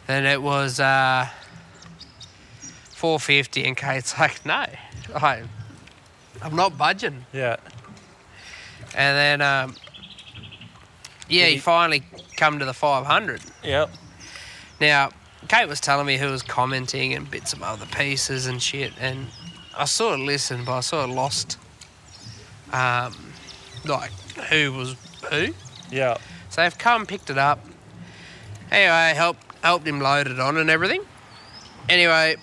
Then 0.07 0.27
it 0.27 0.43
was 0.43 0.79
uh, 0.81 1.27
450, 2.91 3.65
and 3.65 3.77
Kate's 3.77 4.19
like, 4.19 4.45
no, 4.45 4.67
I, 5.17 5.45
I'm 6.45 6.55
not 6.55 6.77
budging. 6.77 7.25
Yeah. 7.33 7.57
And 8.95 9.17
then, 9.17 9.41
um, 9.41 9.77
yeah, 11.29 11.47
he 11.47 11.55
he- 11.55 11.59
finally 11.59 12.03
come 12.37 12.59
to 12.59 12.65
the 12.65 12.75
500. 12.75 13.41
Yep. 13.65 13.91
Now, 14.81 15.11
Kate 15.49 15.67
was 15.67 15.81
telling 15.81 16.07
me 16.07 16.19
who 16.19 16.31
was 16.31 16.43
commenting 16.43 17.15
and 17.15 17.31
bits 17.31 17.53
of 17.53 17.63
other 17.63 17.87
pieces 17.87 18.47
and 18.47 18.63
shit, 18.63 18.93
and 19.01 19.27
I 19.77 19.85
sort 19.87 20.15
of 20.15 20.21
listened, 20.21 20.67
but 20.67 20.73
I 20.77 20.81
sort 20.81 21.09
of 21.09 21.15
lost, 21.15 21.59
um, 22.73 23.15
like 23.85 24.11
who 24.51 24.73
was 24.73 24.97
who. 25.31 25.55
Yeah. 25.91 26.17
So 26.51 26.63
they've 26.63 26.77
come 26.77 27.07
picked 27.07 27.31
it 27.31 27.39
up. 27.39 27.65
Anyway, 28.71 29.13
helped 29.17 29.43
helped 29.63 29.87
him 29.87 30.01
load 30.01 30.27
it 30.27 30.39
on 30.41 30.57
and 30.57 30.69
everything. 30.71 31.03
Anyway, 31.89 32.37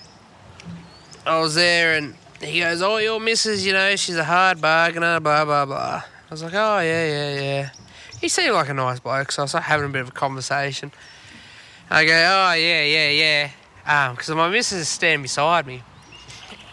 I 1.26 1.38
was 1.40 1.54
there 1.54 1.94
and 1.94 2.14
he 2.44 2.60
goes, 2.60 2.82
"Oh, 2.82 2.98
your 2.98 3.20
missus, 3.20 3.64
you 3.66 3.72
know, 3.72 3.96
she's 3.96 4.16
a 4.16 4.24
hard 4.24 4.60
bargainer, 4.60 5.20
blah 5.20 5.44
blah 5.44 5.64
blah." 5.66 6.02
I 6.04 6.30
was 6.30 6.42
like, 6.42 6.54
"Oh 6.54 6.80
yeah, 6.80 7.06
yeah, 7.06 7.40
yeah." 7.40 7.70
He 8.20 8.28
seemed 8.28 8.54
like 8.54 8.68
a 8.68 8.74
nice 8.74 9.00
bloke, 9.00 9.32
so 9.32 9.42
I 9.42 9.44
was 9.44 9.54
like 9.54 9.64
having 9.64 9.86
a 9.86 9.88
bit 9.88 10.02
of 10.02 10.08
a 10.08 10.12
conversation. 10.12 10.92
I 11.90 12.04
go, 12.04 12.12
"Oh 12.12 12.52
yeah, 12.54 12.84
yeah, 12.84 13.10
yeah," 13.10 13.50
um, 13.86 14.14
because 14.14 14.30
my 14.30 14.48
missus 14.48 14.80
is 14.80 14.88
standing 14.88 15.22
beside 15.22 15.66
me, 15.66 15.82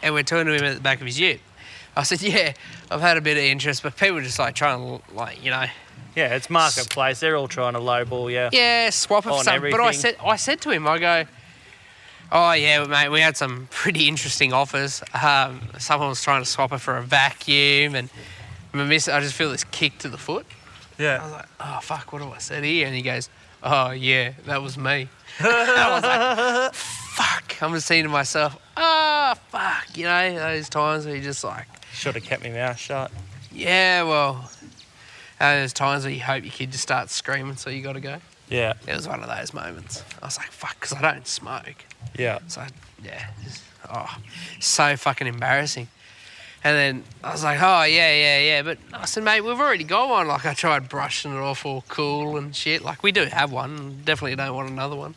and 0.02 0.14
we're 0.14 0.24
talking 0.24 0.48
to 0.48 0.54
him 0.54 0.64
at 0.64 0.76
the 0.76 0.82
back 0.82 1.02
of 1.02 1.08
his 1.08 1.20
ute. 1.20 1.42
I 1.96 2.04
said, 2.04 2.22
"Yeah, 2.22 2.54
I've 2.90 3.02
had 3.02 3.18
a 3.18 3.22
bit 3.22 3.38
of 3.38 3.44
interest, 3.44 3.84
but 3.84 3.98
people 3.98 4.18
are 4.18 4.22
just 4.22 4.40
like 4.40 4.56
trying 4.56 5.00
to 5.00 5.16
like, 5.16 5.44
you 5.44 5.52
know." 5.52 5.66
Yeah, 6.16 6.36
it's 6.36 6.50
marketplace. 6.50 7.20
They're 7.20 7.36
all 7.36 7.48
trying 7.48 7.74
to 7.74 7.80
lowball 7.80 8.32
yeah. 8.32 8.50
Yeah, 8.52 8.90
swap 8.90 9.26
it 9.26 9.30
for 9.30 9.36
on 9.36 9.44
something. 9.44 9.72
But 9.72 9.80
I 9.80 9.92
said, 9.92 10.18
I 10.26 10.36
said 10.36 10.60
to 10.62 10.72
him, 10.72 10.88
I 10.88 10.98
go, 10.98 11.26
oh 12.32 12.52
yeah, 12.54 12.84
mate, 12.86 13.10
we 13.10 13.22
had 13.22 13.38
some 13.38 13.68
pretty 13.72 14.08
interesting 14.08 14.54
offers. 14.54 15.02
Um, 15.22 15.62
someone 15.78 16.10
was 16.10 16.22
trying 16.24 16.42
to 16.42 16.50
swap 16.50 16.72
it 16.72 16.80
for 16.80 16.98
a 16.98 17.02
vacuum, 17.04 17.96
and 17.96 18.10
miss, 18.74 19.08
I 19.08 19.20
just 19.20 19.34
feel 19.36 19.52
this 19.52 19.64
kick 19.66 19.98
to 20.00 20.10
the 20.10 20.18
foot. 20.18 20.46
Yeah. 20.98 21.20
I 21.22 21.24
was 21.24 21.32
like, 21.32 21.46
oh 21.60 21.80
fuck, 21.82 22.12
what 22.14 22.22
do 22.22 22.30
I 22.30 22.40
said 22.40 22.64
here? 22.64 22.86
And 22.86 22.96
he 22.96 23.02
goes, 23.02 23.30
oh 23.64 23.92
yeah, 23.92 24.34
that 24.46 24.62
was 24.62 24.78
me. 24.78 25.08
I 25.40 25.92
was 25.94 26.04
like, 26.04 26.74
fuck. 26.74 27.64
I'm 27.64 27.74
just 27.74 27.88
saying 27.88 28.04
to 28.04 28.10
myself, 28.10 28.58
oh 28.78 29.34
fuck, 29.50 29.98
you 29.98 30.04
know, 30.06 30.36
those 30.36 30.70
times 30.70 31.06
where 31.06 31.16
you 31.16 31.22
just 31.22 31.44
like, 31.44 31.68
Should 31.94 32.16
have 32.16 32.24
kept 32.24 32.44
my 32.44 32.50
mouth 32.50 32.78
shut. 32.78 33.12
yeah, 33.52 34.04
well. 34.04 34.50
And 35.42 35.60
there's 35.62 35.72
times 35.72 36.04
where 36.04 36.12
you 36.14 36.20
hope 36.22 36.44
your 36.44 36.52
kid 36.52 36.72
just 36.72 36.84
starts 36.84 37.14
screaming, 37.16 37.56
so 37.56 37.70
you 37.70 37.82
got 37.82 37.94
to 37.94 38.02
go. 38.02 38.18
Yeah. 38.50 38.74
It 38.86 38.94
was 38.94 39.08
one 39.08 39.24
of 39.24 39.30
those 39.30 39.54
moments. 39.54 40.04
I 40.22 40.26
was 40.26 40.38
like, 40.38 40.52
fuck, 40.52 40.78
because 40.78 40.92
I 40.98 41.02
don't 41.02 41.26
smoke. 41.26 41.86
Yeah. 42.18 42.40
So, 42.48 42.66
yeah. 43.04 43.30
it's- 43.42 43.64
Oh, 43.92 44.08
so 44.60 44.96
fucking 44.98 45.26
embarrassing. 45.26 45.88
And 46.64 46.76
then 46.76 47.04
I 47.24 47.32
was 47.32 47.44
like, 47.44 47.58
oh, 47.60 47.84
yeah, 47.84 48.14
yeah, 48.14 48.40
yeah. 48.40 48.62
But 48.62 48.78
I 48.94 49.06
said, 49.06 49.24
mate, 49.24 49.42
we've 49.42 49.60
already 49.60 49.84
got 49.86 50.10
one. 50.10 50.28
Like, 50.28 50.46
I 50.46 50.54
tried 50.54 50.90
brushing 50.90 51.34
it 51.34 51.40
off 51.40 51.66
all 51.66 51.84
cool 51.88 52.38
and 52.38 52.56
shit. 52.56 52.84
Like, 52.84 53.02
we 53.02 53.12
do 53.12 53.26
have 53.26 53.52
one. 53.52 54.02
Definitely 54.04 54.36
don't 54.36 54.54
want 54.56 54.70
another 54.70 54.96
one. 54.96 55.16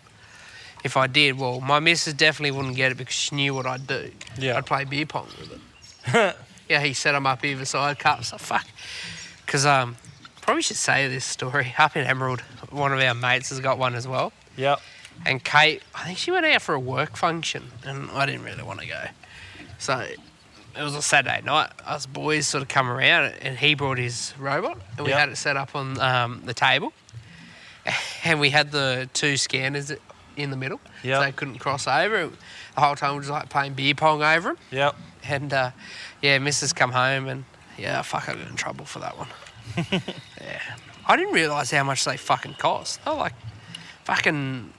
If 0.84 0.96
I 0.96 1.06
did, 1.06 1.38
well, 1.38 1.60
my 1.60 1.80
missus 1.80 2.14
definitely 2.14 2.52
wouldn't 2.52 2.76
get 2.76 2.92
it 2.92 2.96
because 2.98 3.14
she 3.14 3.34
knew 3.34 3.52
what 3.54 3.66
I'd 3.66 3.86
do. 3.86 4.10
Yeah. 4.38 4.56
I'd 4.56 4.64
play 4.66 4.84
beer 4.84 5.04
pong 5.04 5.26
with 5.38 5.52
it. 5.52 6.36
yeah, 6.70 6.80
he 6.80 6.94
set 6.94 7.12
them 7.12 7.26
up 7.26 7.44
either 7.44 7.64
side 7.66 7.98
cups. 7.98 8.28
So 8.28 8.38
fuck. 8.38 8.66
Because, 9.44 9.66
um, 9.66 9.96
probably 10.40 10.62
should 10.62 10.76
say 10.76 11.08
this 11.08 11.24
story. 11.24 11.74
Up 11.76 11.94
in 11.96 12.06
Emerald, 12.06 12.40
one 12.70 12.92
of 12.92 13.00
our 13.00 13.14
mates 13.14 13.50
has 13.50 13.60
got 13.60 13.76
one 13.76 13.94
as 13.96 14.08
well. 14.08 14.32
Yep. 14.56 14.80
And 15.24 15.42
Kate, 15.44 15.82
I 15.94 16.04
think 16.04 16.18
she 16.18 16.30
went 16.30 16.46
out 16.46 16.62
for 16.62 16.74
a 16.74 16.80
work 16.80 17.16
function, 17.16 17.64
and 17.84 18.10
I 18.10 18.26
didn't 18.26 18.42
really 18.44 18.62
want 18.62 18.80
to 18.80 18.86
go. 18.86 19.04
So 19.78 19.98
it 20.00 20.82
was 20.82 20.94
a 20.94 21.02
Saturday 21.02 21.42
night. 21.44 21.70
Us 21.84 22.06
boys 22.06 22.46
sort 22.48 22.62
of 22.62 22.68
come 22.68 22.88
around, 22.88 23.34
and 23.40 23.56
he 23.58 23.74
brought 23.74 23.98
his 23.98 24.34
robot, 24.38 24.78
and 24.96 25.04
we 25.06 25.10
Yep. 25.10 25.18
had 25.20 25.28
it 25.28 25.36
set 25.36 25.56
up 25.56 25.76
on 25.76 26.00
um, 26.00 26.42
the 26.44 26.54
table. 26.54 26.92
And 28.24 28.38
we 28.38 28.50
had 28.50 28.70
the 28.70 29.08
two 29.12 29.36
scanners 29.36 29.90
in 30.36 30.50
the 30.50 30.56
middle, 30.56 30.78
Yep. 31.02 31.18
so 31.18 31.24
they 31.24 31.32
couldn't 31.32 31.58
cross 31.58 31.88
over. 31.88 32.28
The 32.74 32.80
whole 32.80 32.94
time 32.94 33.12
we 33.14 33.18
was 33.18 33.28
like 33.30 33.48
playing 33.48 33.74
beer 33.74 33.94
pong 33.96 34.22
over 34.22 34.50
them. 34.50 34.58
Yep. 34.70 34.96
And 35.24 35.52
uh, 35.52 35.70
yeah, 36.20 36.38
Mrs. 36.38 36.72
come 36.74 36.92
home, 36.92 37.26
and 37.26 37.44
yeah, 37.76 38.00
fuck, 38.02 38.28
I 38.28 38.34
got 38.34 38.48
in 38.48 38.54
trouble 38.54 38.84
for 38.84 39.00
that 39.00 39.18
one. 39.18 39.26
yeah, 40.40 40.60
I 41.06 41.16
didn't 41.16 41.34
realise 41.34 41.70
how 41.72 41.82
much 41.82 42.04
they 42.04 42.16
fucking 42.16 42.54
cost. 42.54 43.04
They're 43.04 43.14
like 43.14 43.34
fucking 44.04 44.72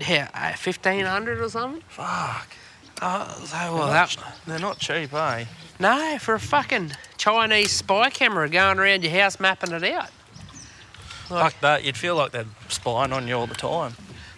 yeah, 0.00 0.54
fifteen 0.54 1.04
hundred 1.04 1.40
or 1.40 1.48
something. 1.48 1.82
Fuck. 1.88 2.48
Oh, 3.00 3.42
so 3.44 3.56
well 3.74 3.86
they're, 3.86 3.94
that 3.94 4.16
not, 4.16 4.34
they're 4.46 4.58
not 4.58 4.78
cheap, 4.78 5.12
eh? 5.14 5.44
no 5.78 6.18
for 6.18 6.34
a 6.34 6.40
fucking 6.40 6.90
Chinese 7.16 7.70
spy 7.70 8.10
camera 8.10 8.48
going 8.48 8.78
around 8.78 9.04
your 9.04 9.12
house 9.12 9.38
mapping 9.38 9.72
it 9.72 9.84
out. 9.84 10.10
Like- 11.30 11.52
Fuck 11.52 11.60
that. 11.60 11.84
You'd 11.84 11.96
feel 11.96 12.16
like 12.16 12.32
they're 12.32 12.46
spying 12.68 13.12
on 13.12 13.28
you 13.28 13.34
all 13.34 13.46
the 13.46 13.54
time. 13.54 13.94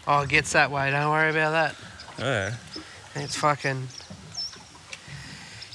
Oh, 0.06 0.20
it 0.22 0.28
gets 0.28 0.52
that 0.52 0.70
way. 0.70 0.90
Don't 0.90 1.11
worry 1.11 1.30
about 1.30 1.50
that. 1.52 1.74
Yeah. 2.18 2.54
It's 3.14 3.36
fucking 3.36 3.88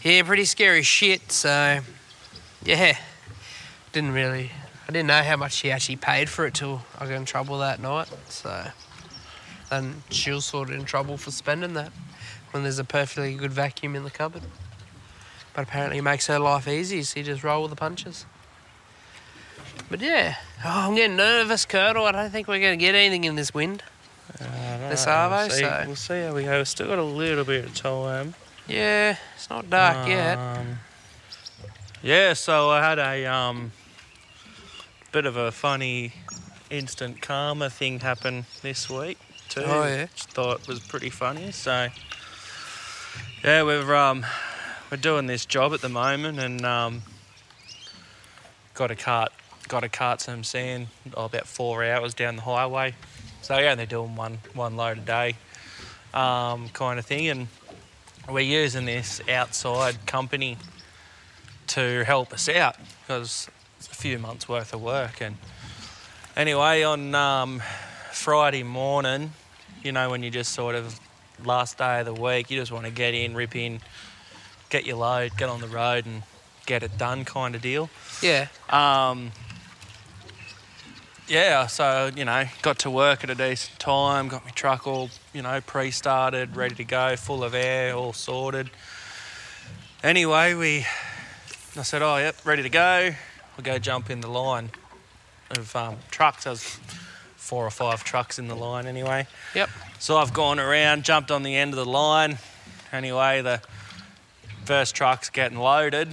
yeah, 0.04 0.22
pretty 0.24 0.46
scary 0.46 0.84
shit. 0.84 1.32
So 1.32 1.80
yeah, 2.64 2.98
didn't 3.92 4.12
really. 4.12 4.52
I 4.88 4.92
didn't 4.92 5.08
know 5.08 5.24
how 5.24 5.36
much 5.38 5.54
she 5.54 5.72
actually 5.72 5.96
paid 5.96 6.30
for 6.30 6.46
it 6.46 6.54
till 6.54 6.84
I 7.00 7.06
got 7.06 7.14
in 7.16 7.26
trouble 7.26 7.58
that 7.60 7.82
night. 7.82 8.08
So 8.30 8.68
and 9.72 10.02
she'll 10.10 10.42
sort 10.42 10.70
of 10.70 10.76
in 10.76 10.86
trouble 10.86 11.18
for 11.18 11.32
spending 11.32 11.74
that 11.74 11.92
when 12.52 12.64
there's 12.64 12.80
a 12.80 12.84
perfectly 12.84 13.36
good 13.36 13.52
vacuum 13.52 13.96
in 13.96 14.04
the 14.04 14.12
cupboard. 14.12 14.44
But 15.54 15.64
apparently 15.64 16.00
it 16.00 16.04
makes 16.04 16.28
her 16.28 16.40
life 16.40 16.68
easy, 16.68 17.04
so 17.04 17.20
you 17.20 17.26
just 17.26 17.44
roll 17.44 17.64
with 17.64 17.72
the 17.72 17.76
punches. 17.76 18.26
But 19.90 20.02
yeah, 20.02 20.36
oh, 20.64 20.88
I'm 20.88 20.96
getting 20.96 21.16
nervous, 21.16 21.66
Colonel. 21.66 22.06
I 22.06 22.12
don't 22.12 22.32
think 22.32 22.48
we're 22.48 22.60
going 22.60 22.78
to 22.78 22.84
get 22.84 22.96
anything 22.96 23.24
in 23.24 23.36
this 23.36 23.54
wind. 23.54 23.84
The 24.40 24.96
Savo, 24.96 25.36
We'll 25.36 25.50
see, 25.50 25.62
so- 25.62 25.84
we'll 25.88 25.96
see 25.96 26.22
how 26.22 26.34
we 26.34 26.44
go. 26.44 26.58
We've 26.58 26.68
still 26.68 26.88
got 26.88 27.00
a 27.00 27.04
little 27.04 27.44
bit 27.44 27.66
of 27.66 27.76
time. 27.76 28.36
Yeah, 28.68 29.18
it's 29.36 29.50
not 29.50 29.70
dark 29.70 30.08
yet. 30.08 30.38
Um, 30.38 30.80
Yeah, 32.02 32.34
so 32.34 32.70
I 32.70 32.82
had 32.82 33.00
a 33.00 33.26
um, 33.26 33.72
bit 35.12 35.26
of 35.26 35.36
a 35.38 35.52
funny 35.52 36.14
instant 36.70 37.22
karma 37.22 37.70
thing 37.70 38.00
happen 38.00 38.46
this 38.62 38.90
week 38.90 39.18
too. 39.56 39.64
Oh, 39.66 39.86
yeah? 39.86 40.02
Which 40.02 40.26
I 40.28 40.32
thought 40.32 40.68
was 40.68 40.80
pretty 40.80 41.10
funny. 41.10 41.52
So 41.52 41.88
yeah, 43.44 43.64
we're 43.64 43.96
um, 43.96 44.26
we're 44.92 44.98
doing 44.98 45.28
this 45.28 45.46
job 45.46 45.74
at 45.74 45.82
the 45.82 45.90
moment 45.90 46.40
and 46.40 46.66
um, 46.66 47.04
got 48.74 48.92
a 48.92 48.96
cart 48.96 49.32
got 49.68 49.84
a 49.84 49.90
cart 49.90 50.22
some 50.22 50.44
sand 50.44 50.88
oh, 51.16 51.26
about 51.26 51.48
four 51.48 51.84
hours 51.84 52.14
down 52.14 52.36
the 52.36 52.42
highway. 52.42 52.94
So 53.42 53.58
yeah, 53.58 53.76
they're 53.76 53.86
doing 53.86 54.16
one 54.16 54.40
one 54.54 54.76
load 54.76 54.98
a 54.98 55.02
day, 55.02 55.36
um, 56.14 56.68
kind 56.70 57.00
of 57.00 57.06
thing, 57.06 57.30
and 57.30 57.48
we're 58.30 58.42
using 58.42 58.86
this 58.86 59.22
outside 59.30 60.06
company 60.06 60.58
to 61.68 62.04
help 62.04 62.34
us 62.34 62.50
out 62.50 62.76
because 63.02 63.48
it's 63.78 63.88
a 63.88 63.96
few 63.96 64.20
months 64.20 64.50
worth 64.50 64.74
of 64.74 64.82
work. 64.82 65.22
And 65.22 65.38
anyway, 66.36 66.84
on 66.84 67.16
um, 67.16 67.62
Friday 68.12 68.64
morning, 68.64 69.32
you 69.86 69.92
know, 69.92 70.10
when 70.10 70.24
you 70.24 70.32
just 70.32 70.54
sort 70.54 70.76
of 70.76 71.00
last 71.44 71.78
day 71.78 72.00
of 72.00 72.06
the 72.06 72.14
week, 72.14 72.50
you 72.50 72.60
just 72.60 72.72
want 72.72 72.86
to 72.86 72.92
get 72.92 73.14
in, 73.14 73.36
rip 73.36 73.56
in, 73.56 73.80
get 74.70 74.86
your 74.86 74.98
load, 74.98 75.38
get 75.38 75.48
on 75.48 75.62
the 75.62 75.68
road, 75.68 76.06
and 76.06 76.24
get 76.66 76.82
it 76.82 76.98
done, 76.98 77.24
kind 77.24 77.54
of 77.54 77.62
deal. 77.62 77.90
Yeah. 78.22 78.48
Um, 78.70 79.32
yeah, 81.28 81.68
so 81.68 82.12
you 82.16 82.26
know, 82.26 82.46
got 82.62 82.80
to 82.80 82.90
work 82.90 83.24
at 83.24 83.30
a 83.30 83.36
decent 83.36 83.80
time, 83.80 84.28
got 84.28 84.44
my 84.44 84.52
truck 84.52 84.88
all 84.88 85.10
you 85.34 85.42
know 85.42 85.62
pre-started, 85.62 86.56
ready 86.56 86.76
to 86.76 86.84
go, 86.84 87.16
full 87.16 87.44
of 87.44 87.54
air, 87.54 87.96
all 87.96 88.14
sorted. 88.14 88.70
Anyway, 90.04 90.54
we, 90.54 90.86
I 91.76 91.84
said, 91.84 92.02
oh 92.02 92.18
yep, 92.18 92.36
ready 92.46 92.64
to 92.64 92.70
go. 92.70 93.12
We'll 93.58 93.64
go 93.64 93.80
jump 93.80 94.10
in 94.10 94.22
the 94.22 94.28
line 94.28 94.70
of 95.52 95.76
um, 95.76 95.98
trucks. 96.12 96.44
There's 96.44 96.80
four 97.46 97.64
or 97.64 97.70
five 97.70 98.04
trucks 98.04 98.40
in 98.40 98.48
the 98.48 98.56
line 98.56 98.88
anyway. 98.88 99.28
Yep. 99.54 99.70
So 100.00 100.18
I've 100.18 100.34
gone 100.34 100.60
around, 100.60 101.04
jumped 101.04 101.30
on 101.30 101.44
the 101.44 101.56
end 101.56 101.74
of 101.74 101.78
the 101.78 101.86
line. 101.86 102.40
Anyway, 102.92 103.44
the 103.44 103.62
first 104.66 104.96
truck's 104.96 105.30
getting 105.30 105.60
loaded, 105.60 106.10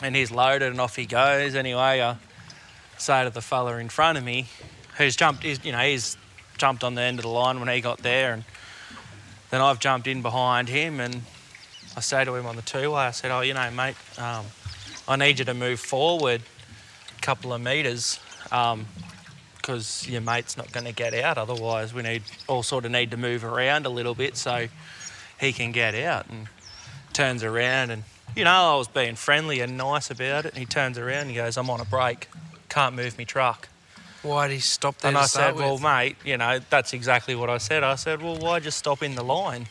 and 0.00 0.14
he's 0.14 0.30
loaded 0.30 0.70
and 0.70 0.80
off 0.80 0.94
he 0.94 1.06
goes. 1.06 1.56
Anyway, 1.56 2.00
I 2.00 2.16
say 2.98 3.24
to 3.24 3.30
the 3.30 3.40
fella 3.40 3.78
in 3.78 3.88
front 3.88 4.16
of 4.16 4.22
me, 4.22 4.46
who's 4.96 5.16
jumped, 5.16 5.42
he's, 5.42 5.64
you 5.64 5.72
know, 5.72 5.78
he's 5.78 6.16
jumped 6.56 6.84
on 6.84 6.94
the 6.94 7.02
end 7.02 7.18
of 7.18 7.24
the 7.24 7.28
line 7.28 7.58
when 7.58 7.68
he 7.68 7.80
got 7.80 7.98
there, 7.98 8.32
and 8.32 8.44
then 9.50 9.60
I've 9.60 9.80
jumped 9.80 10.06
in 10.06 10.22
behind 10.22 10.68
him, 10.68 11.00
and 11.00 11.22
I 11.96 12.00
say 12.00 12.24
to 12.24 12.32
him 12.36 12.46
on 12.46 12.54
the 12.54 12.62
two-way, 12.62 13.00
I 13.00 13.10
said, 13.10 13.32
"Oh, 13.32 13.40
you 13.40 13.54
know, 13.54 13.68
mate, 13.72 13.96
um, 14.18 14.46
I 15.08 15.16
need 15.16 15.40
you 15.40 15.44
to 15.46 15.54
move 15.54 15.80
forward 15.80 16.42
a 17.18 17.20
couple 17.20 17.52
of 17.52 17.60
meters." 17.60 18.20
Because 19.62 20.08
your 20.08 20.20
mate's 20.20 20.56
not 20.56 20.72
going 20.72 20.86
to 20.86 20.92
get 20.92 21.14
out. 21.14 21.38
Otherwise, 21.38 21.94
we 21.94 22.02
need 22.02 22.22
all 22.48 22.64
sort 22.64 22.84
of 22.84 22.90
need 22.90 23.12
to 23.12 23.16
move 23.16 23.44
around 23.44 23.86
a 23.86 23.88
little 23.88 24.14
bit 24.14 24.36
so 24.36 24.66
he 25.40 25.52
can 25.52 25.72
get 25.72 25.94
out. 25.94 26.28
And 26.28 26.48
turns 27.12 27.44
around 27.44 27.90
and 27.90 28.04
you 28.34 28.44
know 28.44 28.74
I 28.74 28.76
was 28.76 28.88
being 28.88 29.14
friendly 29.14 29.60
and 29.60 29.76
nice 29.76 30.10
about 30.10 30.46
it. 30.46 30.54
And 30.54 30.58
he 30.58 30.66
turns 30.66 30.98
around 30.98 31.22
and 31.22 31.30
he 31.30 31.36
goes, 31.36 31.56
"I'm 31.56 31.70
on 31.70 31.80
a 31.80 31.84
break, 31.84 32.28
can't 32.68 32.94
move 32.94 33.16
me 33.16 33.24
truck." 33.24 33.68
Why 34.22 34.48
did 34.48 34.54
he 34.54 34.60
stop 34.60 34.98
there? 34.98 35.10
And 35.10 35.18
I 35.18 35.26
said, 35.26 35.54
"Well, 35.54 35.74
with? 35.74 35.82
mate, 35.82 36.16
you 36.24 36.36
know 36.36 36.58
that's 36.70 36.92
exactly 36.92 37.34
what 37.34 37.50
I 37.50 37.58
said." 37.58 37.84
I 37.84 37.96
said, 37.96 38.22
"Well, 38.22 38.36
why 38.36 38.60
just 38.60 38.78
stop 38.78 39.02
in 39.02 39.14
the 39.14 39.24
line? 39.24 39.66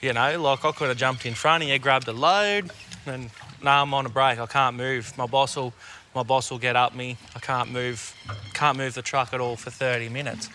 You 0.00 0.12
know, 0.12 0.40
like 0.40 0.64
I 0.64 0.72
could 0.72 0.88
have 0.88 0.96
jumped 0.96 1.26
in 1.26 1.34
front 1.34 1.62
of 1.62 1.68
you, 1.68 1.78
grabbed 1.78 2.08
a 2.08 2.12
load, 2.12 2.70
and 3.06 3.30
now 3.62 3.82
I'm 3.82 3.94
on 3.94 4.06
a 4.06 4.08
break. 4.08 4.38
I 4.38 4.46
can't 4.46 4.76
move. 4.76 5.16
My 5.16 5.26
boss 5.26 5.56
will." 5.56 5.72
My 6.18 6.24
boss 6.24 6.50
will 6.50 6.58
get 6.58 6.74
up 6.74 6.96
me. 6.96 7.16
I 7.36 7.38
can't 7.38 7.70
move, 7.70 8.12
can't 8.52 8.76
move 8.76 8.94
the 8.94 9.02
truck 9.02 9.32
at 9.32 9.40
all 9.40 9.54
for 9.54 9.70
30 9.70 10.08
minutes. 10.08 10.48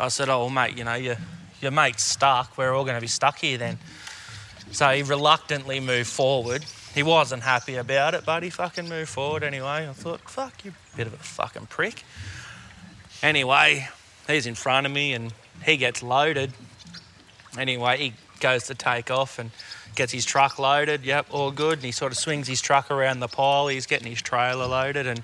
I 0.00 0.08
said, 0.08 0.28
"Oh, 0.28 0.40
well, 0.40 0.50
mate, 0.50 0.76
you 0.76 0.82
know, 0.82 0.94
your 0.94 1.16
your 1.60 1.70
mate's 1.70 2.02
stuck. 2.02 2.58
We're 2.58 2.74
all 2.74 2.82
going 2.82 2.96
to 2.96 3.00
be 3.00 3.06
stuck 3.06 3.38
here 3.38 3.56
then." 3.56 3.78
So 4.72 4.88
he 4.88 5.04
reluctantly 5.04 5.78
moved 5.78 6.08
forward. 6.08 6.64
He 6.92 7.04
wasn't 7.04 7.44
happy 7.44 7.76
about 7.76 8.14
it, 8.14 8.24
but 8.26 8.42
he 8.42 8.50
fucking 8.50 8.88
moved 8.88 9.10
forward 9.10 9.44
anyway. 9.44 9.86
I 9.88 9.92
thought, 9.92 10.28
"Fuck 10.28 10.64
you, 10.64 10.74
bit 10.96 11.06
of 11.06 11.14
a 11.14 11.18
fucking 11.18 11.66
prick." 11.66 12.02
Anyway, 13.22 13.88
he's 14.26 14.46
in 14.48 14.56
front 14.56 14.86
of 14.88 14.92
me 14.92 15.12
and 15.12 15.32
he 15.64 15.76
gets 15.76 16.02
loaded. 16.02 16.52
Anyway, 17.56 17.96
he 17.96 18.12
goes 18.40 18.64
to 18.64 18.74
take 18.74 19.12
off 19.12 19.38
and 19.38 19.52
gets 19.96 20.12
his 20.12 20.24
truck 20.24 20.58
loaded. 20.58 21.04
Yep, 21.04 21.26
all 21.30 21.50
good. 21.50 21.74
And 21.74 21.84
he 21.84 21.92
sort 21.92 22.12
of 22.12 22.18
swings 22.18 22.46
his 22.46 22.60
truck 22.60 22.90
around 22.90 23.20
the 23.20 23.28
pile. 23.28 23.68
He's 23.68 23.86
getting 23.86 24.08
his 24.08 24.22
trailer 24.22 24.66
loaded 24.66 25.06
and 25.06 25.22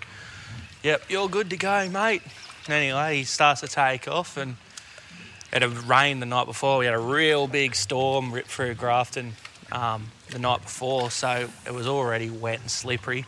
yep, 0.83 1.03
you're 1.09 1.29
good 1.29 1.51
to 1.51 1.57
go, 1.57 1.89
mate. 1.89 2.23
Anyway, 2.69 3.19
he 3.19 3.25
starts 3.25 3.61
to 3.61 3.69
take 3.69 4.09
off 4.09 4.37
and 4.37 4.57
it 5.53 5.63
had 5.63 5.89
rained 5.89 6.23
the 6.23 6.27
night 6.27 6.47
before. 6.47 6.79
We 6.79 6.87
had 6.87 6.95
a 6.95 6.99
real 6.99 7.47
big 7.47 7.75
storm 7.75 8.33
rip 8.33 8.47
through 8.47 8.75
Grafton 8.75 9.35
um, 9.71 10.11
the 10.31 10.39
night 10.39 10.63
before, 10.63 11.11
so 11.11 11.49
it 11.67 11.75
was 11.75 11.87
already 11.87 12.31
wet 12.31 12.61
and 12.61 12.71
slippery. 12.71 13.27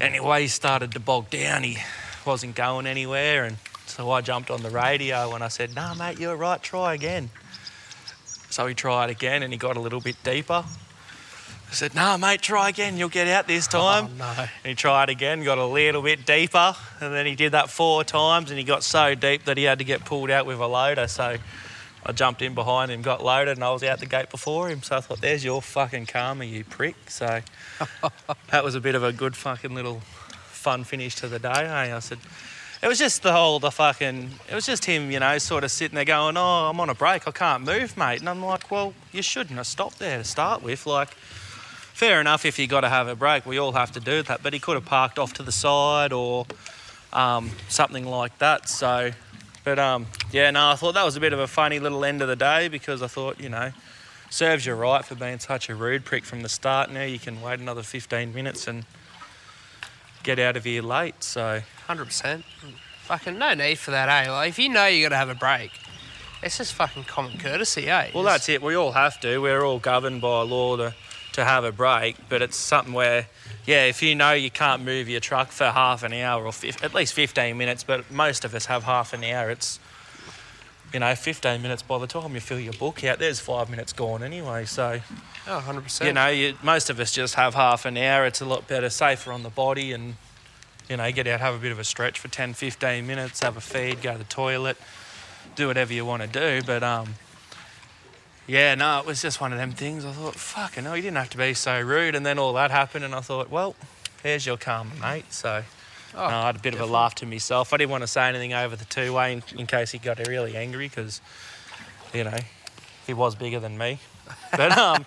Anyway, 0.00 0.42
he 0.42 0.48
started 0.48 0.92
to 0.92 1.00
bog 1.00 1.30
down. 1.30 1.62
He 1.62 1.78
wasn't 2.24 2.54
going 2.54 2.86
anywhere, 2.86 3.44
and 3.44 3.56
so 3.86 4.10
I 4.10 4.20
jumped 4.20 4.50
on 4.50 4.62
the 4.62 4.70
radio 4.70 5.34
and 5.34 5.42
I 5.42 5.48
said, 5.48 5.74
"Nah, 5.74 5.94
mate, 5.94 6.18
you're 6.18 6.36
right. 6.36 6.62
Try 6.62 6.94
again." 6.94 7.30
So 8.54 8.68
he 8.68 8.74
tried 8.74 9.10
again, 9.10 9.42
and 9.42 9.52
he 9.52 9.58
got 9.58 9.76
a 9.76 9.80
little 9.80 10.00
bit 10.00 10.14
deeper. 10.22 10.64
I 10.64 11.72
said, 11.72 11.92
"Nah, 11.92 12.16
mate, 12.16 12.40
try 12.40 12.68
again. 12.68 12.96
You'll 12.96 13.08
get 13.08 13.26
out 13.26 13.48
this 13.48 13.66
oh, 13.74 13.78
time." 13.80 14.04
Oh, 14.04 14.16
no. 14.16 14.32
And 14.38 14.48
he 14.62 14.74
tried 14.76 15.08
again, 15.08 15.42
got 15.42 15.58
a 15.58 15.66
little 15.66 16.02
bit 16.02 16.24
deeper, 16.24 16.76
and 17.00 17.12
then 17.12 17.26
he 17.26 17.34
did 17.34 17.50
that 17.50 17.68
four 17.68 18.04
times, 18.04 18.50
and 18.50 18.58
he 18.58 18.64
got 18.64 18.84
so 18.84 19.16
deep 19.16 19.46
that 19.46 19.56
he 19.56 19.64
had 19.64 19.78
to 19.78 19.84
get 19.84 20.04
pulled 20.04 20.30
out 20.30 20.46
with 20.46 20.60
a 20.60 20.68
loader. 20.68 21.08
So 21.08 21.36
I 22.06 22.12
jumped 22.12 22.42
in 22.42 22.54
behind 22.54 22.92
him, 22.92 23.02
got 23.02 23.24
loaded, 23.24 23.56
and 23.56 23.64
I 23.64 23.72
was 23.72 23.82
out 23.82 23.98
the 23.98 24.06
gate 24.06 24.30
before 24.30 24.68
him. 24.68 24.84
So 24.84 24.98
I 24.98 25.00
thought, 25.00 25.20
"There's 25.20 25.44
your 25.44 25.60
fucking 25.60 26.06
karma, 26.06 26.44
you 26.44 26.62
prick." 26.62 27.10
So 27.10 27.40
that 28.52 28.62
was 28.62 28.76
a 28.76 28.80
bit 28.80 28.94
of 28.94 29.02
a 29.02 29.12
good 29.12 29.34
fucking 29.34 29.74
little 29.74 29.98
fun 30.46 30.84
finish 30.84 31.16
to 31.16 31.26
the 31.26 31.40
day. 31.40 31.48
Hey, 31.48 31.90
I 31.90 31.98
said. 31.98 32.20
It 32.84 32.88
was 32.88 32.98
just 32.98 33.22
the 33.22 33.32
whole, 33.32 33.60
the 33.60 33.70
fucking, 33.70 34.28
it 34.46 34.54
was 34.54 34.66
just 34.66 34.84
him, 34.84 35.10
you 35.10 35.18
know, 35.18 35.38
sort 35.38 35.64
of 35.64 35.70
sitting 35.70 35.94
there 35.94 36.04
going, 36.04 36.36
Oh, 36.36 36.68
I'm 36.68 36.78
on 36.80 36.90
a 36.90 36.94
break, 36.94 37.26
I 37.26 37.30
can't 37.30 37.64
move, 37.64 37.96
mate. 37.96 38.20
And 38.20 38.28
I'm 38.28 38.44
like, 38.44 38.70
Well, 38.70 38.92
you 39.10 39.22
shouldn't 39.22 39.56
have 39.56 39.66
stopped 39.66 39.98
there 39.98 40.18
to 40.18 40.24
start 40.24 40.62
with. 40.62 40.86
Like, 40.86 41.14
fair 41.14 42.20
enough 42.20 42.44
if 42.44 42.58
you 42.58 42.66
got 42.66 42.82
to 42.82 42.90
have 42.90 43.08
a 43.08 43.16
break. 43.16 43.46
We 43.46 43.56
all 43.56 43.72
have 43.72 43.92
to 43.92 44.00
do 44.00 44.20
that. 44.24 44.42
But 44.42 44.52
he 44.52 44.58
could 44.58 44.74
have 44.74 44.84
parked 44.84 45.18
off 45.18 45.32
to 45.34 45.42
the 45.42 45.50
side 45.50 46.12
or 46.12 46.44
um, 47.14 47.52
something 47.70 48.04
like 48.04 48.36
that. 48.40 48.68
So, 48.68 49.12
but 49.64 49.78
um, 49.78 50.04
yeah, 50.30 50.50
no, 50.50 50.68
I 50.68 50.74
thought 50.74 50.92
that 50.92 51.06
was 51.06 51.16
a 51.16 51.20
bit 51.20 51.32
of 51.32 51.38
a 51.38 51.46
funny 51.46 51.78
little 51.78 52.04
end 52.04 52.20
of 52.20 52.28
the 52.28 52.36
day 52.36 52.68
because 52.68 53.00
I 53.00 53.06
thought, 53.06 53.40
you 53.40 53.48
know, 53.48 53.72
serves 54.28 54.66
you 54.66 54.74
right 54.74 55.02
for 55.02 55.14
being 55.14 55.38
such 55.38 55.70
a 55.70 55.74
rude 55.74 56.04
prick 56.04 56.26
from 56.26 56.42
the 56.42 56.50
start. 56.50 56.92
Now 56.92 57.04
you 57.04 57.18
can 57.18 57.40
wait 57.40 57.60
another 57.60 57.82
15 57.82 58.34
minutes 58.34 58.68
and 58.68 58.84
get 60.24 60.40
out 60.40 60.56
of 60.56 60.64
here 60.64 60.82
late. 60.82 61.22
So, 61.22 61.60
Hundred 61.86 62.06
percent. 62.06 62.44
Fucking 63.02 63.38
no 63.38 63.54
need 63.54 63.78
for 63.78 63.90
that, 63.92 64.08
eh? 64.08 64.30
Like 64.32 64.48
if 64.48 64.58
you 64.58 64.68
know 64.70 64.86
you 64.86 65.04
got 65.04 65.10
to 65.10 65.16
have 65.16 65.28
a 65.28 65.34
break, 65.34 65.70
it's 66.42 66.58
just 66.58 66.72
fucking 66.72 67.04
common 67.04 67.38
courtesy, 67.38 67.88
eh? 67.88 68.10
well, 68.14 68.24
that's 68.24 68.48
it. 68.48 68.62
We 68.62 68.74
all 68.74 68.92
have 68.92 69.20
to. 69.20 69.38
We're 69.38 69.62
all 69.62 69.78
governed 69.78 70.20
by 70.22 70.42
law 70.42 70.76
to, 70.76 70.94
to 71.34 71.44
have 71.44 71.64
a 71.64 71.72
break. 71.72 72.16
But 72.28 72.42
it's 72.42 72.56
something 72.56 72.94
where, 72.94 73.26
yeah, 73.66 73.84
if 73.84 74.02
you 74.02 74.14
know 74.14 74.32
you 74.32 74.50
can't 74.50 74.82
move 74.82 75.08
your 75.08 75.20
truck 75.20 75.50
for 75.52 75.66
half 75.66 76.02
an 76.02 76.12
hour 76.14 76.44
or 76.44 76.52
fif- 76.52 76.82
at 76.82 76.94
least 76.94 77.12
15 77.12 77.56
minutes, 77.56 77.84
but 77.84 78.10
most 78.10 78.44
of 78.44 78.54
us 78.54 78.66
have 78.66 78.84
half 78.84 79.12
an 79.12 79.22
hour, 79.24 79.50
it's, 79.50 79.78
you 80.94 81.00
know, 81.00 81.14
15 81.14 81.60
minutes 81.60 81.82
by 81.82 81.98
the 81.98 82.06
time 82.06 82.34
you 82.34 82.40
fill 82.40 82.60
your 82.60 82.72
book 82.74 83.02
out, 83.04 83.18
there's 83.18 83.40
five 83.40 83.68
minutes 83.68 83.92
gone 83.92 84.22
anyway. 84.22 84.64
So, 84.64 85.00
Oh, 85.46 85.56
100 85.56 85.82
percent. 85.82 86.06
you 86.06 86.14
know, 86.14 86.28
you, 86.28 86.54
most 86.62 86.88
of 86.88 86.98
us 87.00 87.10
just 87.12 87.34
have 87.34 87.54
half 87.54 87.84
an 87.84 87.98
hour. 87.98 88.24
It's 88.24 88.40
a 88.40 88.44
lot 88.46 88.66
better, 88.68 88.88
safer 88.88 89.32
on 89.32 89.42
the 89.42 89.50
body, 89.50 89.92
and 89.92 90.14
you 90.88 90.96
know, 90.96 91.10
get 91.12 91.26
out, 91.26 91.40
have 91.40 91.54
a 91.54 91.58
bit 91.58 91.72
of 91.72 91.78
a 91.78 91.84
stretch 91.84 92.18
for 92.20 92.28
10, 92.28 92.54
15 92.54 93.06
minutes, 93.06 93.40
have 93.40 93.56
a 93.56 93.60
feed, 93.60 94.00
go 94.02 94.12
to 94.12 94.18
the 94.18 94.24
toilet, 94.24 94.76
do 95.56 95.66
whatever 95.66 95.92
you 95.92 96.04
want 96.06 96.22
to 96.22 96.28
do. 96.28 96.62
But 96.64 96.82
um, 96.82 97.14
yeah, 98.46 98.74
no, 98.74 99.00
it 99.00 99.06
was 99.06 99.20
just 99.20 99.40
one 99.40 99.52
of 99.52 99.58
them 99.58 99.72
things. 99.72 100.04
I 100.04 100.12
thought, 100.12 100.36
fucking 100.36 100.84
hell, 100.84 100.94
you 100.96 101.02
didn't 101.02 101.16
have 101.16 101.30
to 101.30 101.38
be 101.38 101.54
so 101.54 101.80
rude. 101.80 102.14
And 102.14 102.24
then 102.24 102.38
all 102.38 102.52
that 102.54 102.70
happened, 102.70 103.04
and 103.04 103.14
I 103.14 103.20
thought, 103.20 103.50
well, 103.50 103.74
here's 104.22 104.46
your 104.46 104.56
karma, 104.58 104.94
mate. 105.00 105.32
So 105.32 105.64
Oh, 106.16 106.28
no, 106.28 106.36
I 106.36 106.46
had 106.46 106.56
a 106.56 106.60
bit 106.60 106.74
of 106.74 106.80
a 106.80 106.86
laugh 106.86 107.14
to 107.16 107.26
myself. 107.26 107.72
I 107.72 107.76
didn't 107.76 107.90
want 107.90 108.02
to 108.02 108.08
say 108.08 108.28
anything 108.28 108.52
over 108.52 108.76
the 108.76 108.84
two-way 108.84 109.32
in, 109.32 109.42
in 109.58 109.66
case 109.66 109.90
he 109.90 109.98
got 109.98 110.18
really 110.26 110.56
angry 110.56 110.88
because, 110.88 111.20
you 112.12 112.24
know, 112.24 112.38
he 113.06 113.14
was 113.14 113.34
bigger 113.34 113.60
than 113.60 113.76
me. 113.78 113.98
But 114.56 114.76
um, 114.78 115.04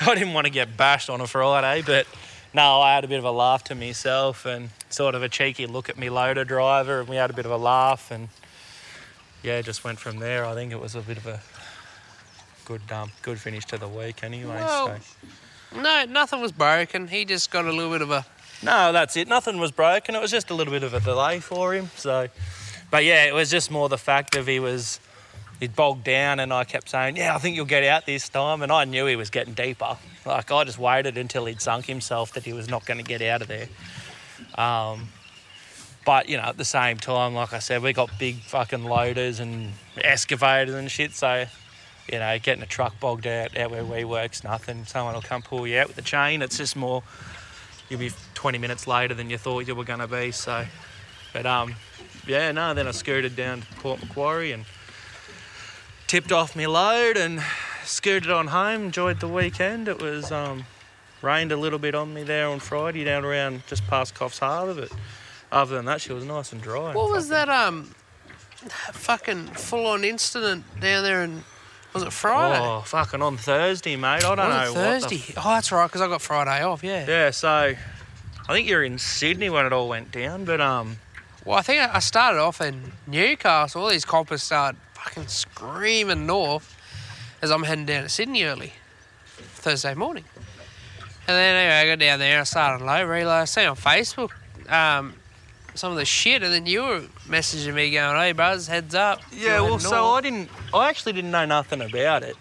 I 0.00 0.14
didn't 0.14 0.34
want 0.34 0.46
to 0.46 0.52
get 0.52 0.76
bashed 0.76 1.08
on 1.08 1.20
a 1.20 1.26
Friday. 1.26 1.82
But 1.86 2.06
no, 2.52 2.80
I 2.80 2.94
had 2.94 3.04
a 3.04 3.08
bit 3.08 3.18
of 3.18 3.24
a 3.24 3.30
laugh 3.30 3.64
to 3.64 3.74
myself 3.74 4.44
and 4.44 4.70
sort 4.88 5.14
of 5.14 5.22
a 5.22 5.28
cheeky 5.28 5.66
look 5.66 5.88
at 5.88 5.96
me 5.96 6.10
loader 6.10 6.44
driver, 6.44 7.00
and 7.00 7.08
we 7.08 7.16
had 7.16 7.30
a 7.30 7.32
bit 7.32 7.46
of 7.46 7.52
a 7.52 7.56
laugh. 7.56 8.10
And 8.10 8.28
yeah, 9.42 9.62
just 9.62 9.84
went 9.84 9.98
from 9.98 10.18
there. 10.18 10.44
I 10.44 10.54
think 10.54 10.72
it 10.72 10.80
was 10.80 10.94
a 10.94 11.00
bit 11.00 11.16
of 11.16 11.26
a 11.26 11.40
good 12.64 12.82
um, 12.92 13.12
good 13.22 13.38
finish 13.38 13.64
to 13.66 13.78
the 13.78 13.88
week 13.88 14.22
anyway. 14.22 14.56
Well, 14.56 14.98
so. 15.72 15.80
No, 15.80 16.04
nothing 16.04 16.40
was 16.40 16.52
broken. 16.52 17.08
He 17.08 17.24
just 17.24 17.50
got 17.50 17.64
a 17.64 17.72
little 17.72 17.92
bit 17.92 18.02
of 18.02 18.10
a. 18.10 18.26
No, 18.62 18.92
that's 18.92 19.16
it. 19.16 19.26
Nothing 19.28 19.58
was 19.58 19.70
broken. 19.70 20.14
It 20.14 20.20
was 20.20 20.30
just 20.30 20.50
a 20.50 20.54
little 20.54 20.72
bit 20.72 20.82
of 20.82 20.92
a 20.92 21.00
delay 21.00 21.40
for 21.40 21.74
him. 21.74 21.90
So, 21.96 22.28
but 22.90 23.04
yeah, 23.04 23.24
it 23.24 23.34
was 23.34 23.50
just 23.50 23.70
more 23.70 23.88
the 23.88 23.98
fact 23.98 24.36
of 24.36 24.46
he 24.46 24.60
was 24.60 25.00
he'd 25.60 25.74
bogged 25.76 26.04
down, 26.04 26.40
and 26.40 26.52
I 26.52 26.64
kept 26.64 26.88
saying, 26.88 27.16
"Yeah, 27.16 27.34
I 27.34 27.38
think 27.38 27.56
you'll 27.56 27.64
get 27.66 27.84
out 27.84 28.06
this 28.06 28.28
time." 28.28 28.62
And 28.62 28.70
I 28.70 28.84
knew 28.84 29.06
he 29.06 29.16
was 29.16 29.30
getting 29.30 29.54
deeper. 29.54 29.96
Like 30.26 30.50
I 30.50 30.64
just 30.64 30.78
waited 30.78 31.16
until 31.16 31.46
he'd 31.46 31.62
sunk 31.62 31.86
himself 31.86 32.32
that 32.34 32.44
he 32.44 32.52
was 32.52 32.68
not 32.68 32.84
going 32.84 32.98
to 32.98 33.04
get 33.04 33.22
out 33.22 33.42
of 33.42 33.48
there. 33.48 33.68
Um, 34.56 35.08
but 36.04 36.28
you 36.28 36.36
know, 36.36 36.44
at 36.44 36.56
the 36.56 36.64
same 36.64 36.98
time, 36.98 37.34
like 37.34 37.52
I 37.52 37.58
said, 37.58 37.82
we 37.82 37.92
got 37.92 38.10
big 38.18 38.36
fucking 38.40 38.84
loaders 38.84 39.40
and 39.40 39.72
excavators 39.96 40.74
and 40.74 40.90
shit. 40.90 41.12
So, 41.12 41.46
you 42.12 42.18
know, 42.18 42.38
getting 42.38 42.62
a 42.62 42.66
truck 42.66 42.98
bogged 43.00 43.26
out 43.26 43.56
out 43.56 43.70
where 43.70 43.84
we 43.84 44.04
work's 44.04 44.44
nothing. 44.44 44.84
Someone 44.84 45.14
will 45.14 45.22
come 45.22 45.42
pull 45.42 45.66
you 45.66 45.78
out 45.78 45.86
with 45.86 45.96
the 45.96 46.02
chain. 46.02 46.42
It's 46.42 46.58
just 46.58 46.76
more 46.76 47.02
you'll 47.90 48.00
be 48.00 48.12
20 48.34 48.56
minutes 48.56 48.86
later 48.86 49.12
than 49.12 49.28
you 49.28 49.36
thought 49.36 49.66
you 49.66 49.74
were 49.74 49.84
going 49.84 49.98
to 49.98 50.08
be. 50.08 50.30
So, 50.30 50.64
but 51.34 51.44
um, 51.44 51.74
yeah, 52.26 52.50
no. 52.52 52.72
Then 52.72 52.88
I 52.88 52.92
scooted 52.92 53.36
down 53.36 53.60
to 53.60 53.66
Port 53.74 54.00
Macquarie 54.00 54.52
and 54.52 54.64
tipped 56.06 56.32
off 56.32 56.56
my 56.56 56.66
load 56.66 57.16
and 57.16 57.42
scooted 57.84 58.30
on 58.30 58.46
home. 58.46 58.84
Enjoyed 58.84 59.20
the 59.20 59.28
weekend. 59.28 59.88
It 59.88 60.00
was 60.00 60.32
um, 60.32 60.64
rained 61.20 61.52
a 61.52 61.56
little 61.56 61.78
bit 61.78 61.94
on 61.94 62.14
me 62.14 62.22
there 62.22 62.48
on 62.48 62.60
Friday 62.60 63.04
down 63.04 63.24
around 63.24 63.62
just 63.66 63.86
past 63.88 64.14
Coffs 64.14 64.38
Harbour, 64.38 64.74
but 64.74 64.92
other 65.52 65.76
than 65.76 65.84
that, 65.86 66.00
she 66.00 66.12
was 66.12 66.24
nice 66.24 66.52
and 66.52 66.62
dry. 66.62 66.94
What 66.94 67.10
was 67.10 67.28
that? 67.28 67.48
Um, 67.48 67.94
fucking 68.92 69.46
full-on 69.48 70.04
incident 70.04 70.64
down 70.80 71.02
there 71.02 71.22
in. 71.22 71.42
Was 71.92 72.02
it 72.04 72.12
Friday? 72.12 72.58
Oh, 72.64 72.80
fucking 72.82 73.20
on 73.22 73.36
Thursday, 73.36 73.96
mate. 73.96 74.24
I 74.24 74.34
don't 74.34 74.38
Was 74.38 74.48
know 74.48 74.62
it 74.62 74.68
what 74.68 75.02
Thursday? 75.02 75.16
the 75.34 75.40
oh, 75.40 75.48
that's 75.54 75.72
right, 75.72 75.86
because 75.86 76.00
I 76.00 76.06
got 76.08 76.22
Friday 76.22 76.62
off. 76.62 76.84
Yeah. 76.84 77.04
Yeah, 77.06 77.30
so 77.30 77.48
I 77.48 78.52
think 78.52 78.68
you're 78.68 78.84
in 78.84 78.98
Sydney 78.98 79.50
when 79.50 79.66
it 79.66 79.72
all 79.72 79.88
went 79.88 80.12
down, 80.12 80.44
but 80.44 80.60
um, 80.60 80.98
Well, 81.44 81.58
I 81.58 81.62
think 81.62 81.80
I 81.80 81.98
started 81.98 82.38
off 82.40 82.60
in 82.60 82.92
Newcastle. 83.06 83.82
All 83.82 83.88
these 83.88 84.04
coppers 84.04 84.42
start 84.42 84.76
fucking 84.94 85.26
screaming 85.28 86.26
north 86.26 86.76
as 87.42 87.50
I'm 87.50 87.64
heading 87.64 87.86
down 87.86 88.02
to 88.04 88.08
Sydney 88.08 88.44
early 88.44 88.74
Thursday 89.36 89.94
morning. 89.94 90.24
And 91.26 91.36
then 91.36 91.56
anyway, 91.56 91.74
I 91.76 91.86
got 91.86 91.98
down 91.98 92.18
there 92.18 92.32
and 92.32 92.40
I 92.40 92.44
started 92.44 92.84
low, 92.84 93.04
realised, 93.04 93.58
I 93.58 93.62
see 93.62 93.66
on 93.66 93.76
Facebook 93.76 94.30
um, 94.70 95.14
some 95.80 95.92
of 95.92 95.98
the 95.98 96.04
shit, 96.04 96.42
and 96.42 96.52
then 96.52 96.66
you 96.66 96.82
were 96.82 97.00
messaging 97.26 97.72
me 97.74 97.90
going, 97.90 98.14
hey, 98.16 98.32
bros, 98.32 98.66
heads 98.66 98.94
up. 98.94 99.20
Yeah, 99.32 99.62
well, 99.62 99.78
so 99.78 99.90
north." 99.90 100.18
I 100.18 100.20
didn't. 100.20 100.50
I 100.74 100.88
actually 100.90 101.14
didn't 101.14 101.30
know 101.30 101.46
nothing 101.46 101.80
about 101.80 102.22
it, 102.22 102.36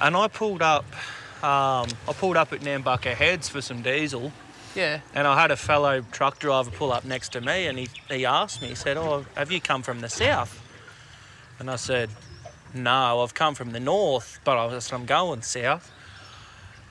and 0.00 0.14
I 0.14 0.28
pulled 0.28 0.60
up. 0.62 0.84
Um, 1.42 1.88
I 2.06 2.12
pulled 2.12 2.36
up 2.36 2.52
at 2.52 2.60
Nambucca 2.60 3.14
Heads 3.14 3.48
for 3.48 3.62
some 3.62 3.80
diesel, 3.80 4.30
Yeah. 4.74 5.00
and 5.14 5.26
I 5.26 5.40
had 5.40 5.50
a 5.50 5.56
fellow 5.56 6.02
truck 6.12 6.38
driver 6.38 6.70
pull 6.70 6.92
up 6.92 7.06
next 7.06 7.30
to 7.32 7.40
me, 7.40 7.66
and 7.66 7.78
he, 7.78 7.88
he 8.10 8.26
asked 8.26 8.60
me. 8.60 8.68
He 8.68 8.74
said, 8.74 8.98
"Oh, 8.98 9.24
have 9.34 9.50
you 9.50 9.60
come 9.62 9.82
from 9.82 10.00
the 10.00 10.10
south?" 10.10 10.60
And 11.58 11.70
I 11.70 11.76
said, 11.76 12.10
"No, 12.74 13.22
I've 13.22 13.32
come 13.32 13.54
from 13.54 13.72
the 13.72 13.80
north, 13.80 14.38
but 14.44 14.58
I 14.58 14.78
said 14.78 14.94
I'm 14.94 15.06
going 15.06 15.40
south." 15.40 15.90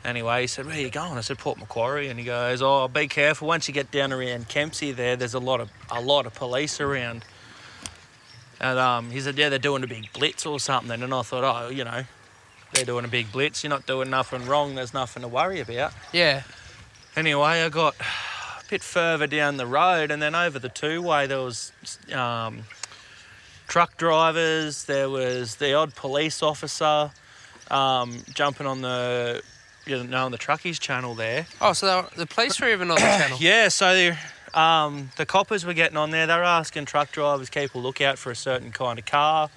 Anyway, 0.05 0.41
he 0.41 0.47
said, 0.47 0.65
"Where 0.65 0.75
are 0.75 0.79
you 0.79 0.89
going?" 0.89 1.17
I 1.17 1.21
said, 1.21 1.37
"Port 1.37 1.57
Macquarie," 1.57 2.07
and 2.07 2.17
he 2.17 2.25
goes, 2.25 2.61
"Oh, 2.61 2.87
be 2.87 3.07
careful. 3.07 3.47
Once 3.47 3.67
you 3.67 3.73
get 3.73 3.91
down 3.91 4.13
around 4.13 4.47
Kempsey, 4.47 4.91
there, 4.91 5.15
there's 5.15 5.33
a 5.33 5.39
lot 5.39 5.59
of 5.59 5.69
a 5.91 5.99
lot 5.99 6.25
of 6.25 6.33
police 6.33 6.79
around." 6.79 7.25
And 8.61 8.79
um, 8.79 9.11
he 9.11 9.19
said, 9.19 9.37
"Yeah, 9.37 9.49
they're 9.49 9.59
doing 9.59 9.83
a 9.83 9.87
big 9.87 10.11
blitz 10.13 10.45
or 10.45 10.59
something." 10.59 11.03
And 11.03 11.13
I 11.13 11.21
thought, 11.21 11.43
"Oh, 11.43 11.69
you 11.69 11.83
know, 11.83 12.03
they're 12.73 12.85
doing 12.85 13.03
a 13.03 13.09
big 13.09 13.31
blitz. 13.31 13.63
You're 13.63 13.69
not 13.69 13.85
doing 13.85 14.09
nothing 14.09 14.45
wrong. 14.45 14.75
There's 14.75 14.93
nothing 14.93 15.21
to 15.21 15.27
worry 15.27 15.59
about." 15.59 15.91
Yeah. 16.13 16.43
Anyway, 17.17 17.61
I 17.61 17.67
got 17.67 17.95
a 17.99 18.69
bit 18.69 18.81
further 18.81 19.27
down 19.27 19.57
the 19.57 19.67
road, 19.67 20.11
and 20.11 20.21
then 20.21 20.33
over 20.33 20.59
the 20.59 20.69
two-way 20.69 21.27
there 21.27 21.41
was 21.41 21.73
um, 22.13 22.63
truck 23.67 23.97
drivers. 23.97 24.85
There 24.85 25.09
was 25.09 25.57
the 25.57 25.73
odd 25.73 25.93
police 25.95 26.41
officer 26.41 27.11
um, 27.69 28.23
jumping 28.33 28.65
on 28.65 28.81
the 28.81 29.41
you 29.85 30.03
know 30.03 30.25
on 30.25 30.31
the 30.31 30.37
truckies 30.37 30.79
channel 30.79 31.15
there. 31.15 31.45
Oh, 31.61 31.73
so 31.73 32.01
were- 32.03 32.09
the 32.15 32.25
police 32.25 32.59
were 32.59 32.69
even 32.69 32.89
on 32.91 32.95
the 32.95 33.01
channel. 33.01 33.37
Yeah, 33.41 33.67
so 33.69 33.93
the 33.95 34.59
um, 34.59 35.11
the 35.17 35.25
coppers 35.25 35.65
were 35.65 35.73
getting 35.73 35.97
on 35.97 36.11
there. 36.11 36.25
They 36.27 36.35
were 36.35 36.43
asking 36.43 36.85
truck 36.85 37.11
drivers 37.11 37.49
keep 37.49 37.75
a 37.75 37.77
lookout 37.77 38.17
for 38.17 38.31
a 38.31 38.35
certain 38.35 38.71
kind 38.71 38.97
of 38.99 39.05
car. 39.05 39.49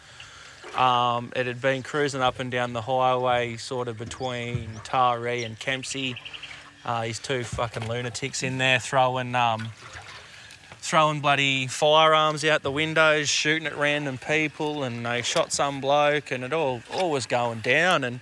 Um, 0.77 1.33
it 1.37 1.47
had 1.47 1.61
been 1.61 1.83
cruising 1.83 2.23
up 2.23 2.41
and 2.41 2.51
down 2.51 2.73
the 2.73 2.83
highway, 2.83 3.57
sort 3.57 3.89
of 3.89 3.99
between 3.99 4.69
Taree 4.85 5.45
and 5.45 5.59
Kempsey. 5.59 6.17
Uh, 6.85 7.03
these 7.05 7.19
two 7.19 7.45
fucking 7.45 7.87
lunatics 7.89 8.43
in 8.43 8.59
there 8.59 8.79
throwing 8.81 9.35
um, 9.35 9.69
throwing 10.81 11.21
bloody 11.21 11.67
firearms 11.69 12.45
out 12.45 12.63
the 12.63 12.71
windows, 12.71 13.29
shooting 13.29 13.67
at 13.67 13.77
random 13.77 14.19
people, 14.19 14.83
and 14.83 15.05
they 15.07 15.23
shot 15.23 15.53
some 15.53 15.81
bloke, 15.81 16.31
and 16.31 16.43
it 16.43 16.53
all 16.53 16.83
all 16.93 17.11
was 17.11 17.27
going 17.27 17.61
down. 17.61 18.03
And 18.03 18.21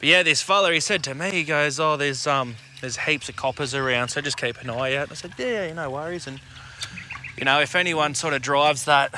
but 0.00 0.08
yeah, 0.08 0.22
this 0.22 0.40
fella, 0.40 0.72
he 0.72 0.80
said 0.80 1.04
to 1.04 1.14
me, 1.14 1.30
he 1.30 1.44
goes, 1.44 1.78
"Oh, 1.78 1.98
there's 1.98 2.26
um, 2.26 2.56
there's 2.80 2.96
heaps 2.96 3.28
of 3.28 3.36
coppers 3.36 3.74
around, 3.74 4.08
so 4.08 4.22
just 4.22 4.38
keep 4.38 4.58
an 4.62 4.70
eye 4.70 4.96
out." 4.96 5.04
And 5.04 5.12
I 5.12 5.14
said, 5.14 5.34
"Yeah, 5.36 5.66
yeah, 5.66 5.72
no 5.74 5.90
worries." 5.90 6.26
And 6.26 6.40
you 7.36 7.44
know, 7.44 7.60
if 7.60 7.76
anyone 7.76 8.14
sort 8.14 8.32
of 8.32 8.40
drives 8.40 8.86
that 8.86 9.14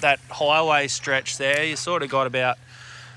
that 0.00 0.18
highway 0.30 0.88
stretch 0.88 1.36
there, 1.36 1.62
you 1.62 1.76
sort 1.76 2.02
of 2.02 2.08
got 2.08 2.26
about 2.26 2.56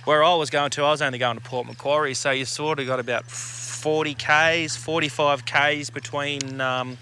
where 0.03 0.25
I 0.25 0.35
was 0.35 0.49
going 0.49 0.71
to. 0.71 0.83
I 0.83 0.91
was 0.91 1.01
only 1.01 1.19
going 1.19 1.37
to 1.37 1.43
Port 1.43 1.67
Macquarie, 1.67 2.13
so 2.13 2.31
you 2.31 2.43
sort 2.43 2.79
of 2.81 2.87
got 2.87 2.99
about 2.99 3.31
40 3.31 4.13
k's, 4.15 4.75
45 4.75 5.45
k's 5.45 5.89
between 5.89 6.59
um, 6.59 6.97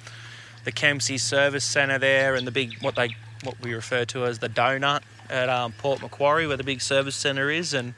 the 0.63 0.71
Kempsey 0.71 1.17
Service 1.17 1.65
Centre 1.65 1.97
there 1.97 2.35
and 2.35 2.45
the 2.45 2.51
big 2.51 2.79
what 2.81 2.93
they 2.93 3.15
what 3.43 3.59
we 3.63 3.73
refer 3.73 4.05
to 4.05 4.25
as 4.25 4.37
the 4.37 4.49
donut 4.49 5.01
at 5.27 5.49
um, 5.49 5.71
Port 5.79 6.03
Macquarie, 6.03 6.45
where 6.45 6.57
the 6.57 6.63
big 6.63 6.81
service 6.81 7.15
centre 7.15 7.49
is, 7.49 7.73
and 7.73 7.95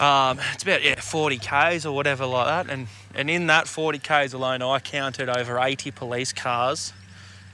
um, 0.00 0.38
it's 0.54 0.62
about 0.62 0.82
yeah 0.82 1.00
40 1.00 1.38
k's 1.38 1.84
or 1.84 1.94
whatever 1.94 2.26
like 2.26 2.46
that. 2.46 2.72
And 2.72 2.86
and 3.14 3.28
in 3.28 3.48
that 3.48 3.66
40 3.66 3.98
k's 3.98 4.32
alone, 4.32 4.62
I 4.62 4.78
counted 4.78 5.28
over 5.28 5.58
80 5.58 5.90
police 5.90 6.32
cars. 6.32 6.92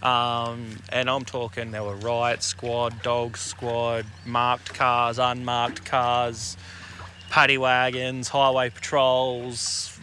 Um, 0.03 0.77
and 0.91 1.09
I'm 1.09 1.25
talking 1.25 1.71
there 1.71 1.83
were 1.83 1.97
riot 1.97 2.43
squad, 2.43 3.03
dog 3.03 3.39
squad, 3.39 4.05
marked 4.27 4.75
cars, 4.75 5.19
unmarked 5.19 5.87
cars, 5.87 6.59
paddy 7.31 7.57
wagons, 7.57 8.29
highway 8.29 8.69
patrols, 8.69 9.99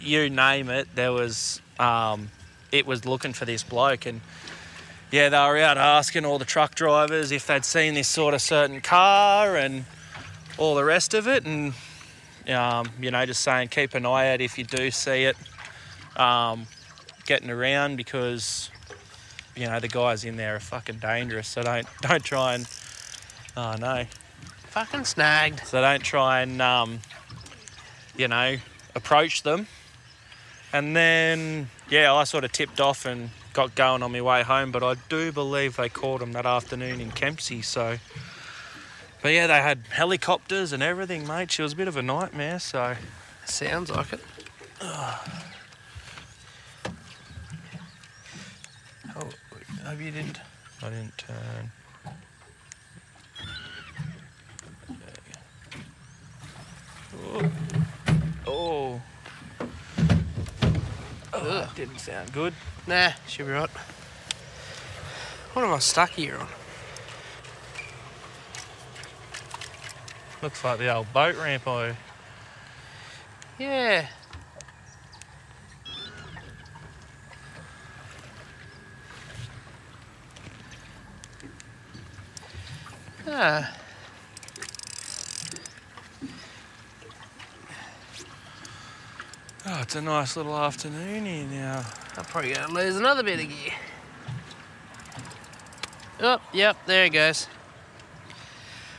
you 0.00 0.28
name 0.28 0.68
it. 0.70 0.88
There 0.96 1.12
was 1.12 1.60
um, 1.78 2.30
it 2.72 2.84
was 2.84 3.04
looking 3.04 3.32
for 3.32 3.44
this 3.44 3.62
bloke, 3.62 4.06
and 4.06 4.20
yeah, 5.12 5.28
they 5.28 5.38
were 5.38 5.58
out 5.58 5.78
asking 5.78 6.24
all 6.24 6.38
the 6.38 6.44
truck 6.44 6.74
drivers 6.74 7.30
if 7.30 7.46
they'd 7.46 7.64
seen 7.64 7.94
this 7.94 8.08
sort 8.08 8.34
of 8.34 8.42
certain 8.42 8.80
car 8.80 9.56
and 9.56 9.84
all 10.58 10.74
the 10.74 10.84
rest 10.84 11.14
of 11.14 11.26
it, 11.26 11.46
and 11.46 11.72
um, 12.48 12.90
you 13.00 13.10
know, 13.10 13.24
just 13.26 13.42
saying 13.42 13.68
keep 13.68 13.94
an 13.94 14.04
eye 14.04 14.32
out 14.32 14.40
if 14.40 14.58
you 14.58 14.64
do 14.64 14.90
see 14.90 15.24
it 15.24 15.36
um, 16.16 16.66
getting 17.26 17.50
around 17.50 17.96
because 17.96 18.70
you 19.56 19.66
know 19.66 19.80
the 19.80 19.88
guys 19.88 20.24
in 20.24 20.36
there 20.36 20.56
are 20.56 20.60
fucking 20.60 20.98
dangerous. 20.98 21.48
So 21.48 21.62
don't 21.62 21.86
don't 22.02 22.24
try 22.24 22.54
and 22.54 22.68
oh 23.56 23.74
no. 23.78 24.04
Fucking 24.68 25.06
snagged. 25.06 25.66
So 25.66 25.80
don't 25.80 26.02
try 26.02 26.42
and, 26.42 26.60
um, 26.60 27.00
you 28.16 28.28
know, 28.28 28.56
approach 28.94 29.42
them. 29.42 29.66
And 30.74 30.94
then, 30.94 31.70
yeah, 31.88 32.12
I 32.12 32.24
sort 32.24 32.44
of 32.44 32.52
tipped 32.52 32.78
off 32.78 33.06
and 33.06 33.30
got 33.54 33.74
going 33.74 34.02
on 34.02 34.12
my 34.12 34.20
way 34.20 34.42
home. 34.42 34.70
But 34.70 34.82
I 34.82 34.94
do 35.08 35.32
believe 35.32 35.76
they 35.76 35.88
caught 35.88 36.20
them 36.20 36.32
that 36.32 36.44
afternoon 36.44 37.00
in 37.00 37.10
Kempsey. 37.10 37.62
So, 37.62 37.96
but 39.22 39.32
yeah, 39.32 39.46
they 39.46 39.60
had 39.60 39.80
helicopters 39.90 40.72
and 40.72 40.82
everything, 40.82 41.26
mate. 41.26 41.50
She 41.50 41.62
was 41.62 41.72
a 41.72 41.76
bit 41.76 41.88
of 41.88 41.96
a 41.96 42.02
nightmare. 42.02 42.58
So, 42.58 42.94
Sounds 43.44 43.90
like 43.90 44.12
it. 44.12 44.20
oh, 44.82 45.24
hope 49.84 50.00
you 50.00 50.10
didn't. 50.10 50.38
I 50.82 50.90
didn't 50.90 51.18
turn. 51.18 51.72
Oh. 57.26 57.50
Oh. 58.46 59.00
Oh, 61.32 61.44
that 61.44 61.74
didn't 61.74 61.98
sound 61.98 62.32
good. 62.32 62.52
Nah, 62.86 63.10
should 63.26 63.46
be 63.46 63.52
right. 63.52 63.70
What 65.52 65.64
am 65.64 65.72
I 65.72 65.78
stuck 65.78 66.10
here 66.10 66.36
on? 66.36 66.48
Looks 70.40 70.62
like 70.62 70.78
the 70.78 70.94
old 70.94 71.12
boat 71.12 71.36
ramp 71.36 71.66
I 71.66 71.96
Yeah. 73.58 74.06
Ah, 83.26 83.74
Oh, 89.70 89.80
it's 89.82 89.96
a 89.96 90.00
nice 90.00 90.34
little 90.34 90.56
afternoon 90.56 91.26
here 91.26 91.44
now. 91.44 91.84
I'm 92.16 92.24
probably 92.24 92.54
gonna 92.54 92.72
lose 92.72 92.96
another 92.96 93.22
bit 93.22 93.38
of 93.40 93.48
gear. 93.48 93.72
Oh, 96.20 96.40
yep, 96.54 96.76
there 96.86 97.04
it 97.04 97.10
goes. 97.10 97.48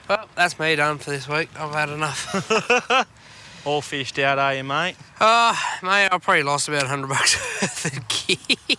Well, 0.10 0.28
that's 0.36 0.58
me 0.60 0.76
done 0.76 0.98
for 0.98 1.12
this 1.12 1.28
week. 1.28 1.50
I've 1.56 1.74
had 1.74 1.90
enough. 1.90 3.06
All 3.66 3.82
fished 3.82 4.18
out, 4.18 4.40
are 4.40 4.56
you, 4.56 4.64
mate? 4.64 4.96
Oh, 5.22 5.52
mate, 5.84 6.08
I 6.12 6.18
probably 6.18 6.42
lost 6.44 6.68
about 6.68 6.82
100 6.84 7.08
bucks 7.08 7.36
worth 7.62 7.86
of 7.98 8.08
gear. 8.08 8.78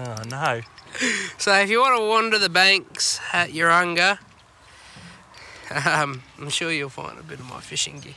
Oh, 0.00 0.22
no. 0.28 0.60
So 1.38 1.54
if 1.60 1.70
you 1.70 1.80
want 1.80 1.96
to 2.00 2.04
wander 2.08 2.38
the 2.38 2.48
banks 2.48 3.20
at 3.32 3.50
Urunga, 3.50 4.18
um, 5.86 6.22
I'm 6.40 6.48
sure 6.48 6.72
you'll 6.72 6.88
find 6.88 7.18
a 7.18 7.22
bit 7.22 7.38
of 7.38 7.48
my 7.48 7.60
fishing 7.60 8.00
gear. 8.00 8.14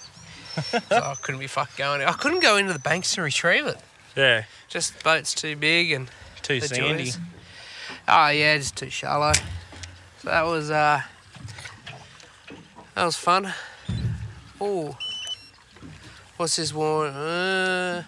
so 0.64 0.80
I 0.95 1.16
couldn't 1.22 1.39
be 1.41 1.47
fucked 1.47 1.78
going. 1.78 2.02
I 2.02 2.14
couldn't 2.14 2.41
go 2.41 2.58
into 2.58 2.74
the 2.74 2.80
banks 2.80 3.14
to 3.16 3.22
retrieve 3.22 3.68
it. 3.68 3.78
Yeah, 4.16 4.45
Just 4.68 5.04
boat's 5.04 5.34
too 5.36 5.56
big 5.56 5.91
and 5.91 6.10
too 6.41 6.60
sandy. 6.62 7.04
joys. 7.06 7.18
Oh 8.08 8.30
yeah, 8.30 8.58
just 8.58 8.76
too 8.76 8.89
shallow. 8.89 9.34
So 9.34 10.30
that 10.30 10.45
was 10.45 10.72
uh, 10.72 11.02
that 13.00 13.06
was 13.06 13.16
fun. 13.16 13.54
Oh, 14.60 14.97
what's 16.36 16.58
this 16.58 16.74
one? 16.74 17.08
Uh, 17.08 18.04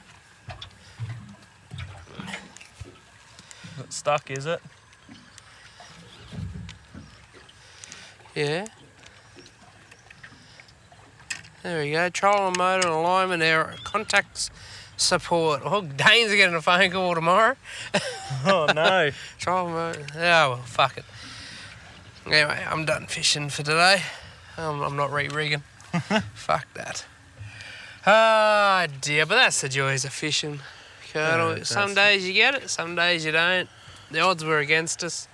stuck, 3.88 4.30
is 4.30 4.46
it? 4.46 4.60
yeah. 8.36 8.66
There 11.64 11.80
we 11.80 11.92
go. 11.92 12.10
Trolling 12.10 12.56
motor 12.58 12.89
alignment 12.89 13.42
error. 13.42 13.76
Contacts 13.86 14.52
support. 14.98 15.62
Oh, 15.64 15.84
Dane's 15.84 16.36
getting 16.36 16.56
a 16.56 16.62
phone 16.62 16.92
call 16.92 17.16
tomorrow. 17.16 17.56
Oh, 18.46 18.66
no. 18.74 19.12
Trolling 19.38 19.74
motor. 19.74 20.06
Yeah, 20.16 20.48
well, 20.48 20.58
fuck 20.58 20.98
it. 20.98 21.06
Anyway, 22.26 22.66
I'm 22.68 22.84
done 22.86 23.06
fishing 23.06 23.50
for 23.50 23.64
today. 23.64 24.02
Um, 24.62 24.84
I'm 24.84 24.95
not 24.95 25.12
re-rigging. 25.12 25.64
fuck 26.36 26.72
that. 26.76 27.03
Ah, 28.05 28.86
dear, 29.01 29.26
but 29.26 29.36
that's 29.36 29.62
the 29.62 29.70
joys 29.70 30.05
of 30.05 30.14
fishing, 30.14 30.59
Colonel. 31.12 31.57
Yeah, 31.57 31.64
some 31.64 31.95
days 31.95 32.28
you 32.28 32.34
get 32.34 32.53
it, 32.53 32.70
some 32.70 32.95
days 32.95 33.26
you 33.26 33.32
don't. 33.32 33.68
The 34.12 34.20
odds 34.20 34.43
were 34.43 34.59
against 34.59 35.03
us. 35.03 35.28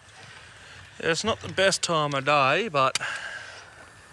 It's 0.99 1.25
not 1.25 1.41
the 1.41 1.51
best 1.51 1.81
time 1.83 2.13
of 2.13 2.23
day, 2.25 2.69
but 2.69 2.99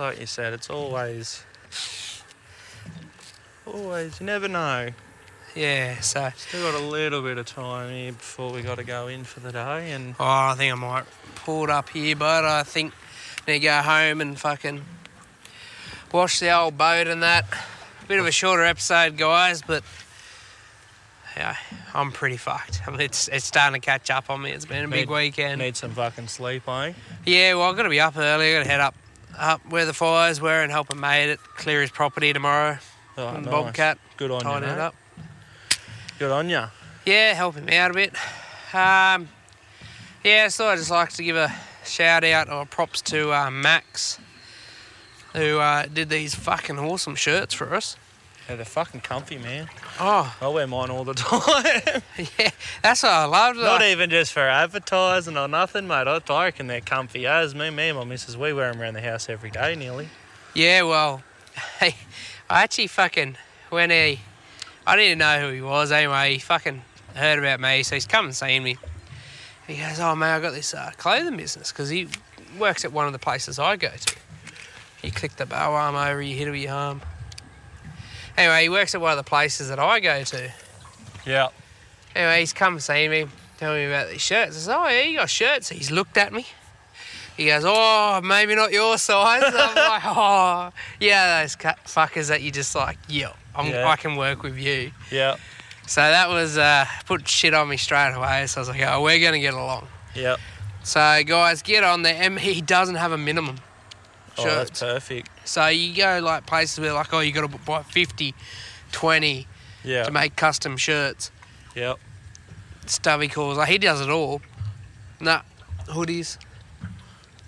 like 0.01 0.19
you 0.19 0.27
said, 0.27 0.53
it's 0.53 0.69
always, 0.69 1.45
always. 3.65 4.19
You 4.19 4.27
never 4.27 4.49
know. 4.49 4.89
Yeah, 5.55 6.01
so. 6.01 6.33
Still 6.35 6.73
got 6.73 6.81
a 6.81 6.85
little 6.85 7.23
bit 7.23 7.39
of 7.39 7.47
time 7.47 7.91
here 7.95 8.13
before 8.13 8.53
we 8.53 8.63
got 8.63 8.79
to 8.79 8.85
go 8.85 9.07
in 9.07 9.23
for 9.23 9.39
the 9.39 9.53
day, 9.53 9.93
and 9.93 10.17
Oh, 10.19 10.25
I 10.25 10.55
think 10.57 10.73
I 10.73 10.77
might 10.77 11.05
pull 11.37 11.63
it 11.63 11.71
up 11.71 11.91
here, 11.91 12.17
but 12.17 12.45
I 12.45 12.65
think 12.65 12.93
I 13.47 13.53
need 13.53 13.61
to 13.61 13.65
go 13.65 13.81
home 13.81 14.21
and 14.21 14.39
fucking 14.39 14.85
wash 16.15 16.39
the 16.39 16.57
old 16.57 16.79
boat 16.79 17.09
and 17.09 17.23
that. 17.23 17.45
Bit 18.07 18.21
of 18.21 18.27
a 18.27 18.31
shorter 18.31 18.63
episode, 18.63 19.17
guys, 19.17 19.63
but 19.63 19.83
yeah, 21.37 21.57
I'm 21.93 22.13
pretty 22.13 22.37
fucked. 22.37 22.83
I 22.87 22.91
mean, 22.91 23.01
it's 23.01 23.29
it's 23.29 23.45
starting 23.45 23.81
to 23.81 23.85
catch 23.85 24.11
up 24.11 24.31
on 24.31 24.43
me. 24.43 24.53
It's 24.53 24.65
been 24.67 24.85
a 24.85 24.89
big 24.89 25.11
weekend. 25.11 25.59
need 25.61 25.77
some 25.77 25.91
fucking 25.91 26.29
sleep, 26.29 26.69
eh? 26.69 26.93
Yeah, 27.27 27.55
well, 27.55 27.69
I've 27.69 27.77
got 27.77 27.83
to 27.83 27.89
be 27.89 28.01
up 28.01 28.17
early. 28.17 28.55
I've 28.55 28.61
got 28.61 28.65
to 28.65 28.71
head 28.71 28.81
up 28.81 28.95
up 29.37 29.61
where 29.69 29.85
the 29.85 29.93
fires 29.95 30.41
were 30.41 30.63
and 30.63 30.71
help 30.71 30.93
a 30.93 30.95
mate 30.95 31.31
at 31.31 31.39
clear 31.57 31.81
his 31.81 31.91
property 31.91 32.33
tomorrow. 32.33 32.79
Oh, 33.17 33.33
nice. 33.33 33.47
Bobcat, 33.47 33.99
Good 34.17 34.31
on 34.31 34.45
you, 34.45 34.61
mate. 34.69 34.79
up. 34.79 34.95
Good 36.19 36.31
on 36.31 36.49
you. 36.51 36.65
Yeah, 37.05 37.33
help 37.35 37.57
him 37.57 37.69
out 37.71 37.91
a 37.91 37.95
bit. 37.95 38.15
Um, 38.73 39.29
yeah, 40.23 40.49
so 40.49 40.69
I'd 40.69 40.79
just 40.79 40.91
like 40.91 41.11
to 41.15 41.25
give 41.25 41.37
a 41.37 41.53
shout 41.85 42.23
out 42.25 42.49
or 42.51 42.67
props 42.67 43.03
to 43.03 43.33
uh, 43.33 43.51
Max, 43.51 44.19
who 45.35 45.59
uh, 45.59 45.87
did 45.87 46.09
these 46.09 46.35
fucking 46.35 46.79
awesome 46.79 47.15
shirts 47.17 47.53
for 47.55 47.75
us. 47.75 47.97
Yeah, 48.49 48.57
they're 48.57 48.65
fucking 48.67 49.01
comfy, 49.01 49.39
man. 49.39 49.69
Oh, 49.99 50.37
I 50.41 50.49
wear 50.49 50.67
mine 50.67 50.91
all 50.91 51.05
the 51.05 51.15
time. 51.15 52.03
yeah, 52.39 52.51
that's 52.83 53.03
what 53.03 53.13
I 53.13 53.25
loved. 53.25 53.59
Not 53.59 53.81
Like, 53.81 53.91
even 53.93 54.11
just 54.11 54.33
for 54.35 54.41
advertising 54.41 55.37
or 55.39 55.49
nothing, 55.49 55.87
mate. 55.87 56.07
I 56.07 56.21
I 56.29 56.45
reckon 56.45 56.67
they're 56.67 56.81
comfy 56.83 57.27
as 57.27 57.55
me. 57.55 57.71
Me 57.71 57.89
and 57.89 57.99
my 57.99 58.05
missus, 58.05 58.37
we 58.37 58.53
wear 58.53 58.71
them 58.71 58.81
around 58.83 58.95
the 58.95 59.01
house 59.01 59.29
every 59.31 59.51
day 59.51 59.75
nearly. 59.75 60.09
yeah, 60.55 60.83
well, 60.83 61.23
hey, 61.81 61.95
I 62.51 62.63
actually 62.65 62.89
fucking 62.89 63.37
when 63.71 63.89
he, 63.91 64.21
I 64.87 64.95
didn't 64.97 65.19
know 65.19 65.41
who 65.41 65.49
he 65.55 65.63
was 65.63 65.91
anyway. 65.91 66.35
He 66.35 66.39
fucking 66.39 66.83
heard 67.15 67.39
about 67.39 67.61
me, 67.61 67.83
so 67.83 67.97
he's 67.97 68.07
come 68.07 68.27
and 68.27 68.37
seen 68.37 68.63
me. 68.63 68.77
He 69.67 69.77
goes, 69.77 69.99
"Oh 69.99 70.15
man, 70.15 70.39
I 70.39 70.43
got 70.43 70.53
this 70.53 70.75
uh, 70.75 70.91
clothing 70.99 71.39
business 71.39 71.73
because 71.73 71.89
he 71.89 72.09
works 72.59 72.85
at 72.85 72.93
one 72.93 73.07
of 73.07 73.15
the 73.15 73.19
places 73.19 73.59
I 73.59 73.77
go 73.77 73.89
to." 73.89 74.17
He 75.05 75.11
clicked 75.11 75.39
the 75.39 75.47
bow 75.47 75.73
arm 75.75 75.95
over, 75.95 76.21
you 76.23 76.35
hit 76.37 76.49
it 76.49 76.51
with 76.51 76.61
your 76.63 76.73
arm. 76.73 77.03
Anyway, 78.37 78.63
he 78.63 78.69
works 78.69 78.95
at 78.95 79.01
one 79.01 79.13
of 79.13 79.17
the 79.17 79.23
places 79.29 79.69
that 79.69 79.79
I 79.79 80.01
go 80.01 80.25
to. 80.25 80.51
Yeah. 81.27 81.49
Anyway, 82.17 82.41
he's 82.41 82.53
come 82.53 82.75
and 82.75 82.83
seen 82.83 83.11
me, 83.11 83.27
tell 83.59 83.75
me 83.75 83.85
about 83.85 84.09
these 84.11 84.21
shirts. 84.21 84.57
I 84.57 84.61
said, 84.61 84.77
Oh, 84.77 84.89
yeah, 84.89 85.01
you 85.03 85.19
got 85.19 85.31
shirts. 85.31 85.69
He's 85.69 85.91
looked 85.91 86.17
at 86.17 86.33
me. 86.33 86.47
He 87.37 87.47
goes, 87.47 87.65
Oh, 87.67 88.21
maybe 88.23 88.55
not 88.55 88.73
your 88.73 88.99
size. 88.99 89.43
I'm 89.47 89.53
like, 89.75 90.03
Oh, 90.05 90.71
yeah, 91.01 91.43
those 91.43 91.57
fuckers 91.57 92.29
that 92.29 92.43
you 92.43 92.51
just 92.51 92.75
like, 92.75 92.99
yeah, 93.09 93.33
Yeah. 93.63 93.87
I 93.87 93.97
can 93.97 94.17
work 94.17 94.43
with 94.43 94.59
you. 94.59 94.91
Yeah. 95.11 95.37
So 95.87 96.01
that 96.01 96.29
was, 96.29 96.57
uh, 96.57 96.87
put 97.07 97.29
shit 97.29 97.53
on 97.55 97.69
me 97.69 97.77
straight 97.77 98.13
away. 98.15 98.47
So 98.47 98.59
I 98.59 98.63
was 98.63 98.69
like, 98.69 98.83
Oh, 98.83 99.03
we're 99.03 99.21
going 99.21 99.35
to 99.35 99.41
get 99.41 99.55
along. 99.55 99.87
Yeah. 100.15 100.37
So, 100.83 101.23
guys, 101.25 101.63
get 101.63 101.83
on 101.85 102.03
there. 102.03 102.15
And 102.21 102.39
he 102.39 102.61
doesn't 102.61 102.97
have 102.97 103.13
a 103.13 103.19
minimum. 103.19 103.57
Oh, 104.39 104.43
Shirts. 104.43 104.71
that's 104.71 104.81
perfect. 104.81 105.29
So 105.45 105.67
you 105.69 105.95
go 105.97 106.21
like 106.23 106.47
places 106.47 106.81
where 106.81 106.93
like, 106.93 107.13
oh, 107.13 107.21
you 107.21 107.33
got 107.33 107.51
to 107.51 107.59
buy 107.59 107.83
50, 107.83 108.35
20 108.93 109.47
Yeah. 109.85 110.05
to 110.05 110.11
make 110.11 110.37
custom 110.37 110.77
shirts. 110.77 111.31
Yep. 111.77 111.99
Stubby 112.87 113.29
calls. 113.29 113.57
Like 113.59 113.69
he 113.69 113.79
does 113.79 114.01
it 114.01 114.11
all. 114.11 114.41
Nah, 115.21 115.43
hoodies. 115.87 116.39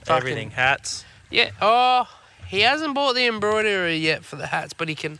Fucking- 0.04 0.16
Everything. 0.16 0.50
Hats. 0.50 1.04
Yeah. 1.30 1.50
Oh, 1.60 2.08
he 2.46 2.60
hasn't 2.60 2.94
bought 2.94 3.14
the 3.14 3.26
embroidery 3.26 3.96
yet 3.96 4.24
for 4.24 4.36
the 4.36 4.46
hats, 4.46 4.72
but 4.72 4.88
he 4.88 4.94
can 4.94 5.18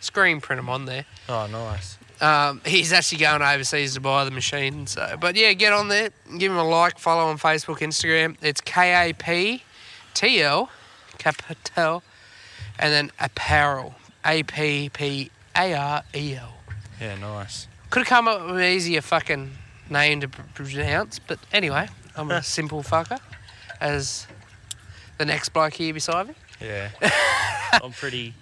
screen 0.00 0.40
print 0.40 0.58
them 0.58 0.68
on 0.68 0.84
there. 0.84 1.04
Oh, 1.28 1.46
nice. 1.46 1.98
Um, 2.20 2.60
he's 2.64 2.92
actually 2.92 3.18
going 3.18 3.42
overseas 3.42 3.94
to 3.94 4.00
buy 4.00 4.24
the 4.24 4.30
machine. 4.30 4.86
So, 4.86 5.16
but 5.20 5.36
yeah, 5.36 5.52
get 5.52 5.72
on 5.72 5.88
there, 5.88 6.10
give 6.38 6.50
him 6.50 6.58
a 6.58 6.64
like, 6.64 6.98
follow 6.98 7.26
on 7.28 7.38
Facebook, 7.38 7.78
Instagram. 7.80 8.36
It's 8.42 8.60
K 8.60 9.10
A 9.10 9.12
P 9.12 9.62
T 10.14 10.42
L, 10.42 10.70
capital, 11.18 12.02
and 12.78 12.92
then 12.92 13.10
apparel, 13.18 13.94
A 14.24 14.42
P 14.42 14.88
P 14.88 15.30
A 15.56 15.74
R 15.74 16.02
E 16.14 16.34
L. 16.36 16.54
Yeah, 17.00 17.16
nice. 17.16 17.68
Could 17.90 18.00
have 18.00 18.08
come 18.08 18.28
up 18.28 18.46
with 18.46 18.56
an 18.56 18.62
easier 18.62 19.00
fucking 19.00 19.50
name 19.90 20.20
to 20.20 20.28
pronounce, 20.28 21.18
but 21.18 21.38
anyway, 21.52 21.88
I'm 22.16 22.30
a 22.30 22.42
simple 22.58 22.82
fucker, 22.82 23.20
as 23.80 24.26
the 25.18 25.24
next 25.24 25.50
bloke 25.50 25.74
here 25.74 25.94
beside 25.94 26.28
me. 26.28 26.34
Yeah. 26.60 26.90
I'm 27.72 27.92
pretty. 27.92 28.34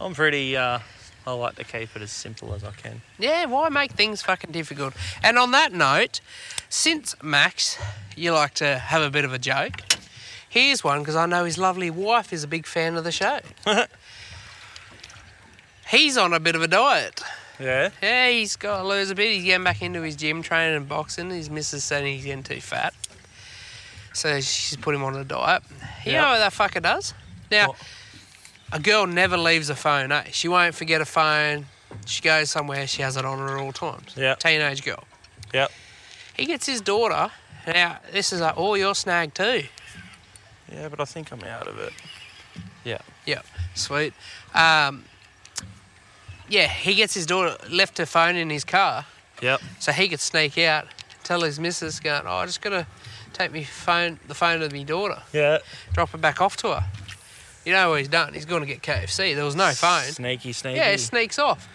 I'm 0.00 0.14
pretty. 0.14 0.56
Uh, 0.56 0.80
I 1.26 1.32
like 1.32 1.56
to 1.56 1.64
keep 1.64 1.96
it 1.96 2.02
as 2.02 2.10
simple 2.10 2.52
as 2.52 2.62
I 2.64 2.72
can. 2.72 3.00
Yeah, 3.18 3.46
why 3.46 3.68
make 3.70 3.92
things 3.92 4.20
fucking 4.22 4.52
difficult? 4.52 4.94
And 5.22 5.38
on 5.38 5.52
that 5.52 5.72
note, 5.72 6.20
since 6.68 7.14
Max, 7.22 7.78
you 8.14 8.32
like 8.32 8.54
to 8.54 8.78
have 8.78 9.00
a 9.00 9.10
bit 9.10 9.24
of 9.24 9.32
a 9.32 9.38
joke, 9.38 9.80
here's 10.54 10.84
one 10.84 11.00
because 11.00 11.16
I 11.16 11.26
know 11.26 11.44
his 11.44 11.58
lovely 11.58 11.90
wife 11.90 12.32
is 12.32 12.44
a 12.44 12.48
big 12.48 12.64
fan 12.66 12.94
of 12.96 13.02
the 13.04 13.10
show. 13.12 13.40
He's 15.90 16.16
on 16.16 16.32
a 16.32 16.40
bit 16.40 16.54
of 16.56 16.62
a 16.62 16.68
diet. 16.68 17.20
Yeah. 17.60 17.90
Yeah, 18.02 18.30
he's 18.30 18.56
got 18.56 18.78
to 18.82 18.88
lose 18.88 19.10
a 19.10 19.14
bit. 19.14 19.32
He's 19.34 19.44
getting 19.44 19.64
back 19.64 19.82
into 19.82 20.00
his 20.02 20.16
gym 20.16 20.42
training 20.42 20.76
and 20.76 20.88
boxing. 20.88 21.30
His 21.30 21.50
missus 21.50 21.84
said 21.84 22.04
he's 22.04 22.24
getting 22.24 22.42
too 22.42 22.60
fat. 22.60 22.94
So 24.12 24.40
she's 24.40 24.76
put 24.76 24.94
him 24.94 25.04
on 25.04 25.14
a 25.16 25.24
diet. 25.24 25.62
You 26.04 26.12
Yeah. 26.12 26.22
know 26.22 26.28
what 26.30 26.38
that 26.38 26.52
fucker 26.52 26.82
does? 26.82 27.14
Now, 27.50 27.68
What? 27.68 27.76
a 28.72 28.78
girl 28.80 29.06
never 29.06 29.36
leaves 29.36 29.68
a 29.70 29.76
phone, 29.76 30.10
eh? 30.10 30.24
She 30.32 30.48
won't 30.48 30.74
forget 30.74 31.00
a 31.00 31.04
phone. 31.04 31.66
She 32.06 32.22
goes 32.22 32.50
somewhere, 32.50 32.86
she 32.88 33.02
has 33.02 33.16
it 33.16 33.24
on 33.24 33.38
her 33.38 33.56
at 33.56 33.60
all 33.62 33.72
times. 33.72 34.14
Yeah. 34.16 34.34
Teenage 34.36 34.82
girl. 34.84 35.04
Yep. 35.52 35.70
He 36.36 36.46
gets 36.46 36.66
his 36.66 36.80
daughter. 36.80 37.30
Now, 37.66 37.98
this 38.12 38.32
is 38.32 38.40
like, 38.40 38.54
oh, 38.56 38.74
you're 38.74 38.94
snagged 38.96 39.36
too. 39.36 39.64
Yeah, 40.72 40.88
but 40.88 41.00
I 41.00 41.04
think 41.04 41.30
I'm 41.32 41.42
out 41.44 41.66
of 41.68 41.78
it. 41.78 41.92
Yeah. 42.84 42.98
Yeah. 43.26 43.42
sweet. 43.74 44.12
Um, 44.54 45.04
yeah, 46.48 46.66
he 46.68 46.94
gets 46.94 47.14
his 47.14 47.26
daughter, 47.26 47.56
left 47.70 47.98
her 47.98 48.06
phone 48.06 48.36
in 48.36 48.50
his 48.50 48.64
car. 48.64 49.06
Yep. 49.42 49.60
So 49.80 49.92
he 49.92 50.08
could 50.08 50.20
sneak 50.20 50.58
out, 50.58 50.86
tell 51.22 51.40
his 51.40 51.58
missus, 51.58 52.00
going, 52.00 52.22
"Oh, 52.26 52.36
I 52.36 52.46
just 52.46 52.60
gotta 52.60 52.86
take 53.32 53.50
me 53.50 53.64
phone, 53.64 54.20
the 54.28 54.34
phone 54.34 54.62
of 54.62 54.72
my 54.72 54.82
daughter, 54.82 55.22
Yeah. 55.32 55.58
drop 55.92 56.14
it 56.14 56.20
back 56.20 56.40
off 56.40 56.56
to 56.58 56.68
her." 56.74 56.84
You 57.64 57.72
know 57.72 57.90
what 57.90 57.98
he's 58.00 58.08
done? 58.08 58.34
He's 58.34 58.44
going 58.44 58.60
to 58.60 58.66
get 58.66 58.82
KFC. 58.82 59.34
There 59.34 59.44
was 59.44 59.56
no 59.56 59.72
phone. 59.72 60.02
Sneaky, 60.02 60.52
sneaky. 60.52 60.76
Yeah, 60.76 60.90
he 60.92 60.98
sneaks 60.98 61.38
off. 61.38 61.66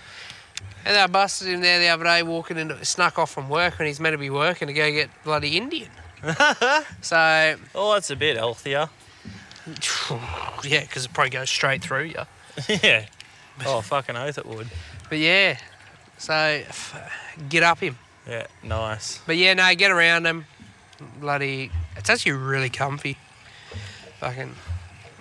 And 0.86 0.96
they 0.96 1.12
busted 1.12 1.48
him 1.48 1.62
there 1.62 1.80
the 1.80 1.88
other 1.88 2.04
day, 2.04 2.22
walking 2.22 2.58
into, 2.60 2.86
snuck 2.86 3.18
off 3.18 3.32
from 3.32 3.50
work 3.50 3.80
when 3.80 3.88
he's 3.88 4.00
meant 4.00 4.14
to 4.14 4.20
be 4.20 4.30
working 4.30 4.68
to 4.68 4.74
go 4.74 4.92
get 4.92 5.10
bloody 5.24 5.58
Indian. 5.58 5.90
so 7.02 7.56
Oh, 7.76 7.94
that's 7.94 8.10
a 8.10 8.16
bit 8.16 8.38
healthier. 8.38 8.90
yeah, 10.64 10.82
because 10.82 11.06
it 11.06 11.14
probably 11.14 11.30
goes 11.30 11.50
straight 11.50 11.82
through 11.82 12.06
you. 12.06 12.22
yeah. 12.84 13.06
Oh, 13.66 13.82
fucking 13.82 14.16
oath 14.16 14.38
it 14.38 14.46
would. 14.46 14.68
But 15.10 15.20
yeah, 15.20 15.58
so 16.18 16.64
get 17.50 17.64
up 17.64 17.80
him. 17.80 17.98
Yeah. 18.28 18.48
Nice. 18.64 19.20
But 19.26 19.38
yeah, 19.38 19.54
no, 19.54 19.74
get 19.76 19.92
around 19.92 20.26
him. 20.26 20.46
Bloody, 21.20 21.72
it's 21.96 22.10
actually 22.10 22.34
really 22.34 22.70
comfy. 22.70 23.18
Fucking, 24.20 24.54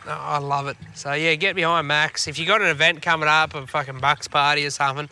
oh, 0.07 0.11
I 0.11 0.39
love 0.39 0.67
it. 0.67 0.77
So 0.95 1.13
yeah, 1.13 1.35
get 1.37 1.55
behind 1.55 1.87
Max. 1.87 2.27
If 2.27 2.39
you 2.39 2.47
got 2.47 2.61
an 2.61 2.69
event 2.69 3.03
coming 3.03 3.29
up, 3.29 3.55
a 3.55 3.67
fucking 3.67 3.99
Bucks 4.01 4.29
party 4.29 4.67
or 4.67 4.71
something, 4.71 5.09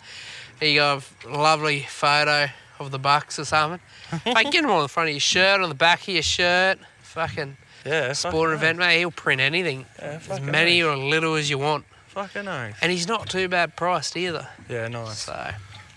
you 0.60 0.80
got 0.80 1.04
a 1.24 1.28
lovely 1.36 1.80
photo 1.80 2.48
of 2.78 2.90
the 2.90 2.98
Bucks 2.98 3.38
or 3.38 3.44
something, 3.44 3.80
like 4.26 4.50
get 4.50 4.64
him 4.64 4.70
on 4.70 4.82
the 4.82 4.88
front 4.88 5.08
of 5.08 5.14
your 5.14 5.20
shirt, 5.20 5.60
on 5.60 5.68
the 5.68 5.74
back 5.74 6.02
of 6.02 6.08
your 6.08 6.22
shirt. 6.22 6.78
Fucking 7.02 7.56
Yeah. 7.84 8.12
sport 8.12 8.52
event, 8.52 8.78
mate. 8.78 8.98
He'll 8.98 9.10
print 9.10 9.40
anything. 9.40 9.86
Yeah, 9.98 10.20
as 10.30 10.40
many 10.40 10.82
oath. 10.82 10.94
or 10.94 10.96
little 10.96 11.34
as 11.34 11.48
you 11.50 11.58
want. 11.58 11.84
Fucking 12.08 12.46
oath. 12.48 12.76
And 12.82 12.90
he's 12.92 13.06
not 13.08 13.28
too 13.28 13.48
bad 13.48 13.76
priced 13.76 14.16
either. 14.16 14.48
Yeah, 14.68 14.88
nice. 14.88 15.20
So. 15.20 15.50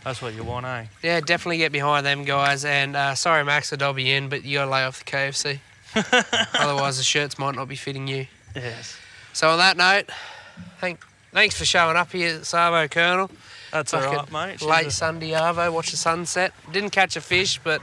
That's 0.04 0.22
what 0.22 0.34
you 0.34 0.44
want, 0.46 0.66
eh? 0.66 0.86
Yeah, 1.04 1.20
definitely 1.20 1.58
get 1.58 1.72
behind 1.74 2.06
them 2.06 2.24
guys. 2.24 2.64
And 2.64 2.96
uh, 2.96 3.16
sorry, 3.16 3.44
Max, 3.44 3.70
dob 3.72 4.00
you 4.00 4.16
in, 4.16 4.30
but 4.30 4.44
you 4.46 4.58
gotta 4.60 4.72
lay 4.72 4.84
off 4.86 5.04
the 5.04 5.12
KFC. 5.12 5.60
Otherwise, 6.54 6.98
the 6.98 7.04
shirts 7.04 7.38
might 7.38 7.56
not 7.56 7.68
be 7.68 7.76
fitting 7.76 8.08
you. 8.08 8.28
Yes. 8.56 8.98
So 9.34 9.50
on 9.50 9.58
that 9.60 9.76
note, 9.78 10.10
thank, 10.80 11.04
thanks 11.34 11.58
for 11.58 11.66
showing 11.66 11.96
up 11.98 12.12
here 12.12 12.44
Savo 12.44 12.88
Colonel. 12.88 13.30
That's 13.72 13.92
Fucking 13.92 14.10
alright, 14.10 14.60
mate. 14.60 14.62
Late 14.62 14.88
a- 14.88 14.92
Sunday 14.92 15.32
arvo, 15.32 15.72
watch 15.74 15.92
the 15.92 15.98
sunset. 15.98 16.54
Didn't 16.72 16.90
catch 16.92 17.16
a 17.16 17.22
fish, 17.22 17.60
but 17.64 17.82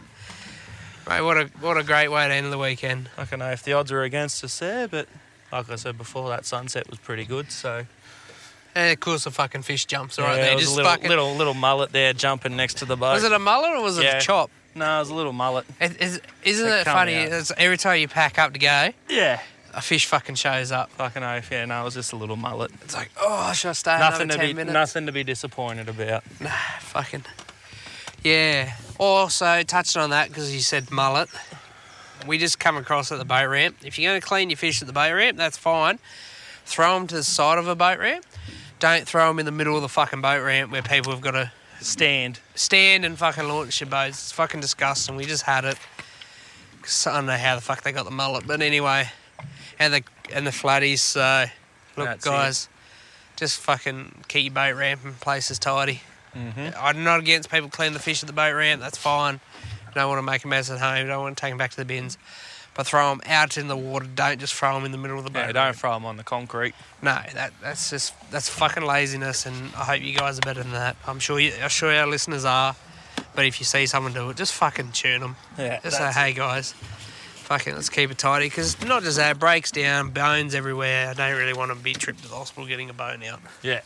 mate, 1.09 1.21
what 1.23 1.37
a 1.37 1.45
what 1.61 1.77
a 1.77 1.83
great 1.85 2.09
way 2.09 2.27
to 2.27 2.35
end 2.35 2.53
the 2.53 2.59
weekend. 2.59 3.09
I 3.17 3.25
don't 3.25 3.39
know 3.39 3.51
if 3.51 3.63
the 3.63 3.73
odds 3.75 3.93
were 3.93 4.03
against 4.03 4.43
us 4.45 4.59
there, 4.59 4.89
but 4.89 5.07
like 5.53 5.71
I 5.71 5.77
said 5.77 5.97
before, 5.97 6.29
that 6.31 6.45
sunset 6.45 6.89
was 6.91 6.99
pretty 6.99 7.25
good. 7.25 7.53
So 7.53 7.87
And 8.75 8.93
of 8.93 9.01
course, 9.01 9.25
the 9.25 9.31
fucking 9.31 9.63
fish 9.63 9.87
jumps 9.87 10.19
right 10.19 10.37
Yeah, 10.37 10.43
there. 10.43 10.53
it 10.53 10.55
was 10.57 10.65
Just 10.65 10.73
a 10.75 10.77
little, 10.77 10.91
fucking. 10.91 11.09
little 11.09 11.35
little 11.37 11.55
mullet 11.55 11.93
there 11.93 12.13
jumping 12.13 12.57
next 12.57 12.79
to 12.79 12.85
the 12.85 12.97
boat. 12.97 13.15
Was 13.15 13.25
it 13.25 13.33
a 13.33 13.39
mullet 13.39 13.71
or 13.73 13.83
was 13.83 13.99
it 13.99 14.05
Yeah. 14.05 14.19
a 14.19 14.21
chop? 14.21 14.51
No, 14.75 14.97
it 14.97 14.99
was 14.99 15.09
a 15.11 15.15
little 15.15 15.33
mullet. 15.33 15.65
It, 15.81 16.03
is, 16.03 16.21
isn't 16.45 16.67
They 16.69 16.81
it 16.81 16.85
funny? 16.85 17.15
Every 17.57 17.79
time 17.79 17.99
you 17.99 18.09
pack 18.09 18.39
up 18.39 18.53
to 18.53 18.59
go, 18.59 18.91
Yeah. 19.09 19.41
A 19.77 19.83
fish 19.83 20.07
fucking 20.07 20.35
shows 20.35 20.73
up. 20.73 20.91
Fucking 20.93 21.23
oath. 21.23 21.49
Yeah, 21.53 21.65
no, 21.67 21.83
it 21.83 21.85
was 21.85 21.95
just 21.95 22.13
a 22.13 22.17
little 22.17 22.37
mullet. 22.37 22.71
It's 22.83 22.95
like, 22.95 23.11
oh, 23.21 23.53
should 23.53 23.69
I 23.69 23.73
stay 23.73 23.99
Nothing 23.99 24.23
another 24.23 24.39
to 24.41 24.47
10 24.47 24.49
be 24.49 24.55
minutes? 24.55 24.73
nothing 24.75 25.07
to 25.07 25.13
be 25.13 25.23
disappointed 25.23 25.89
about. 25.89 26.25
Nah, 26.41 26.49
fucking. 26.81 27.25
Yeah. 28.25 28.73
Also, 28.99 29.63
touching 29.63 30.01
on 30.03 30.11
that 30.11 30.29
because 30.29 30.53
you 30.53 30.61
said 30.61 30.91
mullet, 30.91 31.29
we 32.27 32.39
just 32.39 32.59
come 32.59 32.77
across 32.77 33.13
at 33.13 33.19
the 33.19 33.25
boat 33.25 33.47
ramp. 33.49 33.77
If 33.85 33.99
you're 33.99 34.11
going 34.11 34.21
to 34.21 34.27
clean 34.27 34.51
your 34.51 34.57
fish 34.57 34.81
at 34.81 34.87
the 34.89 34.93
boat 34.95 35.13
ramp, 35.13 35.37
that's 35.37 35.57
fine. 35.59 35.99
Throw 36.65 36.95
them 36.95 37.07
to 37.09 37.15
the 37.17 37.23
side 37.23 37.59
of 37.59 37.69
a 37.69 37.77
boat 37.77 37.99
ramp. 37.99 38.25
Don't 38.81 39.07
throw 39.07 39.29
them 39.29 39.39
in 39.39 39.47
the 39.47 39.53
middle 39.53 39.77
of 39.77 39.83
the 39.83 39.89
fucking 39.89 40.21
boat 40.21 40.43
ramp 40.43 40.73
where 40.73 40.83
people 40.83 41.13
have 41.13 41.21
got 41.21 41.33
to 41.33 41.53
Stand. 41.81 42.41
stand 42.55 43.05
and 43.05 43.19
fucking 43.19 43.47
launch 43.47 43.81
your 43.81 43.91
boats. 43.91 44.17
It's 44.19 44.33
fucking 44.33 44.61
disgusting. 44.61 45.15
We 45.17 45.27
just 45.27 45.43
had 45.45 45.65
it. 45.67 45.77
I 47.07 47.15
don't 47.17 47.27
know 47.27 47.37
how 47.37 47.55
the 47.55 47.61
fuck 47.61 47.83
they 47.83 47.93
got 47.93 48.05
the 48.07 48.11
mullet, 48.11 48.47
but 48.47 48.63
anyway, 48.63 49.11
and 49.79 49.95
the 49.95 50.03
and 50.33 50.47
the 50.47 50.51
flatties. 50.51 50.99
So, 50.99 51.47
look, 51.97 52.07
That's 52.07 52.27
it. 52.27 52.29
guys, 52.29 52.69
just 53.37 53.61
fucking 53.61 54.25
keep 54.29 54.45
your 54.45 54.53
boat 54.55 54.77
ramp 54.77 55.03
and 55.05 55.19
places 55.21 55.59
tidy. 55.59 56.03
Mm-hmm. 56.35 56.69
I'm 56.79 57.05
not 57.05 57.21
against 57.21 57.51
people 57.51 57.71
cleaning 57.71 57.95
the 57.95 57.99
fish 57.99 58.23
at 58.23 58.27
the 58.27 58.33
boat 58.33 58.55
ramp. 58.55 58.81
That's 58.81 58.99
fine. 58.99 59.41
Don't 59.95 60.09
want 60.09 60.19
to 60.19 60.23
make 60.23 60.45
a 60.45 60.49
mess 60.49 60.71
at 60.71 60.79
home. 60.79 61.07
Don't 61.07 61.23
want 61.23 61.37
to 61.37 61.41
take 61.41 61.51
them 61.51 61.59
back 61.59 61.71
to 61.71 61.77
the 61.77 61.85
bins. 61.85 62.19
But 62.75 62.87
throw 62.87 63.09
them 63.09 63.23
out 63.25 63.57
in 63.57 63.69
the 63.69 63.77
water. 63.77 64.05
Don't 64.05 64.39
just 64.39 64.53
throw 64.53 64.75
them 64.75 64.85
in 64.85 64.93
the 64.93 64.99
middle 64.99 65.17
of 65.17 65.25
the 65.25 65.31
boat. 65.31 65.47
Yeah, 65.47 65.53
don't 65.53 65.65
ramp. 65.65 65.77
throw 65.79 65.95
them 65.95 66.05
on 66.05 66.19
the 66.19 66.25
concrete. 66.25 66.75
No, 67.01 67.19
that 67.33 67.55
that's 67.63 67.89
just 67.89 68.13
that's 68.31 68.51
fucking 68.51 68.83
laziness, 68.83 69.47
and 69.47 69.57
I 69.75 69.85
hope 69.85 70.03
you 70.03 70.15
guys 70.15 70.39
are 70.39 70.43
better 70.43 70.63
than 70.63 70.73
that. 70.73 70.97
I'm 71.07 71.19
sure 71.19 71.41
you, 71.41 71.53
I'm 71.63 71.71
sure 71.71 71.91
our 71.91 72.07
listeners 72.07 72.45
are. 72.45 72.77
But 73.35 73.47
if 73.47 73.59
you 73.61 73.65
see 73.65 73.87
someone 73.87 74.13
do 74.13 74.29
it, 74.29 74.37
just 74.37 74.53
fucking 74.53 74.93
churn 74.93 75.23
them. 75.23 75.37
Yeah. 75.57 75.81
Just 75.81 75.97
say, 75.97 76.13
hey 76.13 76.35
guys, 76.35 76.75
fucking 77.47 77.75
let's 77.75 77.89
keep 77.89 78.11
it 78.11 78.19
tidy. 78.19 78.47
Because 78.47 78.81
not 78.85 79.05
just 79.05 79.17
that, 79.19 79.39
breaks 79.39 79.71
down, 79.71 80.11
bones 80.11 80.55
everywhere. 80.55 81.09
I 81.11 81.15
don't 81.15 81.37
really 81.37 81.55
want 81.55 81.71
to 81.71 81.77
be 81.77 81.93
tripped 81.93 82.23
to 82.25 82.29
the 82.29 82.35
hospital 82.35 82.67
getting 82.67 82.91
a 82.91 82.93
bone 82.93 83.23
out. 83.23 83.41
Yeah. 83.63 83.83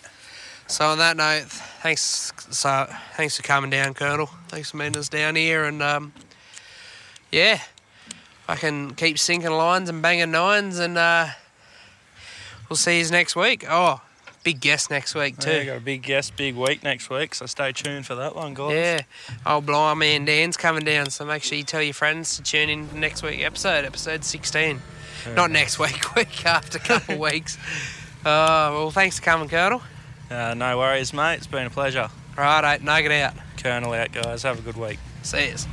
So 0.67 0.87
on 0.87 0.99
that 0.99 1.17
note, 1.17 1.47
thanks. 1.83 2.33
So 2.51 2.87
thanks 3.17 3.37
for 3.37 3.43
coming 3.43 3.71
down, 3.71 3.93
Colonel. 3.93 4.31
Thanks 4.49 4.71
for 4.71 4.79
meeting 4.79 4.97
us 4.97 5.09
down 5.09 5.37
here, 5.37 5.65
and 5.65 5.83
um, 5.83 6.13
yeah, 7.31 7.61
I 8.49 8.57
can 8.57 8.95
keep 8.95 9.19
sinking 9.19 9.51
lines 9.51 9.89
and 9.89 10.01
banging 10.01 10.31
nines, 10.31 10.79
and 10.79 10.97
uh, 10.97 11.27
we'll 12.69 12.77
see 12.77 13.01
you 13.01 13.11
next 13.11 13.37
week. 13.37 13.65
Oh, 13.69 14.01
big 14.53 14.61
guest 14.61 14.91
next 14.91 15.15
week 15.15 15.35
Yeah, 15.39 15.59
too. 15.61 15.65
got 15.67 15.77
a 15.77 15.81
big 15.81 16.03
guest, 16.03 16.37
big 16.37 16.55
week 16.57 16.83
next 16.83 17.09
week, 17.11 17.35
so 17.35 17.47
stay 17.47 17.73
tuned 17.73 18.07
for 18.07 18.15
that 18.17 18.35
one, 18.35 18.55
guys. 18.55 18.73
Yeah, 18.75 19.01
old 19.47 19.67
blind 19.67 19.99
man 20.01 20.25
Dan's 20.25 20.57
coming 20.57 20.85
down, 20.85 21.11
so 21.11 21.25
make 21.25 21.43
sure 21.43 21.57
you 21.59 21.65
tell 21.65 21.83
your 21.83 21.95
friends 21.95 22.37
to 22.37 22.43
tune 22.43 22.69
in 22.69 22.89
next 22.99 23.23
week 23.23 23.43
episode, 23.43 23.85
episode 23.85 24.25
16. 24.25 24.81
Not 25.35 25.51
next 25.51 25.79
week, 25.79 26.15
week 26.17 26.45
after, 26.47 26.79
a 26.79 26.81
couple 26.81 27.19
weeks. 27.31 27.57
Uh, 28.21 28.73
well, 28.73 28.91
thanks 28.91 29.19
for 29.19 29.25
coming, 29.25 29.49
Colonel. 29.49 29.83
Uh, 30.31 30.55
no 30.55 30.79
worries, 30.79 31.13
mate. 31.13 31.35
It's 31.37 31.47
been 31.47 31.67
a 31.67 31.71
pleasure. 31.71 32.09
Right, 32.37 32.83
nugget 32.83 33.13
out. 33.13 33.35
Colonel 33.63 33.93
out, 33.93 34.13
guys. 34.13 34.43
Have 34.45 34.59
a 34.59 34.63
good 34.63 34.77
week. 34.77 34.99
See 35.23 35.49
yous. 35.49 35.67